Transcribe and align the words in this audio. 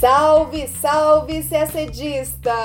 Salve, 0.00 0.66
salve, 0.66 1.42
CACDista! 1.46 2.56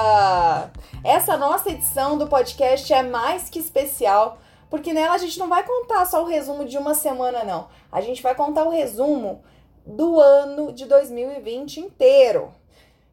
Essa 1.03 1.35
nossa 1.35 1.69
edição 1.69 2.17
do 2.17 2.27
podcast 2.27 2.93
é 2.93 3.03
mais 3.03 3.49
que 3.49 3.59
especial, 3.59 4.37
porque 4.69 4.93
nela 4.93 5.15
a 5.15 5.17
gente 5.17 5.37
não 5.37 5.49
vai 5.49 5.61
contar 5.63 6.05
só 6.05 6.23
o 6.23 6.27
resumo 6.27 6.63
de 6.63 6.77
uma 6.77 6.93
semana, 6.93 7.43
não. 7.43 7.67
A 7.91 7.99
gente 7.99 8.23
vai 8.23 8.33
contar 8.35 8.63
o 8.63 8.69
resumo 8.69 9.43
do 9.85 10.17
ano 10.17 10.71
de 10.71 10.85
2020 10.85 11.81
inteiro. 11.81 12.53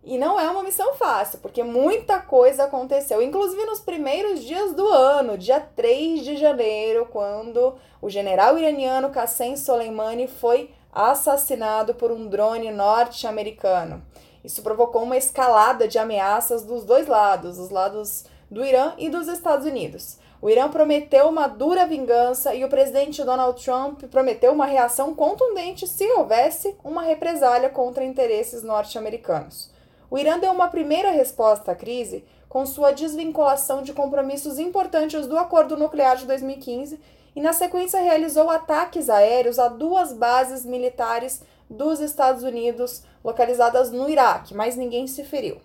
E 0.04 0.16
não 0.16 0.38
é 0.38 0.48
uma 0.48 0.62
missão 0.62 0.94
fácil, 0.94 1.40
porque 1.40 1.64
muita 1.64 2.20
coisa 2.20 2.62
aconteceu, 2.62 3.20
inclusive 3.20 3.64
nos 3.64 3.80
primeiros 3.80 4.44
dias 4.44 4.72
do 4.72 4.86
ano, 4.86 5.36
dia 5.36 5.58
3 5.58 6.22
de 6.22 6.36
janeiro, 6.36 7.08
quando 7.10 7.74
o 8.00 8.08
general 8.08 8.56
iraniano 8.56 9.10
Qassem 9.10 9.56
Soleimani 9.56 10.28
foi 10.28 10.70
assassinado 10.92 11.94
por 11.94 12.12
um 12.12 12.28
drone 12.28 12.70
norte-americano. 12.70 14.02
Isso 14.44 14.62
provocou 14.62 15.02
uma 15.02 15.16
escalada 15.16 15.86
de 15.86 15.98
ameaças 15.98 16.62
dos 16.62 16.84
dois 16.84 17.06
lados, 17.06 17.58
os 17.58 17.70
lados 17.70 18.24
do 18.50 18.64
Irã 18.64 18.92
e 18.98 19.08
dos 19.08 19.28
Estados 19.28 19.66
Unidos. 19.66 20.18
O 20.42 20.50
Irã 20.50 20.68
prometeu 20.68 21.28
uma 21.28 21.46
dura 21.46 21.86
vingança 21.86 22.52
e 22.52 22.64
o 22.64 22.68
presidente 22.68 23.22
Donald 23.22 23.64
Trump 23.64 24.02
prometeu 24.10 24.52
uma 24.52 24.66
reação 24.66 25.14
contundente 25.14 25.86
se 25.86 26.04
houvesse 26.12 26.76
uma 26.82 27.02
represália 27.02 27.70
contra 27.70 28.04
interesses 28.04 28.64
norte-americanos. 28.64 29.70
O 30.10 30.18
Irã 30.18 30.38
deu 30.38 30.50
uma 30.50 30.68
primeira 30.68 31.10
resposta 31.10 31.70
à 31.70 31.74
crise 31.76 32.24
com 32.48 32.66
sua 32.66 32.90
desvinculação 32.90 33.82
de 33.82 33.94
compromissos 33.94 34.58
importantes 34.58 35.26
do 35.26 35.38
acordo 35.38 35.76
nuclear 35.76 36.16
de 36.16 36.26
2015 36.26 37.00
e, 37.34 37.40
na 37.40 37.52
sequência, 37.52 37.98
realizou 37.98 38.50
ataques 38.50 39.08
aéreos 39.08 39.58
a 39.58 39.68
duas 39.68 40.12
bases 40.12 40.66
militares 40.66 41.40
dos 41.72 42.00
Estados 42.00 42.42
Unidos 42.42 43.02
localizadas 43.24 43.90
no 43.90 44.08
Iraque, 44.08 44.54
mas 44.54 44.76
ninguém 44.76 45.06
se 45.06 45.24
feriu. 45.24 45.60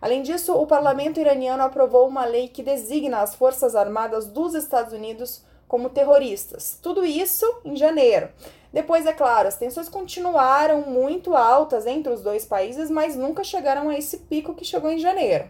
Além 0.00 0.22
disso, 0.22 0.52
o 0.54 0.66
parlamento 0.66 1.18
iraniano 1.18 1.62
aprovou 1.62 2.06
uma 2.06 2.26
lei 2.26 2.48
que 2.48 2.62
designa 2.62 3.20
as 3.20 3.34
Forças 3.34 3.74
Armadas 3.74 4.26
dos 4.26 4.54
Estados 4.54 4.92
Unidos 4.92 5.42
como 5.66 5.88
terroristas. 5.88 6.78
Tudo 6.82 7.04
isso 7.04 7.46
em 7.64 7.74
janeiro. 7.74 8.28
Depois, 8.72 9.06
é 9.06 9.12
claro, 9.12 9.48
as 9.48 9.56
tensões 9.56 9.88
continuaram 9.88 10.82
muito 10.82 11.34
altas 11.34 11.86
entre 11.86 12.12
os 12.12 12.22
dois 12.22 12.44
países, 12.44 12.90
mas 12.90 13.16
nunca 13.16 13.42
chegaram 13.42 13.88
a 13.88 13.96
esse 13.96 14.18
pico 14.18 14.54
que 14.54 14.64
chegou 14.64 14.90
em 14.90 14.98
janeiro. 14.98 15.48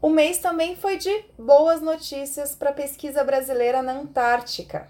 O 0.00 0.08
mês 0.08 0.38
também 0.38 0.74
foi 0.74 0.96
de 0.96 1.24
boas 1.38 1.80
notícias 1.80 2.54
para 2.54 2.70
a 2.70 2.72
pesquisa 2.72 3.24
brasileira 3.24 3.82
na 3.82 3.92
Antártica. 3.92 4.88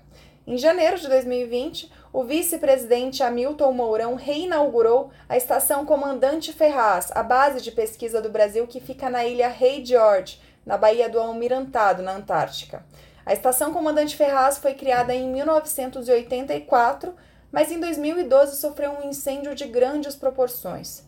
Em 0.48 0.56
janeiro 0.56 0.98
de 0.98 1.06
2020, 1.08 1.92
o 2.10 2.24
vice-presidente 2.24 3.22
Hamilton 3.22 3.70
Mourão 3.70 4.14
reinaugurou 4.14 5.10
a 5.28 5.36
estação 5.36 5.84
Comandante 5.84 6.54
Ferraz, 6.54 7.10
a 7.14 7.22
base 7.22 7.60
de 7.60 7.70
pesquisa 7.70 8.22
do 8.22 8.30
Brasil 8.30 8.66
que 8.66 8.80
fica 8.80 9.10
na 9.10 9.26
ilha 9.26 9.48
Rei 9.48 9.84
George, 9.84 10.40
na 10.64 10.78
Baía 10.78 11.06
do 11.06 11.20
Almirantado, 11.20 12.02
na 12.02 12.16
Antártica. 12.16 12.82
A 13.26 13.34
estação 13.34 13.74
Comandante 13.74 14.16
Ferraz 14.16 14.56
foi 14.56 14.72
criada 14.72 15.14
em 15.14 15.28
1984, 15.30 17.14
mas 17.52 17.70
em 17.70 17.78
2012 17.78 18.56
sofreu 18.56 18.92
um 18.92 19.06
incêndio 19.06 19.54
de 19.54 19.66
grandes 19.66 20.16
proporções. 20.16 21.04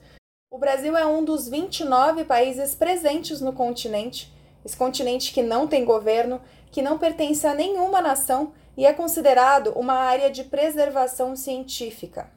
O 0.50 0.58
Brasil 0.58 0.94
é 0.94 1.06
um 1.06 1.24
dos 1.24 1.48
29 1.48 2.26
países 2.26 2.74
presentes 2.74 3.40
no 3.40 3.54
continente, 3.54 4.30
esse 4.64 4.76
continente 4.76 5.32
que 5.32 5.42
não 5.42 5.66
tem 5.66 5.84
governo, 5.84 6.40
que 6.70 6.82
não 6.82 6.98
pertence 6.98 7.46
a 7.46 7.54
nenhuma 7.54 8.00
nação 8.00 8.52
e 8.76 8.86
é 8.86 8.92
considerado 8.92 9.72
uma 9.76 9.94
área 9.94 10.30
de 10.30 10.44
preservação 10.44 11.34
científica. 11.36 12.30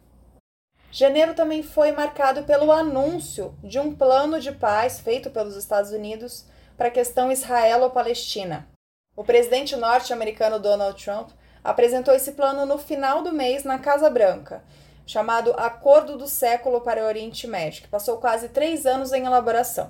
Janeiro 0.91 1.33
também 1.33 1.63
foi 1.63 1.91
marcado 1.91 2.43
pelo 2.43 2.71
anúncio 2.71 3.55
de 3.64 3.80
um 3.80 3.95
plano 3.95 4.39
de 4.39 4.52
paz 4.52 4.99
feito 4.99 5.31
pelos 5.31 5.55
Estados 5.55 5.92
Unidos 5.92 6.45
para 6.77 6.87
a 6.87 6.92
questão 6.92 7.31
israelo-palestina. 7.31 8.67
O 9.15 9.23
presidente 9.23 9.75
norte-americano 9.75 10.59
Donald 10.59 11.03
Trump 11.03 11.30
apresentou 11.64 12.14
esse 12.14 12.33
plano 12.33 12.65
no 12.65 12.77
final 12.77 13.23
do 13.23 13.31
mês 13.31 13.64
na 13.64 13.80
Casa 13.80 14.09
Branca, 14.09 14.64
chamado 15.05 15.53
Acordo 15.58 16.17
do 16.17 16.27
Século 16.27 16.81
para 16.81 17.02
o 17.02 17.08
Oriente 17.08 17.48
Médio, 17.48 17.83
que 17.83 17.87
passou 17.87 18.17
quase 18.17 18.49
três 18.49 18.86
anos 18.86 19.14
em 19.14 19.25
elaboração. 19.25 19.89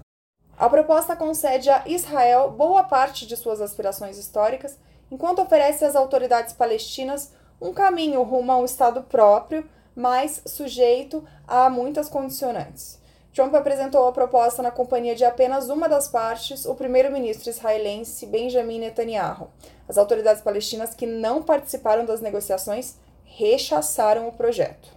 A 0.58 0.70
proposta 0.70 1.16
concede 1.16 1.70
a 1.70 1.84
Israel 1.88 2.52
boa 2.52 2.84
parte 2.84 3.26
de 3.26 3.36
suas 3.36 3.60
aspirações 3.60 4.18
históricas 4.18 4.78
enquanto 5.12 5.42
oferece 5.42 5.84
às 5.84 5.96
autoridades 5.96 6.54
palestinas 6.54 7.32
um 7.60 7.74
caminho 7.74 8.22
rumo 8.24 8.52
a 8.52 8.58
um 8.58 8.66
Estado 8.66 9.04
próprio, 9.04 9.68
mas 9.96 10.42
sujeito 10.46 11.24
a 11.48 11.70
muitas 11.70 12.08
condicionantes. 12.10 13.02
Trump 13.34 13.54
apresentou 13.56 14.08
a 14.08 14.12
proposta 14.12 14.62
na 14.62 14.70
companhia 14.70 15.16
de 15.16 15.26
apenas 15.26 15.70
uma 15.70 15.90
das 15.90 16.08
partes, 16.08 16.66
o 16.66 16.76
primeiro-ministro 16.76 17.50
israelense 17.50 18.28
Benjamin 18.28 18.80
Netanyahu. 18.80 19.50
As 19.88 19.98
autoridades 19.98 20.44
palestinas 20.44 20.94
que 20.94 21.08
não 21.08 21.42
participaram 21.42 22.06
das 22.06 22.22
negociações 22.22 22.96
rechaçaram 23.24 24.28
o 24.28 24.32
projeto. 24.32 24.90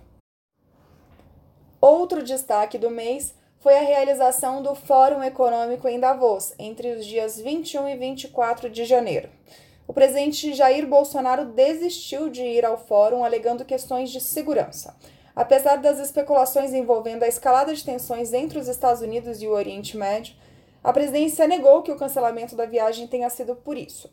Outro 1.81 2.23
destaque 2.23 2.77
do 2.77 2.91
mês 2.91 3.35
foi 3.67 3.79
a 3.79 3.83
realização 3.83 4.63
do 4.63 4.77
Fórum 4.77 5.25
Econômico 5.25 5.89
em 5.89 5.99
Davos, 5.99 6.55
entre 6.57 6.89
os 6.93 7.05
dias 7.05 7.41
21 7.41 7.89
e 7.89 7.97
24 7.97 8.71
de 8.71 8.85
janeiro 8.85 9.29
o 9.89 9.93
presidente 9.93 10.55
Jair 10.55 10.87
Bolsonaro 10.87 11.47
desistiu 11.47 12.29
de 12.29 12.43
ir 12.43 12.65
ao 12.65 12.77
fórum 12.77 13.25
alegando 13.25 13.65
questões 13.65 14.11
de 14.11 14.21
segurança. 14.21 14.97
Apesar 15.35 15.77
das 15.77 15.99
especulações 15.99 16.73
envolvendo 16.73 17.23
a 17.23 17.29
escalada 17.29 17.75
de 17.75 17.85
tensões 17.85 18.33
entre 18.33 18.59
os 18.59 18.69
Estados 18.69 19.01
Unidos 19.01 19.43
e 19.43 19.47
o 19.47 19.53
Oriente 19.53 19.97
Médio, 19.97 20.35
a 20.83 20.93
presidência 20.93 21.47
negou 21.47 21.83
que 21.83 21.93
o 21.93 21.97
cancelamento 21.97 22.57
da 22.57 22.67
viagem 22.67 23.07
tenha 23.07 23.31
sido 23.31 23.55
por 23.55 23.77
isso. 23.77 24.11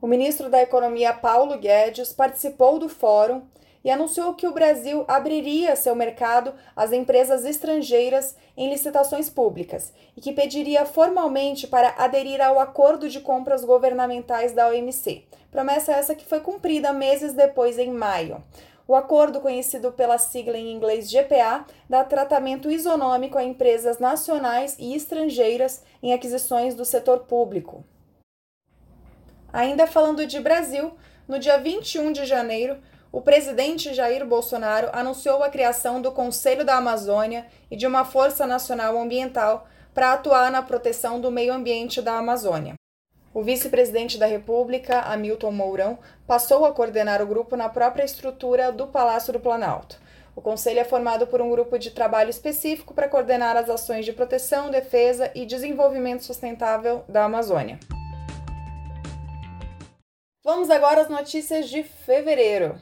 O 0.00 0.06
ministro 0.06 0.48
da 0.48 0.62
Economia 0.62 1.12
Paulo 1.12 1.58
Guedes 1.58 2.12
participou 2.12 2.78
do 2.78 2.88
fórum 2.88 3.42
e 3.88 3.90
anunciou 3.90 4.34
que 4.34 4.46
o 4.46 4.52
Brasil 4.52 5.02
abriria 5.08 5.74
seu 5.74 5.94
mercado 5.94 6.52
às 6.76 6.92
empresas 6.92 7.46
estrangeiras 7.46 8.36
em 8.54 8.68
licitações 8.68 9.30
públicas 9.30 9.94
e 10.14 10.20
que 10.20 10.30
pediria 10.30 10.84
formalmente 10.84 11.66
para 11.66 11.94
aderir 11.96 12.38
ao 12.38 12.60
acordo 12.60 13.08
de 13.08 13.18
compras 13.18 13.64
governamentais 13.64 14.52
da 14.52 14.68
OMC. 14.68 15.24
Promessa 15.50 15.92
essa 15.92 16.14
que 16.14 16.26
foi 16.26 16.40
cumprida 16.40 16.92
meses 16.92 17.32
depois, 17.32 17.78
em 17.78 17.90
maio. 17.90 18.44
O 18.86 18.94
acordo, 18.94 19.40
conhecido 19.40 19.90
pela 19.90 20.18
sigla 20.18 20.58
em 20.58 20.70
inglês 20.70 21.10
GPA, 21.10 21.64
dá 21.88 22.04
tratamento 22.04 22.70
isonômico 22.70 23.38
a 23.38 23.44
empresas 23.44 23.98
nacionais 23.98 24.76
e 24.78 24.94
estrangeiras 24.94 25.82
em 26.02 26.12
aquisições 26.12 26.74
do 26.74 26.84
setor 26.84 27.20
público. 27.20 27.82
Ainda 29.50 29.86
falando 29.86 30.26
de 30.26 30.38
Brasil, 30.40 30.92
no 31.26 31.38
dia 31.38 31.56
21 31.58 32.12
de 32.12 32.26
janeiro, 32.26 32.76
o 33.10 33.22
presidente 33.22 33.94
Jair 33.94 34.26
Bolsonaro 34.26 34.90
anunciou 34.92 35.42
a 35.42 35.48
criação 35.48 36.00
do 36.00 36.12
Conselho 36.12 36.64
da 36.64 36.76
Amazônia 36.76 37.46
e 37.70 37.76
de 37.76 37.86
uma 37.86 38.04
Força 38.04 38.46
Nacional 38.46 38.98
Ambiental 38.98 39.66
para 39.94 40.12
atuar 40.12 40.50
na 40.50 40.62
proteção 40.62 41.18
do 41.18 41.30
meio 41.30 41.52
ambiente 41.52 42.02
da 42.02 42.18
Amazônia. 42.18 42.74
O 43.32 43.42
vice-presidente 43.42 44.18
da 44.18 44.26
República, 44.26 45.00
Hamilton 45.00 45.52
Mourão, 45.52 45.98
passou 46.26 46.66
a 46.66 46.72
coordenar 46.72 47.22
o 47.22 47.26
grupo 47.26 47.56
na 47.56 47.68
própria 47.68 48.04
estrutura 48.04 48.70
do 48.70 48.86
Palácio 48.86 49.32
do 49.32 49.40
Planalto. 49.40 49.98
O 50.36 50.42
conselho 50.42 50.80
é 50.80 50.84
formado 50.84 51.26
por 51.26 51.40
um 51.40 51.50
grupo 51.50 51.78
de 51.78 51.90
trabalho 51.90 52.30
específico 52.30 52.94
para 52.94 53.08
coordenar 53.08 53.56
as 53.56 53.68
ações 53.68 54.04
de 54.04 54.12
proteção, 54.12 54.70
defesa 54.70 55.30
e 55.34 55.46
desenvolvimento 55.46 56.24
sustentável 56.24 57.04
da 57.08 57.24
Amazônia. 57.24 57.78
Vamos 60.44 60.70
agora 60.70 61.02
às 61.02 61.08
notícias 61.08 61.68
de 61.68 61.82
fevereiro. 61.82 62.78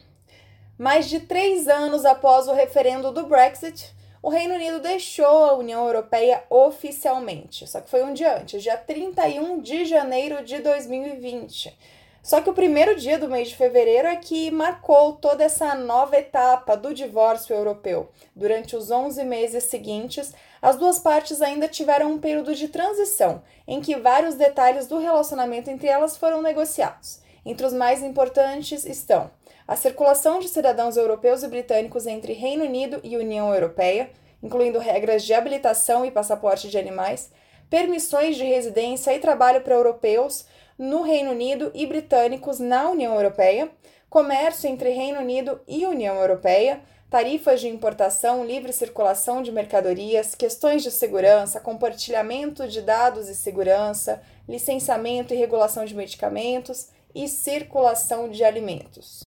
Mais 0.79 1.09
de 1.09 1.21
três 1.21 1.69
anos 1.69 2.05
após 2.05 2.49
o 2.49 2.53
referendo 2.53 3.11
do 3.11 3.27
Brexit, 3.27 3.95
o 4.23 4.29
Reino 4.29 4.55
Unido 4.55 4.79
deixou 4.79 5.45
a 5.45 5.55
União 5.55 5.87
Europeia 5.87 6.45
oficialmente. 6.51 7.67
Só 7.67 7.81
que 7.81 7.89
foi 7.89 8.03
um 8.03 8.13
dia 8.13 8.37
antes, 8.37 8.63
dia 8.63 8.77
31 8.77 9.59
de 9.61 9.87
janeiro 9.87 10.45
de 10.45 10.59
2020. 10.59 11.75
Só 12.23 12.43
que 12.43 12.51
o 12.51 12.53
primeiro 12.53 12.95
dia 12.95 13.19
do 13.19 13.31
mês 13.31 13.49
de 13.49 13.57
fevereiro 13.57 14.07
é 14.07 14.17
que 14.17 14.51
marcou 14.51 15.15
toda 15.15 15.45
essa 15.45 15.75
nova 15.75 16.19
etapa 16.19 16.77
do 16.77 16.93
divórcio 16.93 17.55
europeu. 17.55 18.11
Durante 18.35 18.77
os 18.77 18.91
11 18.91 19.25
meses 19.25 19.65
seguintes, 19.65 20.35
as 20.61 20.77
duas 20.77 20.99
partes 20.99 21.41
ainda 21.41 21.69
tiveram 21.69 22.13
um 22.13 22.19
período 22.19 22.55
de 22.55 22.69
transição, 22.69 23.43
em 23.67 23.81
que 23.81 23.97
vários 23.97 24.35
detalhes 24.35 24.87
do 24.87 24.99
relacionamento 24.99 25.71
entre 25.71 25.87
elas 25.87 26.19
foram 26.19 26.43
negociados. 26.43 27.21
Entre 27.47 27.65
os 27.65 27.73
mais 27.73 28.03
importantes 28.03 28.85
estão 28.85 29.31
a 29.67 29.75
circulação 29.75 30.39
de 30.39 30.49
cidadãos 30.49 30.97
europeus 30.97 31.43
e 31.43 31.49
britânicos 31.49 32.07
entre 32.07 32.33
Reino 32.33 32.65
Unido 32.65 33.01
e 33.03 33.17
União 33.17 33.53
Europeia, 33.53 34.11
incluindo 34.43 34.79
regras 34.79 35.25
de 35.25 35.35
habilitação 35.35 36.07
e 36.07 36.11
passaporte 36.11 36.69
de 36.69 36.79
animais, 36.79 37.31
permissões 37.69 38.37
de 38.37 38.45
residência 38.45 39.13
e 39.13 39.19
trabalho 39.19 39.61
para 39.61 39.75
europeus 39.75 40.47
no 40.79 41.03
Reino 41.03 41.33
Unido 41.33 41.73
e 41.75 41.85
britânicos 41.87 42.61
na 42.61 42.91
União 42.91 43.15
Europeia, 43.15 43.69
comércio 44.09 44.69
entre 44.69 44.91
Reino 44.91 45.21
Unido 45.21 45.61
e 45.67 45.85
União 45.85 46.15
Europeia, 46.17 46.81
tarifas 47.11 47.61
de 47.61 47.69
importação, 47.69 48.45
livre 48.45 48.73
circulação 48.73 49.43
de 49.43 49.51
mercadorias, 49.51 50.35
questões 50.35 50.83
de 50.83 50.91
segurança, 50.91 51.59
compartilhamento 51.59 52.69
de 52.69 52.83
dados 52.83 53.29
e 53.29 53.35
segurança, 53.35 54.23
licenciamento 54.49 55.35
e 55.35 55.37
regulação 55.37 55.85
de 55.85 55.95
medicamentos 55.95 56.89
e 57.15 57.27
circulação 57.27 58.29
de 58.29 58.45
alimentos. 58.45 59.27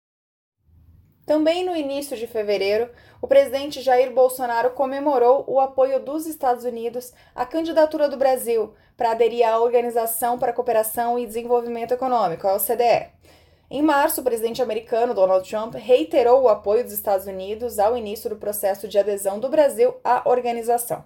Também 1.29 1.63
no 1.63 1.77
início 1.77 2.17
de 2.17 2.27
fevereiro, 2.27 2.89
o 3.21 3.29
presidente 3.29 3.83
Jair 3.83 4.11
Bolsonaro 4.15 4.71
comemorou 4.71 5.45
o 5.47 5.61
apoio 5.61 6.01
dos 6.01 6.27
Estados 6.27 6.65
Unidos 6.65 7.13
à 7.35 7.45
candidatura 7.45 8.09
do 8.09 8.17
Brasil 8.17 8.73
para 8.97 9.11
aderir 9.11 9.47
à 9.47 9.61
Organização 9.61 10.39
para 10.39 10.53
a 10.53 10.55
Cooperação 10.55 11.19
e 11.19 11.27
Desenvolvimento 11.27 11.93
Econômico, 11.93 12.49
a 12.49 12.55
OCDE. 12.55 13.11
Em 13.71 13.83
março, 13.83 14.23
o 14.23 14.25
presidente 14.25 14.63
americano 14.63 15.13
Donald 15.13 15.47
Trump 15.47 15.75
reiterou 15.75 16.41
o 16.41 16.49
apoio 16.49 16.83
dos 16.83 16.95
Estados 16.95 17.27
Unidos 17.27 17.79
ao 17.79 17.95
início 17.95 18.31
do 18.31 18.37
processo 18.37 18.89
de 18.89 18.99
adesão 18.99 19.39
do 19.39 19.51
Brasil 19.51 19.97
à 20.03 20.23
organização. 20.25 21.05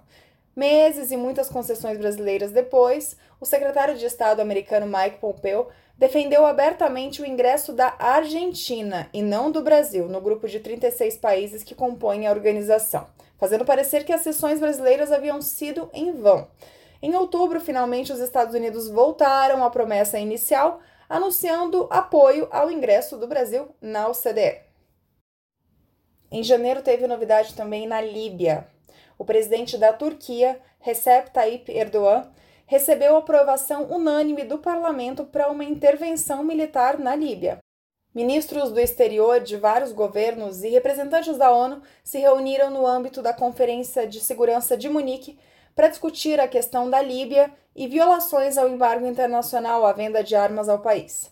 Meses 0.55 1.11
e 1.11 1.17
muitas 1.17 1.49
concessões 1.49 1.97
brasileiras 1.97 2.53
depois, 2.53 3.17
o 3.41 3.45
secretário 3.45 3.97
de 3.97 4.05
Estado 4.05 4.39
americano 4.39 4.85
Mike 4.85 5.17
Pompeo 5.17 5.67
defendeu 5.97 6.45
abertamente 6.45 7.21
o 7.21 7.25
ingresso 7.25 7.73
da 7.73 7.95
Argentina 7.99 9.09
e 9.13 9.21
não 9.21 9.51
do 9.51 9.61
Brasil 9.61 10.07
no 10.07 10.19
grupo 10.19 10.47
de 10.47 10.59
36 10.59 11.17
países 11.17 11.63
que 11.63 11.75
compõem 11.75 12.27
a 12.27 12.31
organização, 12.31 13.07
fazendo 13.37 13.65
parecer 13.65 14.03
que 14.03 14.13
as 14.13 14.21
sessões 14.21 14.59
brasileiras 14.59 15.11
haviam 15.11 15.41
sido 15.41 15.89
em 15.93 16.11
vão. 16.11 16.47
Em 17.01 17.15
outubro, 17.15 17.59
finalmente, 17.59 18.13
os 18.13 18.19
Estados 18.19 18.55
Unidos 18.55 18.89
voltaram 18.89 19.63
à 19.63 19.69
promessa 19.69 20.17
inicial, 20.17 20.79
anunciando 21.09 21.87
apoio 21.91 22.47
ao 22.49 22.71
ingresso 22.71 23.17
do 23.17 23.27
Brasil 23.27 23.67
na 23.81 24.07
OCDE. 24.07 24.61
Em 26.31 26.41
janeiro, 26.41 26.81
teve 26.81 27.05
novidade 27.05 27.53
também 27.53 27.85
na 27.85 28.01
Líbia. 28.01 28.67
O 29.17 29.25
presidente 29.25 29.77
da 29.77 29.93
Turquia, 29.93 30.59
Recep 30.79 31.29
Tayyip 31.31 31.71
Erdogan, 31.71 32.31
recebeu 32.73 33.15
aprovação 33.15 33.83
unânime 33.83 34.43
do 34.43 34.57
parlamento 34.57 35.25
para 35.25 35.47
uma 35.47 35.63
intervenção 35.63 36.43
militar 36.43 36.97
na 36.97 37.15
Líbia. 37.15 37.59
Ministros 38.15 38.71
do 38.71 38.79
exterior 38.79 39.39
de 39.39 39.57
vários 39.57 39.91
governos 39.91 40.63
e 40.63 40.69
representantes 40.69 41.37
da 41.37 41.51
ONU 41.51 41.83
se 42.03 42.17
reuniram 42.17 42.71
no 42.71 42.87
âmbito 42.87 43.21
da 43.21 43.31
Conferência 43.31 44.07
de 44.07 44.19
Segurança 44.19 44.75
de 44.75 44.89
Munique 44.89 45.37
para 45.75 45.87
discutir 45.87 46.39
a 46.39 46.47
questão 46.47 46.89
da 46.89 46.99
Líbia 46.99 47.53
e 47.75 47.87
violações 47.87 48.57
ao 48.57 48.67
embargo 48.67 49.05
internacional 49.05 49.85
à 49.85 49.93
venda 49.93 50.23
de 50.23 50.35
armas 50.35 50.67
ao 50.67 50.79
país. 50.79 51.29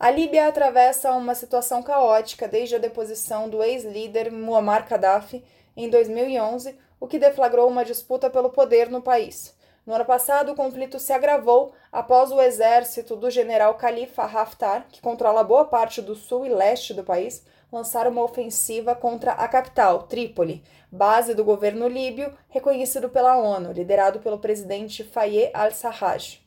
A 0.00 0.10
Líbia 0.10 0.48
atravessa 0.48 1.12
uma 1.12 1.34
situação 1.34 1.82
caótica 1.82 2.48
desde 2.48 2.76
a 2.76 2.78
deposição 2.78 3.50
do 3.50 3.62
ex-líder 3.62 4.32
Muammar 4.32 4.88
Gaddafi 4.88 5.44
em 5.76 5.90
2011, 5.90 6.74
o 6.98 7.06
que 7.06 7.18
deflagrou 7.18 7.68
uma 7.68 7.84
disputa 7.84 8.30
pelo 8.30 8.48
poder 8.48 8.88
no 8.88 9.02
país. 9.02 9.53
No 9.86 9.92
ano 9.92 10.04
passado, 10.06 10.52
o 10.52 10.54
conflito 10.54 10.98
se 10.98 11.12
agravou 11.12 11.74
após 11.92 12.32
o 12.32 12.40
exército 12.40 13.14
do 13.16 13.30
general 13.30 13.74
Khalifa 13.74 14.22
Haftar, 14.22 14.86
que 14.90 15.02
controla 15.02 15.44
boa 15.44 15.66
parte 15.66 16.00
do 16.00 16.14
sul 16.14 16.46
e 16.46 16.48
leste 16.48 16.94
do 16.94 17.04
país, 17.04 17.44
lançar 17.70 18.08
uma 18.08 18.22
ofensiva 18.22 18.94
contra 18.94 19.32
a 19.32 19.46
capital, 19.46 20.04
Trípoli, 20.04 20.64
base 20.90 21.34
do 21.34 21.44
governo 21.44 21.86
líbio, 21.86 22.32
reconhecido 22.48 23.10
pela 23.10 23.36
ONU, 23.36 23.72
liderado 23.72 24.20
pelo 24.20 24.38
presidente 24.38 25.04
Faye 25.04 25.50
al-Sarraj. 25.52 26.40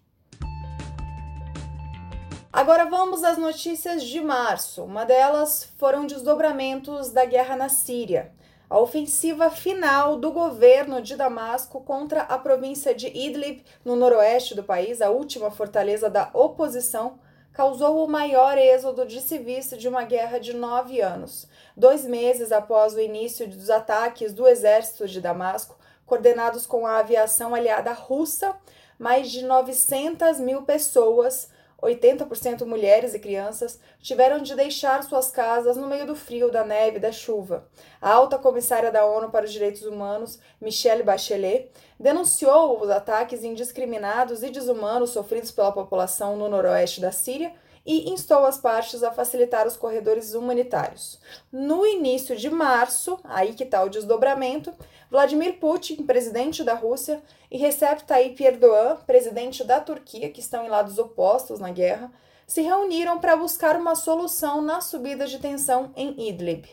Agora 2.51 2.85
vamos 2.85 3.23
às 3.23 3.37
notícias 3.37 4.01
de 4.03 4.19
março. 4.19 4.83
Uma 4.83 5.05
delas 5.05 5.71
foram 5.77 6.07
desdobramentos 6.07 7.11
da 7.11 7.23
guerra 7.23 7.55
na 7.55 7.69
Síria 7.69 8.35
a 8.69 8.79
ofensiva 8.79 9.49
final 9.49 10.17
do 10.17 10.31
governo 10.31 11.01
de 11.01 11.15
Damasco 11.15 11.79
contra 11.81 12.21
a 12.23 12.37
província 12.37 12.93
de 12.93 13.07
Idlib, 13.07 13.63
no 13.83 13.95
noroeste 13.95 14.55
do 14.55 14.63
país, 14.63 15.01
a 15.01 15.09
última 15.09 15.49
fortaleza 15.49 16.09
da 16.09 16.29
oposição, 16.33 17.19
causou 17.53 18.03
o 18.03 18.09
maior 18.09 18.57
êxodo 18.57 19.05
de 19.05 19.21
civis 19.21 19.69
de 19.69 19.87
uma 19.87 20.03
guerra 20.03 20.37
de 20.37 20.53
nove 20.53 21.01
anos. 21.01 21.47
Dois 21.75 22.05
meses 22.05 22.51
após 22.51 22.93
o 22.93 22.99
início 22.99 23.47
dos 23.47 23.69
ataques 23.69 24.33
do 24.33 24.47
exército 24.47 25.07
de 25.07 25.21
Damasco, 25.21 25.77
coordenados 26.05 26.65
com 26.65 26.85
a 26.85 26.99
aviação 26.99 27.55
aliada 27.55 27.93
russa, 27.93 28.55
mais 28.99 29.31
de 29.31 29.43
900 29.43 30.39
mil 30.39 30.63
pessoas 30.63 31.49
80% 31.81 32.65
mulheres 32.65 33.13
e 33.13 33.19
crianças 33.19 33.79
tiveram 33.99 34.41
de 34.41 34.55
deixar 34.55 35.03
suas 35.03 35.29
casas 35.29 35.77
no 35.77 35.87
meio 35.87 36.07
do 36.07 36.15
frio, 36.15 36.51
da 36.51 36.63
neve 36.63 36.97
e 36.97 36.99
da 36.99 37.11
chuva. 37.11 37.67
A 38.01 38.11
alta 38.11 38.37
comissária 38.37 38.91
da 38.91 39.05
ONU 39.05 39.29
para 39.29 39.45
os 39.45 39.53
Direitos 39.53 39.83
Humanos, 39.83 40.39
Michelle 40.59 41.03
Bachelet, 41.03 41.71
denunciou 41.99 42.81
os 42.81 42.89
ataques 42.89 43.43
indiscriminados 43.43 44.41
e 44.41 44.49
desumanos 44.49 45.11
sofridos 45.11 45.51
pela 45.51 45.71
população 45.71 46.35
no 46.35 46.49
noroeste 46.49 46.99
da 46.99 47.11
Síria 47.11 47.53
e 47.87 48.09
instou 48.09 48.45
as 48.45 48.57
partes 48.57 49.01
a 49.01 49.13
facilitar 49.13 49.65
os 49.65 49.77
corredores 49.77 50.33
humanitários. 50.33 51.17
No 51.49 51.87
início 51.87 52.35
de 52.35 52.49
março, 52.49 53.17
aí 53.23 53.53
que 53.53 53.63
está 53.63 53.81
o 53.81 53.89
desdobramento, 53.89 54.73
Vladimir 55.09 55.57
Putin, 55.57 56.03
presidente 56.03 56.65
da 56.65 56.73
Rússia, 56.73 57.23
e 57.49 57.57
Recep 57.57 58.03
Tayyip 58.03 58.43
Erdogan, 58.43 58.97
presidente 59.07 59.63
da 59.63 59.79
Turquia, 59.79 60.29
que 60.29 60.41
estão 60.41 60.65
em 60.65 60.69
lados 60.69 60.99
opostos 60.99 61.61
na 61.61 61.71
guerra, 61.71 62.11
se 62.45 62.61
reuniram 62.61 63.19
para 63.19 63.37
buscar 63.37 63.77
uma 63.77 63.95
solução 63.95 64.61
na 64.61 64.81
subida 64.81 65.25
de 65.25 65.39
tensão 65.39 65.91
em 65.95 66.29
Idlib 66.29 66.65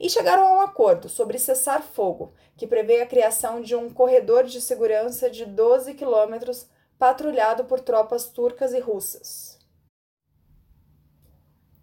e 0.00 0.08
chegaram 0.08 0.46
a 0.46 0.52
um 0.54 0.60
acordo 0.60 1.08
sobre 1.08 1.38
cessar 1.38 1.82
fogo, 1.82 2.32
que 2.56 2.66
prevê 2.66 3.00
a 3.00 3.06
criação 3.06 3.60
de 3.60 3.74
um 3.76 3.90
corredor 3.90 4.44
de 4.44 4.60
segurança 4.60 5.30
de 5.30 5.44
12 5.44 5.94
quilômetros 5.94 6.66
patrulhado 6.98 7.64
por 7.64 7.80
tropas 7.80 8.26
turcas 8.26 8.72
e 8.72 8.80
russas. 8.80 9.53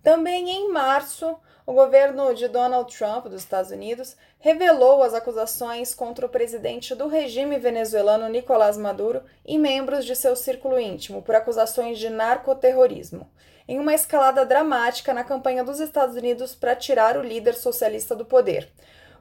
Também 0.04 0.50
em 0.50 0.72
março, 0.72 1.38
o 1.64 1.74
governo 1.74 2.34
de 2.34 2.48
Donald 2.48 2.92
Trump 2.98 3.26
dos 3.26 3.42
Estados 3.42 3.70
Unidos 3.70 4.18
revelou 4.40 5.04
as 5.04 5.14
acusações 5.14 5.94
contra 5.94 6.26
o 6.26 6.30
presidente 6.30 6.96
do 6.96 7.08
regime 7.08 7.60
venezuelano 7.60 8.28
Nicolás 8.28 8.78
Maduro 8.78 9.22
e 9.46 9.60
membros 9.60 10.04
de 10.04 10.16
seu 10.16 10.36
círculo 10.36 10.80
íntimo 10.80 11.22
por 11.22 11.36
acusações 11.36 12.00
de 12.00 12.10
narcoterrorismo, 12.10 13.30
em 13.68 13.78
uma 13.78 13.94
escalada 13.94 14.44
dramática 14.44 15.14
na 15.14 15.24
campanha 15.24 15.64
dos 15.64 15.80
Estados 15.80 16.16
Unidos 16.16 16.56
para 16.56 16.76
tirar 16.76 17.16
o 17.16 17.22
líder 17.22 17.54
socialista 17.54 18.16
do 18.16 18.26
poder. 18.26 18.72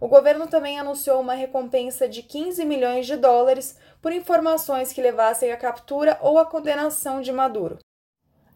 O 0.00 0.08
governo 0.08 0.46
também 0.46 0.80
anunciou 0.80 1.20
uma 1.20 1.34
recompensa 1.34 2.08
de 2.08 2.22
15 2.22 2.64
milhões 2.64 3.06
de 3.06 3.16
dólares 3.16 3.78
por 4.00 4.12
informações 4.12 4.94
que 4.94 5.02
levassem 5.02 5.52
à 5.52 5.58
captura 5.58 6.18
ou 6.22 6.38
à 6.38 6.46
condenação 6.46 7.20
de 7.20 7.30
Maduro. 7.30 7.78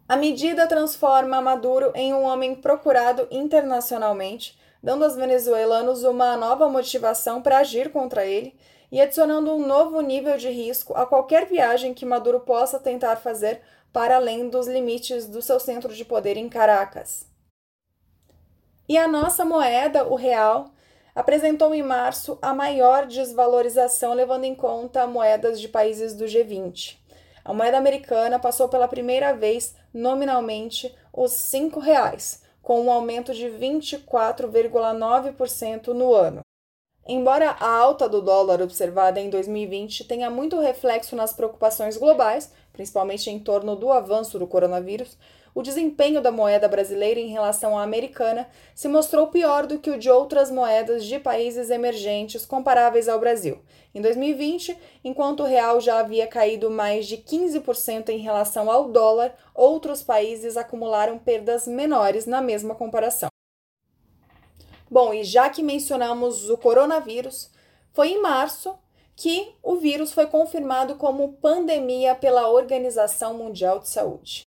A 0.07 0.15
medida 0.15 0.67
transforma 0.67 1.41
Maduro 1.41 1.91
em 1.95 2.13
um 2.13 2.23
homem 2.23 2.53
procurado 2.53 3.27
internacionalmente, 3.31 4.55
dando 4.81 5.03
aos 5.03 5.15
venezuelanos 5.15 6.03
uma 6.03 6.37
nova 6.37 6.69
motivação 6.69 7.41
para 7.41 7.57
agir 7.57 7.91
contra 7.91 8.23
ele 8.23 8.55
e 8.91 9.01
adicionando 9.01 9.51
um 9.51 9.65
novo 9.65 9.99
nível 10.01 10.37
de 10.37 10.49
risco 10.51 10.93
a 10.95 11.07
qualquer 11.07 11.47
viagem 11.47 11.91
que 11.91 12.05
Maduro 12.05 12.39
possa 12.41 12.77
tentar 12.77 13.15
fazer 13.15 13.61
para 13.91 14.17
além 14.17 14.47
dos 14.47 14.67
limites 14.67 15.25
do 15.25 15.41
seu 15.41 15.59
centro 15.59 15.91
de 15.91 16.05
poder 16.05 16.37
em 16.37 16.49
Caracas. 16.49 17.25
E 18.87 18.99
a 18.99 19.07
nossa 19.07 19.43
moeda, 19.43 20.05
o 20.07 20.13
real, 20.13 20.69
apresentou 21.15 21.73
em 21.73 21.81
março 21.81 22.37
a 22.43 22.53
maior 22.53 23.07
desvalorização 23.07 24.13
levando 24.13 24.43
em 24.43 24.53
conta 24.53 25.07
moedas 25.07 25.59
de 25.59 25.67
países 25.67 26.13
do 26.13 26.25
G20. 26.25 26.97
A 27.43 27.53
moeda 27.53 27.77
americana 27.77 28.37
passou 28.37 28.67
pela 28.67 28.87
primeira 28.87 29.33
vez 29.33 29.75
nominalmente 29.95 30.93
os 31.13 31.53
R$ 31.53 31.71
reais, 31.81 32.43
com 32.61 32.81
um 32.81 32.91
aumento 32.91 33.33
de 33.33 33.45
24,9% 33.45 35.87
no 35.87 36.13
ano. 36.13 36.41
Embora 37.07 37.51
a 37.51 37.69
alta 37.69 38.09
do 38.09 38.21
dólar 38.21 38.61
observada 38.61 39.21
em 39.21 39.29
2020 39.29 40.03
tenha 40.05 40.29
muito 40.29 40.59
reflexo 40.59 41.15
nas 41.15 41.31
preocupações 41.31 41.95
globais, 41.97 42.51
principalmente 42.73 43.29
em 43.29 43.39
torno 43.39 43.73
do 43.75 43.91
avanço 43.91 44.37
do 44.37 44.47
coronavírus, 44.47 45.17
o 45.55 45.61
desempenho 45.61 46.21
da 46.21 46.33
moeda 46.33 46.67
brasileira 46.67 47.17
em 47.17 47.29
relação 47.29 47.79
à 47.79 47.81
americana 47.81 48.45
se 48.75 48.89
mostrou 48.89 49.27
pior 49.27 49.65
do 49.65 49.79
que 49.79 49.89
o 49.89 49.97
de 49.97 50.09
outras 50.09 50.51
moedas 50.51 51.05
de 51.05 51.17
países 51.17 51.69
emergentes 51.69 52.45
comparáveis 52.45 53.07
ao 53.07 53.17
Brasil. 53.17 53.61
Em 53.93 54.01
2020, 54.01 54.77
enquanto 55.01 55.43
o 55.43 55.45
real 55.45 55.79
já 55.79 55.99
havia 55.99 56.27
caído 56.27 56.69
mais 56.69 57.07
de 57.07 57.15
15% 57.15 58.09
em 58.09 58.17
relação 58.17 58.69
ao 58.69 58.89
dólar, 58.89 59.33
outros 59.53 60.03
países 60.03 60.57
acumularam 60.57 61.17
perdas 61.17 61.65
menores 61.65 62.25
na 62.25 62.41
mesma 62.41 62.75
comparação. 62.75 63.29
Bom, 64.91 65.13
e 65.13 65.23
já 65.23 65.49
que 65.49 65.63
mencionamos 65.63 66.49
o 66.49 66.57
coronavírus, 66.57 67.49
foi 67.93 68.09
em 68.09 68.21
março 68.21 68.77
que 69.15 69.55
o 69.63 69.77
vírus 69.77 70.11
foi 70.11 70.27
confirmado 70.27 70.95
como 70.95 71.37
pandemia 71.37 72.13
pela 72.13 72.49
Organização 72.49 73.35
Mundial 73.35 73.79
de 73.79 73.87
Saúde. 73.87 74.43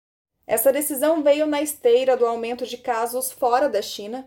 Essa 0.49 0.73
decisão 0.73 1.23
veio 1.23 1.47
na 1.47 1.61
esteira 1.61 2.17
do 2.17 2.25
aumento 2.25 2.67
de 2.67 2.78
casos 2.78 3.31
fora 3.31 3.69
da 3.69 3.83
China, 3.83 4.26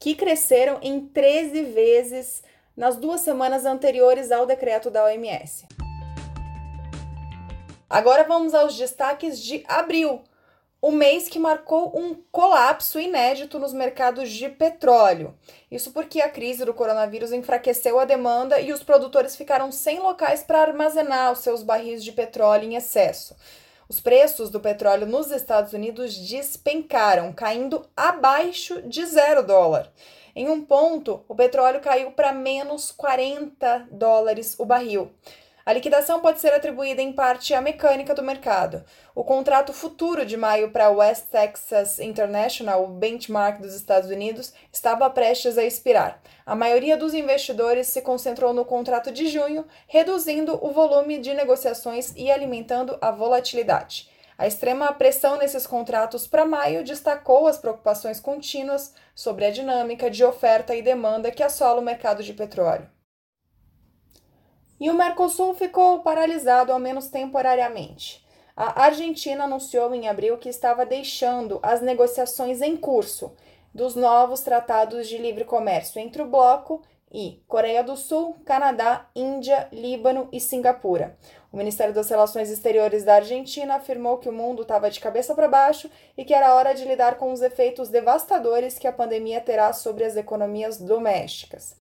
que 0.00 0.14
cresceram 0.14 0.78
em 0.80 1.06
13 1.06 1.62
vezes 1.64 2.42
nas 2.74 2.96
duas 2.96 3.20
semanas 3.20 3.66
anteriores 3.66 4.32
ao 4.32 4.46
decreto 4.46 4.90
da 4.90 5.04
OMS. 5.04 5.66
Agora 7.90 8.24
vamos 8.24 8.54
aos 8.54 8.78
destaques 8.78 9.38
de 9.38 9.62
abril, 9.68 10.22
o 10.80 10.90
mês 10.90 11.28
que 11.28 11.38
marcou 11.38 11.92
um 11.94 12.14
colapso 12.32 12.98
inédito 12.98 13.58
nos 13.58 13.74
mercados 13.74 14.30
de 14.30 14.48
petróleo. 14.48 15.34
Isso 15.70 15.92
porque 15.92 16.22
a 16.22 16.30
crise 16.30 16.64
do 16.64 16.72
coronavírus 16.72 17.30
enfraqueceu 17.30 18.00
a 18.00 18.06
demanda 18.06 18.58
e 18.58 18.72
os 18.72 18.82
produtores 18.82 19.36
ficaram 19.36 19.70
sem 19.70 19.98
locais 19.98 20.42
para 20.42 20.62
armazenar 20.62 21.30
os 21.30 21.40
seus 21.40 21.62
barris 21.62 22.02
de 22.02 22.12
petróleo 22.12 22.64
em 22.64 22.74
excesso. 22.76 23.36
Os 23.88 24.00
preços 24.00 24.50
do 24.50 24.60
petróleo 24.60 25.06
nos 25.06 25.30
Estados 25.30 25.72
Unidos 25.72 26.14
despencaram, 26.18 27.32
caindo 27.32 27.86
abaixo 27.96 28.82
de 28.82 29.06
zero 29.06 29.42
dólar. 29.42 29.90
Em 30.36 30.46
um 30.50 30.62
ponto, 30.62 31.24
o 31.26 31.34
petróleo 31.34 31.80
caiu 31.80 32.10
para 32.12 32.30
menos 32.30 32.92
40 32.92 33.88
dólares 33.90 34.54
o 34.58 34.66
barril. 34.66 35.10
A 35.68 35.72
liquidação 35.74 36.20
pode 36.20 36.40
ser 36.40 36.54
atribuída 36.54 37.02
em 37.02 37.12
parte 37.12 37.52
à 37.52 37.60
mecânica 37.60 38.14
do 38.14 38.22
mercado. 38.22 38.82
O 39.14 39.22
contrato 39.22 39.70
futuro 39.70 40.24
de 40.24 40.34
maio 40.34 40.70
para 40.70 40.88
West 40.88 41.26
Texas 41.26 41.98
International, 41.98 42.84
o 42.84 42.86
benchmark 42.86 43.60
dos 43.60 43.74
Estados 43.74 44.08
Unidos, 44.08 44.54
estava 44.72 45.10
prestes 45.10 45.58
a 45.58 45.64
expirar. 45.64 46.22
A 46.46 46.56
maioria 46.56 46.96
dos 46.96 47.12
investidores 47.12 47.86
se 47.88 48.00
concentrou 48.00 48.54
no 48.54 48.64
contrato 48.64 49.12
de 49.12 49.28
junho, 49.28 49.66
reduzindo 49.86 50.58
o 50.64 50.70
volume 50.70 51.18
de 51.18 51.34
negociações 51.34 52.14
e 52.16 52.30
alimentando 52.30 52.96
a 53.02 53.10
volatilidade. 53.10 54.08
A 54.38 54.46
extrema 54.46 54.90
pressão 54.94 55.36
nesses 55.36 55.66
contratos 55.66 56.26
para 56.26 56.46
maio 56.46 56.82
destacou 56.82 57.46
as 57.46 57.58
preocupações 57.58 58.18
contínuas 58.18 58.94
sobre 59.14 59.44
a 59.44 59.50
dinâmica 59.50 60.10
de 60.10 60.24
oferta 60.24 60.74
e 60.74 60.80
demanda 60.80 61.30
que 61.30 61.42
assola 61.42 61.78
o 61.78 61.84
mercado 61.84 62.22
de 62.22 62.32
petróleo. 62.32 62.88
E 64.80 64.90
o 64.90 64.94
Mercosul 64.94 65.54
ficou 65.54 66.00
paralisado, 66.00 66.72
ao 66.72 66.78
menos 66.78 67.08
temporariamente. 67.08 68.24
A 68.56 68.84
Argentina 68.84 69.44
anunciou 69.44 69.94
em 69.94 70.08
abril 70.08 70.36
que 70.38 70.48
estava 70.48 70.84
deixando 70.84 71.60
as 71.62 71.80
negociações 71.80 72.60
em 72.60 72.76
curso 72.76 73.32
dos 73.72 73.94
novos 73.94 74.40
tratados 74.40 75.08
de 75.08 75.18
livre 75.18 75.44
comércio 75.44 76.00
entre 76.00 76.22
o 76.22 76.26
bloco 76.26 76.82
e 77.10 77.42
Coreia 77.46 77.82
do 77.82 77.96
Sul, 77.96 78.36
Canadá, 78.44 79.08
Índia, 79.14 79.68
Líbano 79.72 80.28
e 80.32 80.40
Singapura. 80.40 81.16
O 81.52 81.56
Ministério 81.56 81.94
das 81.94 82.08
Relações 82.10 82.50
Exteriores 82.50 83.04
da 83.04 83.14
Argentina 83.14 83.76
afirmou 83.76 84.18
que 84.18 84.28
o 84.28 84.32
mundo 84.32 84.62
estava 84.62 84.90
de 84.90 85.00
cabeça 85.00 85.34
para 85.34 85.48
baixo 85.48 85.90
e 86.16 86.24
que 86.24 86.34
era 86.34 86.54
hora 86.54 86.74
de 86.74 86.84
lidar 86.84 87.16
com 87.16 87.32
os 87.32 87.40
efeitos 87.40 87.88
devastadores 87.88 88.78
que 88.78 88.86
a 88.86 88.92
pandemia 88.92 89.40
terá 89.40 89.72
sobre 89.72 90.04
as 90.04 90.16
economias 90.16 90.78
domésticas. 90.78 91.76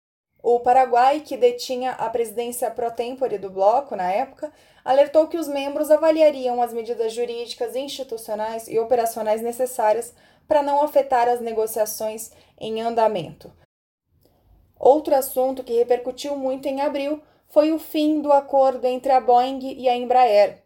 O 0.46 0.60
Paraguai, 0.60 1.20
que 1.20 1.38
detinha 1.38 1.92
a 1.92 2.10
presidência 2.10 2.70
pro 2.70 2.90
tempore 2.90 3.38
do 3.38 3.48
bloco 3.48 3.96
na 3.96 4.12
época, 4.12 4.52
alertou 4.84 5.26
que 5.26 5.38
os 5.38 5.48
membros 5.48 5.90
avaliariam 5.90 6.60
as 6.60 6.70
medidas 6.70 7.14
jurídicas, 7.14 7.74
institucionais 7.74 8.68
e 8.68 8.78
operacionais 8.78 9.40
necessárias 9.40 10.12
para 10.46 10.62
não 10.62 10.82
afetar 10.82 11.30
as 11.30 11.40
negociações 11.40 12.30
em 12.60 12.82
andamento. 12.82 13.50
Outro 14.78 15.14
assunto 15.14 15.64
que 15.64 15.78
repercutiu 15.78 16.36
muito 16.36 16.68
em 16.68 16.82
abril 16.82 17.22
foi 17.48 17.72
o 17.72 17.78
fim 17.78 18.20
do 18.20 18.30
acordo 18.30 18.86
entre 18.86 19.12
a 19.12 19.22
Boeing 19.22 19.60
e 19.78 19.88
a 19.88 19.96
Embraer. 19.96 20.58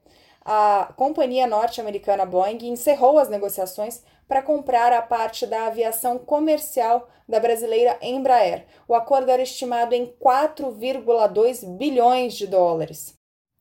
A 0.44 0.92
companhia 0.96 1.46
norte-americana 1.46 2.26
Boeing 2.26 2.58
encerrou 2.64 3.16
as 3.16 3.28
negociações 3.28 4.02
para 4.28 4.42
comprar 4.42 4.92
a 4.92 5.00
parte 5.00 5.46
da 5.46 5.66
aviação 5.66 6.18
comercial 6.18 7.08
da 7.26 7.40
brasileira 7.40 7.98
Embraer. 8.02 8.66
O 8.86 8.94
acordo 8.94 9.30
era 9.30 9.42
estimado 9.42 9.94
em 9.94 10.06
4,2 10.06 11.64
bilhões 11.76 12.34
de 12.34 12.46
dólares. 12.46 13.14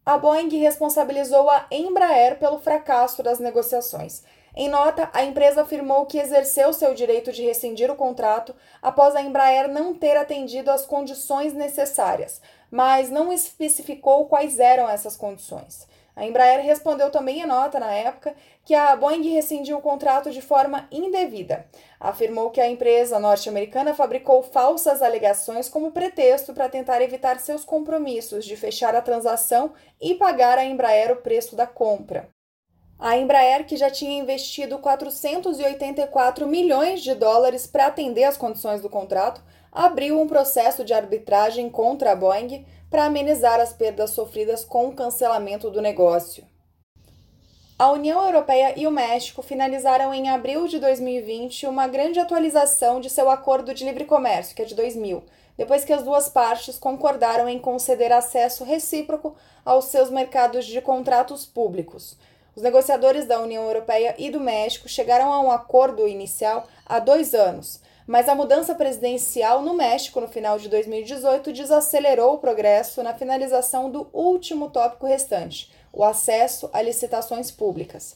A 0.06 0.18
Boeing 0.18 0.50
responsabilizou 0.58 1.50
a 1.50 1.66
Embraer 1.72 2.38
pelo 2.38 2.60
fracasso 2.60 3.24
das 3.24 3.40
negociações. 3.40 4.24
Em 4.56 4.70
nota, 4.70 5.10
a 5.14 5.24
empresa 5.24 5.62
afirmou 5.62 6.06
que 6.06 6.18
exerceu 6.18 6.74
seu 6.74 6.94
direito 6.94 7.32
de 7.32 7.44
rescindir 7.44 7.92
o 7.92 7.96
contrato 7.96 8.56
após 8.82 9.16
a 9.16 9.22
Embraer 9.22 9.68
não 9.68 9.94
ter 9.94 10.18
atendido 10.18 10.72
às 10.72 10.86
condições 10.86 11.54
necessárias, 11.54 12.42
mas 12.72 13.10
não 13.10 13.32
especificou 13.32 14.26
quais 14.26 14.60
eram 14.60 14.90
essas 14.90 15.16
condições. 15.16 15.88
A 16.18 16.26
Embraer 16.26 16.66
respondeu 16.66 17.12
também 17.12 17.42
em 17.42 17.46
nota 17.46 17.80
na 17.80 17.92
época 17.94 18.36
que 18.66 18.74
a 18.74 18.96
Boeing 18.96 19.30
rescindiu 19.30 19.78
o 19.78 19.82
contrato 19.82 20.32
de 20.32 20.42
forma 20.42 20.88
indevida. 20.92 21.68
Afirmou 22.00 22.50
que 22.50 22.60
a 22.60 22.68
empresa 22.68 23.20
norte-americana 23.20 23.94
fabricou 23.94 24.42
falsas 24.42 25.04
alegações 25.04 25.70
como 25.70 25.92
pretexto 25.92 26.56
para 26.56 26.70
tentar 26.70 27.04
evitar 27.04 27.40
seus 27.40 27.64
compromissos 27.64 28.46
de 28.46 28.58
fechar 28.58 28.96
a 28.96 29.02
transação 29.02 29.74
e 30.02 30.16
pagar 30.16 30.58
à 30.58 30.66
Embraer 30.66 31.12
o 31.12 31.18
preço 31.18 31.56
da 31.56 31.68
compra. 31.68 32.28
A 32.98 33.16
Embraer, 33.16 33.68
que 33.68 33.78
já 33.78 33.92
tinha 33.92 34.20
investido 34.20 34.80
484 34.80 36.48
milhões 36.48 37.04
de 37.04 37.14
dólares 37.14 37.68
para 37.68 37.86
atender 37.86 38.24
às 38.24 38.38
condições 38.38 38.82
do 38.82 38.90
contrato, 38.90 39.44
abriu 39.72 40.20
um 40.20 40.28
processo 40.28 40.84
de 40.84 40.96
arbitragem 40.96 41.70
contra 41.70 42.14
a 42.14 42.16
Boeing 42.16 42.66
para 42.90 43.06
amenizar 43.06 43.60
as 43.60 43.74
perdas 43.74 44.12
sofridas 44.12 44.64
com 44.64 44.88
o 44.88 44.94
cancelamento 44.94 45.70
do 45.70 45.82
negócio. 45.82 46.46
A 47.80 47.92
União 47.92 48.26
Europeia 48.26 48.74
e 48.76 48.88
o 48.88 48.92
México 48.92 49.44
finalizaram 49.44 50.12
em 50.12 50.30
abril 50.30 50.68
de 50.68 50.80
2020 50.80 51.68
uma 51.68 51.88
grande 51.88 52.20
atualização 52.20 53.00
de 53.00 53.08
seu 53.08 53.30
acordo 53.30 53.72
de 53.72 53.86
livre 53.86 54.04
comércio, 54.04 54.56
que 54.56 54.64
é 54.64 54.66
de 54.66 54.74
2000, 54.74 55.24
depois 55.56 55.86
que 55.86 55.94
as 55.94 56.04
duas 56.04 56.28
partes 56.28 56.80
concordaram 56.80 57.48
em 57.48 57.60
conceder 57.60 58.12
acesso 58.12 58.64
recíproco 58.64 59.36
aos 59.64 59.86
seus 59.86 60.10
mercados 60.10 60.66
de 60.66 60.82
contratos 60.82 61.46
públicos. 61.46 62.18
Os 62.56 62.64
negociadores 62.64 63.28
da 63.28 63.40
União 63.40 63.64
Europeia 63.66 64.16
e 64.18 64.32
do 64.32 64.40
México 64.40 64.90
chegaram 64.90 65.32
a 65.32 65.40
um 65.40 65.52
acordo 65.52 66.08
inicial 66.08 66.66
há 66.84 66.98
dois 66.98 67.36
anos, 67.36 67.80
mas 68.08 68.30
a 68.30 68.34
mudança 68.34 68.74
presidencial 68.74 69.62
no 69.62 69.74
México 69.74 70.22
no 70.22 70.28
final 70.30 70.58
de 70.58 70.70
2018 70.70 71.52
desacelerou 71.52 72.36
o 72.36 72.38
progresso 72.38 73.04
na 73.04 73.14
finalização 73.14 73.92
do 73.92 74.08
último 74.14 74.70
tópico 74.70 75.06
restante, 75.06 75.70
o 75.92 76.06
acesso 76.06 76.70
a 76.72 76.82
licitações 76.82 77.52
públicas. 77.52 78.16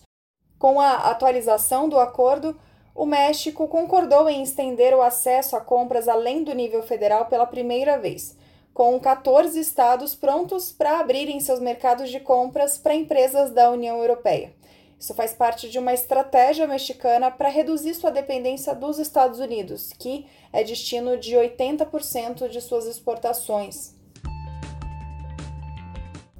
Com 0.58 0.80
a 0.80 1.10
atualização 1.10 1.90
do 1.90 2.00
acordo, 2.00 2.58
o 2.96 3.06
México 3.06 3.68
concordou 3.68 4.30
em 4.30 4.44
estender 4.44 4.94
o 4.94 5.02
acesso 5.02 5.56
a 5.58 5.62
compras 5.62 6.08
além 6.08 6.44
do 6.44 6.54
nível 6.54 6.84
federal 6.84 7.26
pela 7.26 7.46
primeira 7.46 7.98
vez, 7.98 8.38
com 8.74 8.98
14 9.00 9.60
estados 9.60 10.16
prontos 10.16 10.72
para 10.72 11.00
abrirem 11.00 11.40
seus 11.40 11.60
mercados 11.60 12.10
de 12.10 12.20
compras 12.20 12.78
para 12.78 12.96
empresas 12.96 13.52
da 13.52 13.70
União 13.70 13.98
Europeia. 13.98 14.54
Isso 15.02 15.16
faz 15.16 15.34
parte 15.34 15.68
de 15.68 15.80
uma 15.80 15.96
estratégia 15.96 16.68
mexicana 16.68 17.32
para 17.32 17.50
reduzir 17.50 17.96
sua 17.96 18.12
dependência 18.12 18.76
dos 18.76 19.00
Estados 19.00 19.40
Unidos, 19.40 19.92
que 19.98 20.28
é 20.54 20.64
destino 20.64 21.18
de 21.18 21.36
80% 21.36 22.48
de 22.48 22.62
suas 22.62 22.86
exportações. 22.86 23.96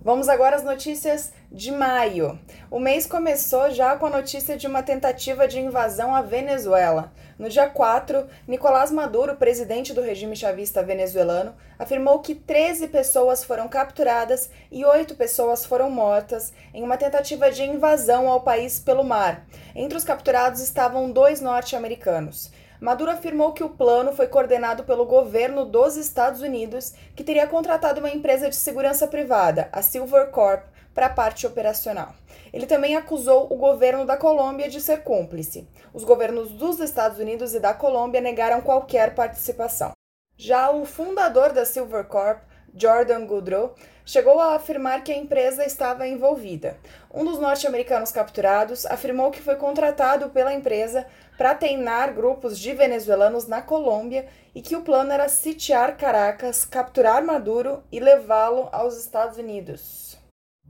Vamos 0.04 0.28
agora 0.28 0.56
às 0.56 0.64
notícias 0.64 1.32
de 1.52 1.72
maio. 1.72 2.40
O 2.72 2.80
mês 2.80 3.06
começou 3.06 3.70
já 3.70 3.96
com 3.96 4.08
a 4.08 4.10
notícia 4.10 4.58
de 4.58 4.66
uma 4.66 4.82
tentativa 4.82 5.48
de 5.48 5.60
invasão 5.60 6.16
à 6.16 6.24
Venezuela. 6.24 7.14
No 7.38 7.48
dia 7.48 7.70
4, 7.70 8.26
Nicolás 8.48 8.90
Maduro, 8.90 9.36
presidente 9.36 9.94
do 9.94 10.02
regime 10.02 10.36
chavista 10.36 10.82
venezuelano, 10.82 11.54
afirmou 11.78 12.18
que 12.18 12.34
13 12.34 12.88
pessoas 12.88 13.44
foram 13.44 13.68
capturadas 13.68 14.50
e 14.72 14.84
8 14.84 15.14
pessoas 15.14 15.66
foram 15.66 15.88
mortas 15.92 16.52
em 16.74 16.82
uma 16.82 16.98
tentativa 16.98 17.52
de 17.52 17.62
invasão 17.64 18.28
ao 18.28 18.42
país 18.42 18.80
pelo 18.80 19.04
mar. 19.04 19.46
Entre 19.76 19.96
os 19.96 20.04
capturados 20.04 20.62
estavam 20.62 21.12
dois 21.12 21.42
norte-americanos. 21.42 22.52
Maduro 22.82 23.12
afirmou 23.12 23.54
que 23.54 23.64
o 23.64 23.70
plano 23.70 24.12
foi 24.12 24.26
coordenado 24.26 24.84
pelo 24.84 25.06
governo 25.06 25.66
dos 25.66 25.96
Estados 25.96 26.42
Unidos, 26.42 26.96
que 27.16 27.24
teria 27.24 27.46
contratado 27.46 28.00
uma 28.00 28.10
empresa 28.10 28.50
de 28.50 28.56
segurança 28.56 29.08
privada, 29.08 29.70
a 29.72 29.84
Silver 29.84 30.32
Corp, 30.32 30.64
para 30.92 31.06
a 31.06 31.10
parte 31.12 31.46
operacional. 31.46 32.16
Ele 32.52 32.66
também 32.66 32.98
acusou 32.98 33.46
o 33.54 33.56
governo 33.56 34.04
da 34.04 34.18
Colômbia 34.18 34.68
de 34.68 34.82
ser 34.82 35.04
cúmplice. 35.04 35.68
Os 35.94 36.04
governos 36.04 36.50
dos 36.50 36.80
Estados 36.80 37.20
Unidos 37.20 37.54
e 37.54 37.60
da 37.60 37.72
Colômbia 37.72 38.20
negaram 38.20 38.62
qualquer 38.62 39.14
participação. 39.14 39.92
Já 40.36 40.72
o 40.72 40.84
fundador 40.84 41.54
da 41.54 41.66
Silver 41.66 42.06
Corp, 42.06 42.42
Jordan 42.76 43.26
Goodrow, 43.26 43.76
chegou 44.06 44.40
a 44.40 44.56
afirmar 44.56 45.04
que 45.04 45.12
a 45.12 45.18
empresa 45.18 45.66
estava 45.66 46.08
envolvida. 46.08 46.78
Um 47.14 47.24
dos 47.24 47.40
norte-americanos 47.40 48.12
capturados 48.12 48.86
afirmou 48.86 49.32
que 49.32 49.42
foi 49.42 49.56
contratado 49.56 50.30
pela 50.30 50.54
empresa 50.54 51.06
para 51.38 51.56
treinar 51.56 52.14
grupos 52.14 52.60
de 52.60 52.74
venezuelanos 52.74 53.48
na 53.48 53.62
Colômbia 53.62 54.28
e 54.54 54.62
que 54.62 54.76
o 54.76 54.82
plano 54.82 55.12
era 55.12 55.30
sitiar 55.30 55.98
Caracas, 55.98 56.66
capturar 56.66 57.24
Maduro 57.24 57.84
e 57.92 58.00
levá-lo 58.00 58.70
aos 58.72 58.98
Estados 58.98 59.38
Unidos. 59.38 60.18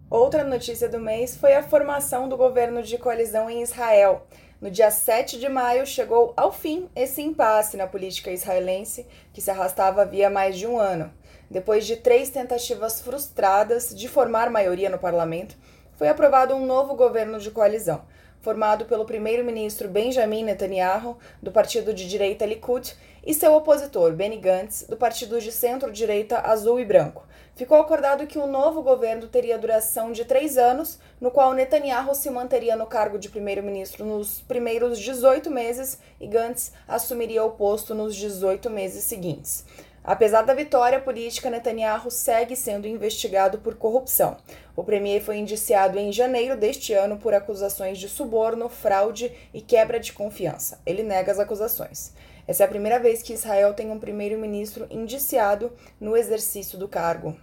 Outra 0.09 0.43
notícia 0.43 0.89
do 0.89 0.99
mês 0.99 1.37
foi 1.37 1.53
a 1.53 1.63
formação 1.63 2.27
do 2.27 2.35
governo 2.35 2.83
de 2.83 2.97
coalizão 2.97 3.49
em 3.49 3.61
Israel. 3.61 4.27
No 4.59 4.69
dia 4.69 4.91
7 4.91 5.39
de 5.39 5.49
maio, 5.49 5.87
chegou 5.87 6.33
ao 6.37 6.51
fim 6.51 6.89
esse 6.95 7.21
impasse 7.21 7.77
na 7.77 7.87
política 7.87 8.29
israelense, 8.29 9.07
que 9.33 9.41
se 9.41 9.49
arrastava 9.49 10.03
havia 10.03 10.29
mais 10.29 10.55
de 10.55 10.67
um 10.67 10.77
ano. 10.77 11.11
Depois 11.51 11.85
de 11.85 11.97
três 11.97 12.29
tentativas 12.29 13.01
frustradas 13.01 13.93
de 13.93 14.07
formar 14.07 14.49
maioria 14.49 14.89
no 14.89 14.97
parlamento, 14.97 15.57
foi 15.97 16.07
aprovado 16.07 16.55
um 16.55 16.65
novo 16.65 16.95
governo 16.95 17.37
de 17.39 17.51
coalizão, 17.51 18.03
formado 18.39 18.85
pelo 18.85 19.03
primeiro-ministro 19.03 19.89
Benjamin 19.89 20.45
Netanyahu, 20.45 21.17
do 21.43 21.51
partido 21.51 21.93
de 21.93 22.07
direita 22.07 22.45
Likud, 22.45 22.95
e 23.25 23.33
seu 23.33 23.53
opositor 23.53 24.13
Benny 24.13 24.37
Gantz, 24.37 24.85
do 24.87 24.95
partido 24.95 25.41
de 25.41 25.51
centro-direita 25.51 26.39
Azul 26.39 26.79
e 26.79 26.85
Branco. 26.85 27.27
Ficou 27.53 27.77
acordado 27.77 28.25
que 28.25 28.39
o 28.39 28.47
novo 28.47 28.81
governo 28.81 29.27
teria 29.27 29.57
duração 29.57 30.13
de 30.13 30.23
três 30.23 30.57
anos, 30.57 30.99
no 31.19 31.29
qual 31.31 31.53
Netanyahu 31.53 32.15
se 32.15 32.29
manteria 32.29 32.77
no 32.77 32.87
cargo 32.87 33.19
de 33.19 33.27
primeiro-ministro 33.27 34.05
nos 34.05 34.39
primeiros 34.47 34.97
18 34.97 35.51
meses 35.51 35.99
e 36.17 36.27
Gantz 36.27 36.71
assumiria 36.87 37.43
o 37.43 37.51
posto 37.51 37.93
nos 37.93 38.15
18 38.15 38.69
meses 38.69 39.03
seguintes. 39.03 39.65
Apesar 40.03 40.41
da 40.41 40.53
vitória 40.55 40.99
política, 40.99 41.49
Netanyahu 41.49 42.09
segue 42.09 42.55
sendo 42.55 42.87
investigado 42.87 43.59
por 43.59 43.75
corrupção. 43.75 44.37
O 44.75 44.83
premier 44.83 45.21
foi 45.21 45.37
indiciado 45.37 45.99
em 45.99 46.11
janeiro 46.11 46.57
deste 46.57 46.91
ano 46.91 47.17
por 47.17 47.35
acusações 47.35 47.99
de 47.99 48.09
suborno, 48.09 48.67
fraude 48.67 49.31
e 49.53 49.61
quebra 49.61 49.99
de 49.99 50.11
confiança. 50.11 50.81
Ele 50.87 51.03
nega 51.03 51.31
as 51.31 51.39
acusações. 51.39 52.13
Essa 52.47 52.63
é 52.63 52.65
a 52.65 52.69
primeira 52.69 52.97
vez 52.97 53.21
que 53.21 53.33
Israel 53.33 53.75
tem 53.75 53.91
um 53.91 53.99
primeiro-ministro 53.99 54.87
indiciado 54.89 55.71
no 55.99 56.17
exercício 56.17 56.79
do 56.79 56.87
cargo. 56.87 57.37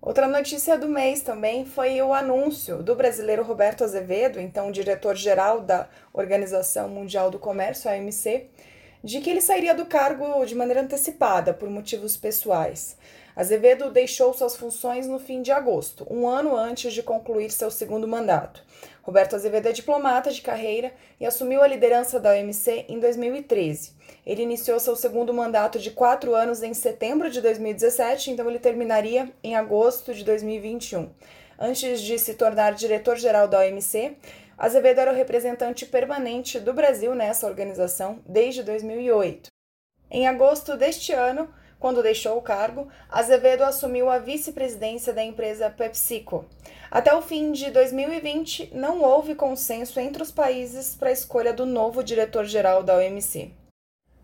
Outra 0.00 0.26
notícia 0.26 0.78
do 0.78 0.88
mês 0.88 1.20
também 1.20 1.64
foi 1.64 2.00
o 2.02 2.12
anúncio 2.12 2.82
do 2.82 2.94
brasileiro 2.94 3.42
Roberto 3.42 3.84
Azevedo, 3.84 4.40
então 4.40 4.70
diretor-geral 4.70 5.60
da 5.60 5.88
Organização 6.12 6.88
Mundial 6.88 7.30
do 7.30 7.38
Comércio, 7.38 7.90
OMC, 7.90 8.50
de 9.04 9.20
que 9.20 9.28
ele 9.28 9.42
sairia 9.42 9.74
do 9.74 9.84
cargo 9.84 10.42
de 10.46 10.54
maneira 10.54 10.80
antecipada 10.80 11.52
por 11.52 11.68
motivos 11.68 12.16
pessoais. 12.16 12.96
Azevedo 13.36 13.90
deixou 13.90 14.32
suas 14.32 14.56
funções 14.56 15.06
no 15.06 15.18
fim 15.18 15.42
de 15.42 15.52
agosto, 15.52 16.06
um 16.10 16.26
ano 16.26 16.56
antes 16.56 16.94
de 16.94 17.02
concluir 17.02 17.50
seu 17.50 17.70
segundo 17.70 18.08
mandato. 18.08 18.64
Roberto 19.02 19.36
Azevedo 19.36 19.68
é 19.68 19.72
diplomata 19.72 20.30
de 20.30 20.40
carreira 20.40 20.90
e 21.20 21.26
assumiu 21.26 21.62
a 21.62 21.66
liderança 21.66 22.18
da 22.18 22.32
OMC 22.32 22.86
em 22.88 22.98
2013. 22.98 23.92
Ele 24.24 24.42
iniciou 24.42 24.80
seu 24.80 24.96
segundo 24.96 25.34
mandato 25.34 25.78
de 25.78 25.90
quatro 25.90 26.34
anos 26.34 26.62
em 26.62 26.72
setembro 26.72 27.28
de 27.28 27.42
2017, 27.42 28.30
então 28.30 28.48
ele 28.48 28.58
terminaria 28.58 29.30
em 29.42 29.54
agosto 29.54 30.14
de 30.14 30.24
2021. 30.24 31.10
Antes 31.58 32.00
de 32.00 32.18
se 32.18 32.34
tornar 32.34 32.72
diretor-geral 32.74 33.46
da 33.46 33.60
OMC, 33.60 34.16
Azevedo 34.56 35.00
era 35.00 35.12
o 35.12 35.14
representante 35.14 35.84
permanente 35.84 36.60
do 36.60 36.72
Brasil 36.72 37.14
nessa 37.14 37.46
organização 37.46 38.20
desde 38.26 38.62
2008. 38.62 39.48
Em 40.10 40.28
agosto 40.28 40.76
deste 40.76 41.12
ano, 41.12 41.48
quando 41.78 42.02
deixou 42.02 42.38
o 42.38 42.42
cargo, 42.42 42.88
Azevedo 43.10 43.62
assumiu 43.62 44.08
a 44.08 44.18
vice-presidência 44.18 45.12
da 45.12 45.22
empresa 45.22 45.68
PepsiCo. 45.68 46.44
Até 46.90 47.14
o 47.14 47.20
fim 47.20 47.52
de 47.52 47.70
2020, 47.70 48.70
não 48.72 49.02
houve 49.02 49.34
consenso 49.34 49.98
entre 49.98 50.22
os 50.22 50.30
países 50.30 50.94
para 50.94 51.08
a 51.08 51.12
escolha 51.12 51.52
do 51.52 51.66
novo 51.66 52.02
diretor-geral 52.02 52.82
da 52.82 52.96
OMC. 52.96 53.50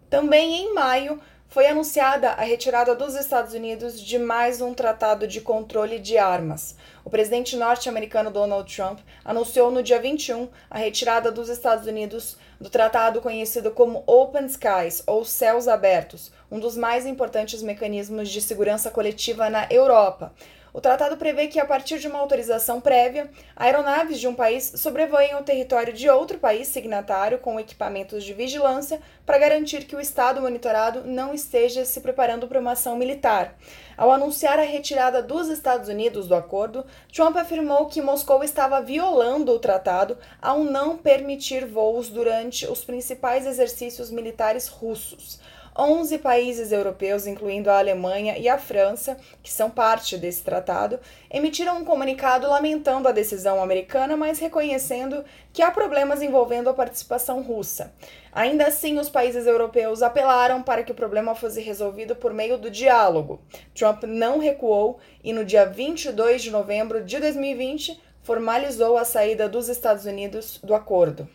Também 0.09 0.63
em 0.63 0.75
maio, 0.75 1.21
foi 1.51 1.67
anunciada 1.67 2.31
a 2.31 2.43
retirada 2.43 2.95
dos 2.95 3.17
Estados 3.17 3.55
Unidos 3.55 4.01
de 4.01 4.21
mais 4.21 4.61
um 4.61 4.73
tratado 4.73 5.27
de 5.27 5.41
controle 5.41 5.99
de 5.99 6.17
armas. 6.17 6.77
O 7.05 7.11
presidente 7.11 7.57
norte-americano 7.57 8.31
Donald 8.31 8.73
Trump 8.73 9.01
anunciou 9.25 9.69
no 9.69 9.83
dia 9.83 10.01
21 10.01 10.49
a 10.71 10.79
retirada 10.79 11.33
dos 11.33 11.49
Estados 11.49 11.89
Unidos 11.89 12.37
do 12.61 12.71
tratado 12.71 13.21
conhecido 13.21 13.73
como 13.73 14.05
Open 14.07 14.47
Skies, 14.47 15.03
ou 15.09 15.25
Céus 15.25 15.67
Abertos, 15.67 16.31
um 16.53 16.61
dos 16.61 16.77
mais 16.77 17.05
importantes 17.05 17.63
mecanismos 17.63 18.29
de 18.29 18.41
segurança 18.41 18.89
coletiva 18.89 19.51
na 19.51 19.67
Europa. 19.71 20.33
O 20.73 20.81
tratado 20.81 21.17
prevê 21.17 21.49
que, 21.49 21.59
a 21.59 21.65
partir 21.65 21.99
de 21.99 22.07
uma 22.07 22.21
autorização 22.21 22.81
prévia, 22.81 23.29
aeronaves 23.57 24.21
de 24.21 24.29
um 24.29 24.35
país 24.35 24.73
sobrevoem 24.77 25.35
o 25.35 25.43
território 25.43 25.93
de 25.93 26.09
outro 26.09 26.39
país 26.39 26.69
signatário 26.69 27.39
com 27.39 27.59
equipamentos 27.59 28.23
de 28.23 28.33
vigilância 28.33 29.01
para 29.27 29.39
garantir 29.39 29.85
que 29.85 29.97
o 29.97 30.01
Estado 30.01 30.41
monitorado 30.41 31.03
não 31.05 31.35
esteja 31.35 31.85
se 31.85 32.01
preparando 32.01 32.47
para 32.47 32.61
uma 32.61 32.73
ação 32.73 32.97
militar. 32.97 33.57
Ao 33.97 34.13
anunciar 34.13 34.59
a 34.59 34.63
retirada 34.63 35.23
dos 35.23 35.49
Estados 35.49 35.89
Unidos 35.89 36.29
do 36.29 36.35
acordo, 36.35 36.87
Trump 37.13 37.37
afirmou 37.37 37.87
que 37.87 38.01
Moscou 38.01 38.45
estava 38.45 38.81
violando 38.81 39.53
o 39.53 39.59
tratado 39.59 40.17
ao 40.41 40.61
não 40.61 40.97
permitir 40.97 41.67
voos 41.67 42.09
durante 42.09 42.67
os 42.67 42.85
principais 42.85 43.45
exercícios 43.45 44.11
militares 44.11 44.69
russos. 44.69 45.41
11 45.81 46.19
países 46.19 46.73
europeus, 46.73 47.27
incluindo 47.27 47.71
a 47.71 47.79
Alemanha 47.79 48.37
e 48.37 48.51
a 48.51 48.59
França, 48.59 49.17
que 49.43 49.51
são 49.51 49.71
parte 49.71 50.19
desse 50.19 50.43
tratado, 50.43 51.01
emitiram 51.31 51.79
um 51.79 51.85
comunicado 51.87 52.47
lamentando 52.47 53.09
a 53.09 53.13
decisão 53.13 53.63
americana, 53.63 54.15
mas 54.15 54.39
reconhecendo 54.39 55.25
que 55.55 55.63
há 55.63 55.71
problemas 55.71 56.21
envolvendo 56.21 56.69
a 56.69 56.75
participação 56.75 57.41
russa. 57.41 57.95
Ainda 58.31 58.67
assim, 58.67 58.99
os 58.99 59.09
países 59.09 59.47
europeus 59.47 60.03
apelaram 60.03 60.63
para 60.63 60.83
que 60.83 60.93
o 60.93 60.95
problema 60.95 61.35
fosse 61.35 61.63
resolvido 61.63 62.15
por 62.15 62.35
meio 62.35 62.59
do 62.59 62.71
diálogo. 62.71 63.41
Trump 63.75 64.05
não 64.05 64.39
recuou 64.39 64.99
e, 65.25 65.33
no 65.33 65.47
dia 65.47 65.65
22 65.65 66.43
de 66.43 66.51
novembro 66.51 67.03
de 67.03 67.19
2020, 67.19 67.99
formalizou 68.23 68.99
a 68.99 69.05
saída 69.07 69.49
dos 69.49 69.71
Estados 69.71 70.05
Unidos 70.05 70.61
do 70.63 70.75
acordo. 70.75 71.27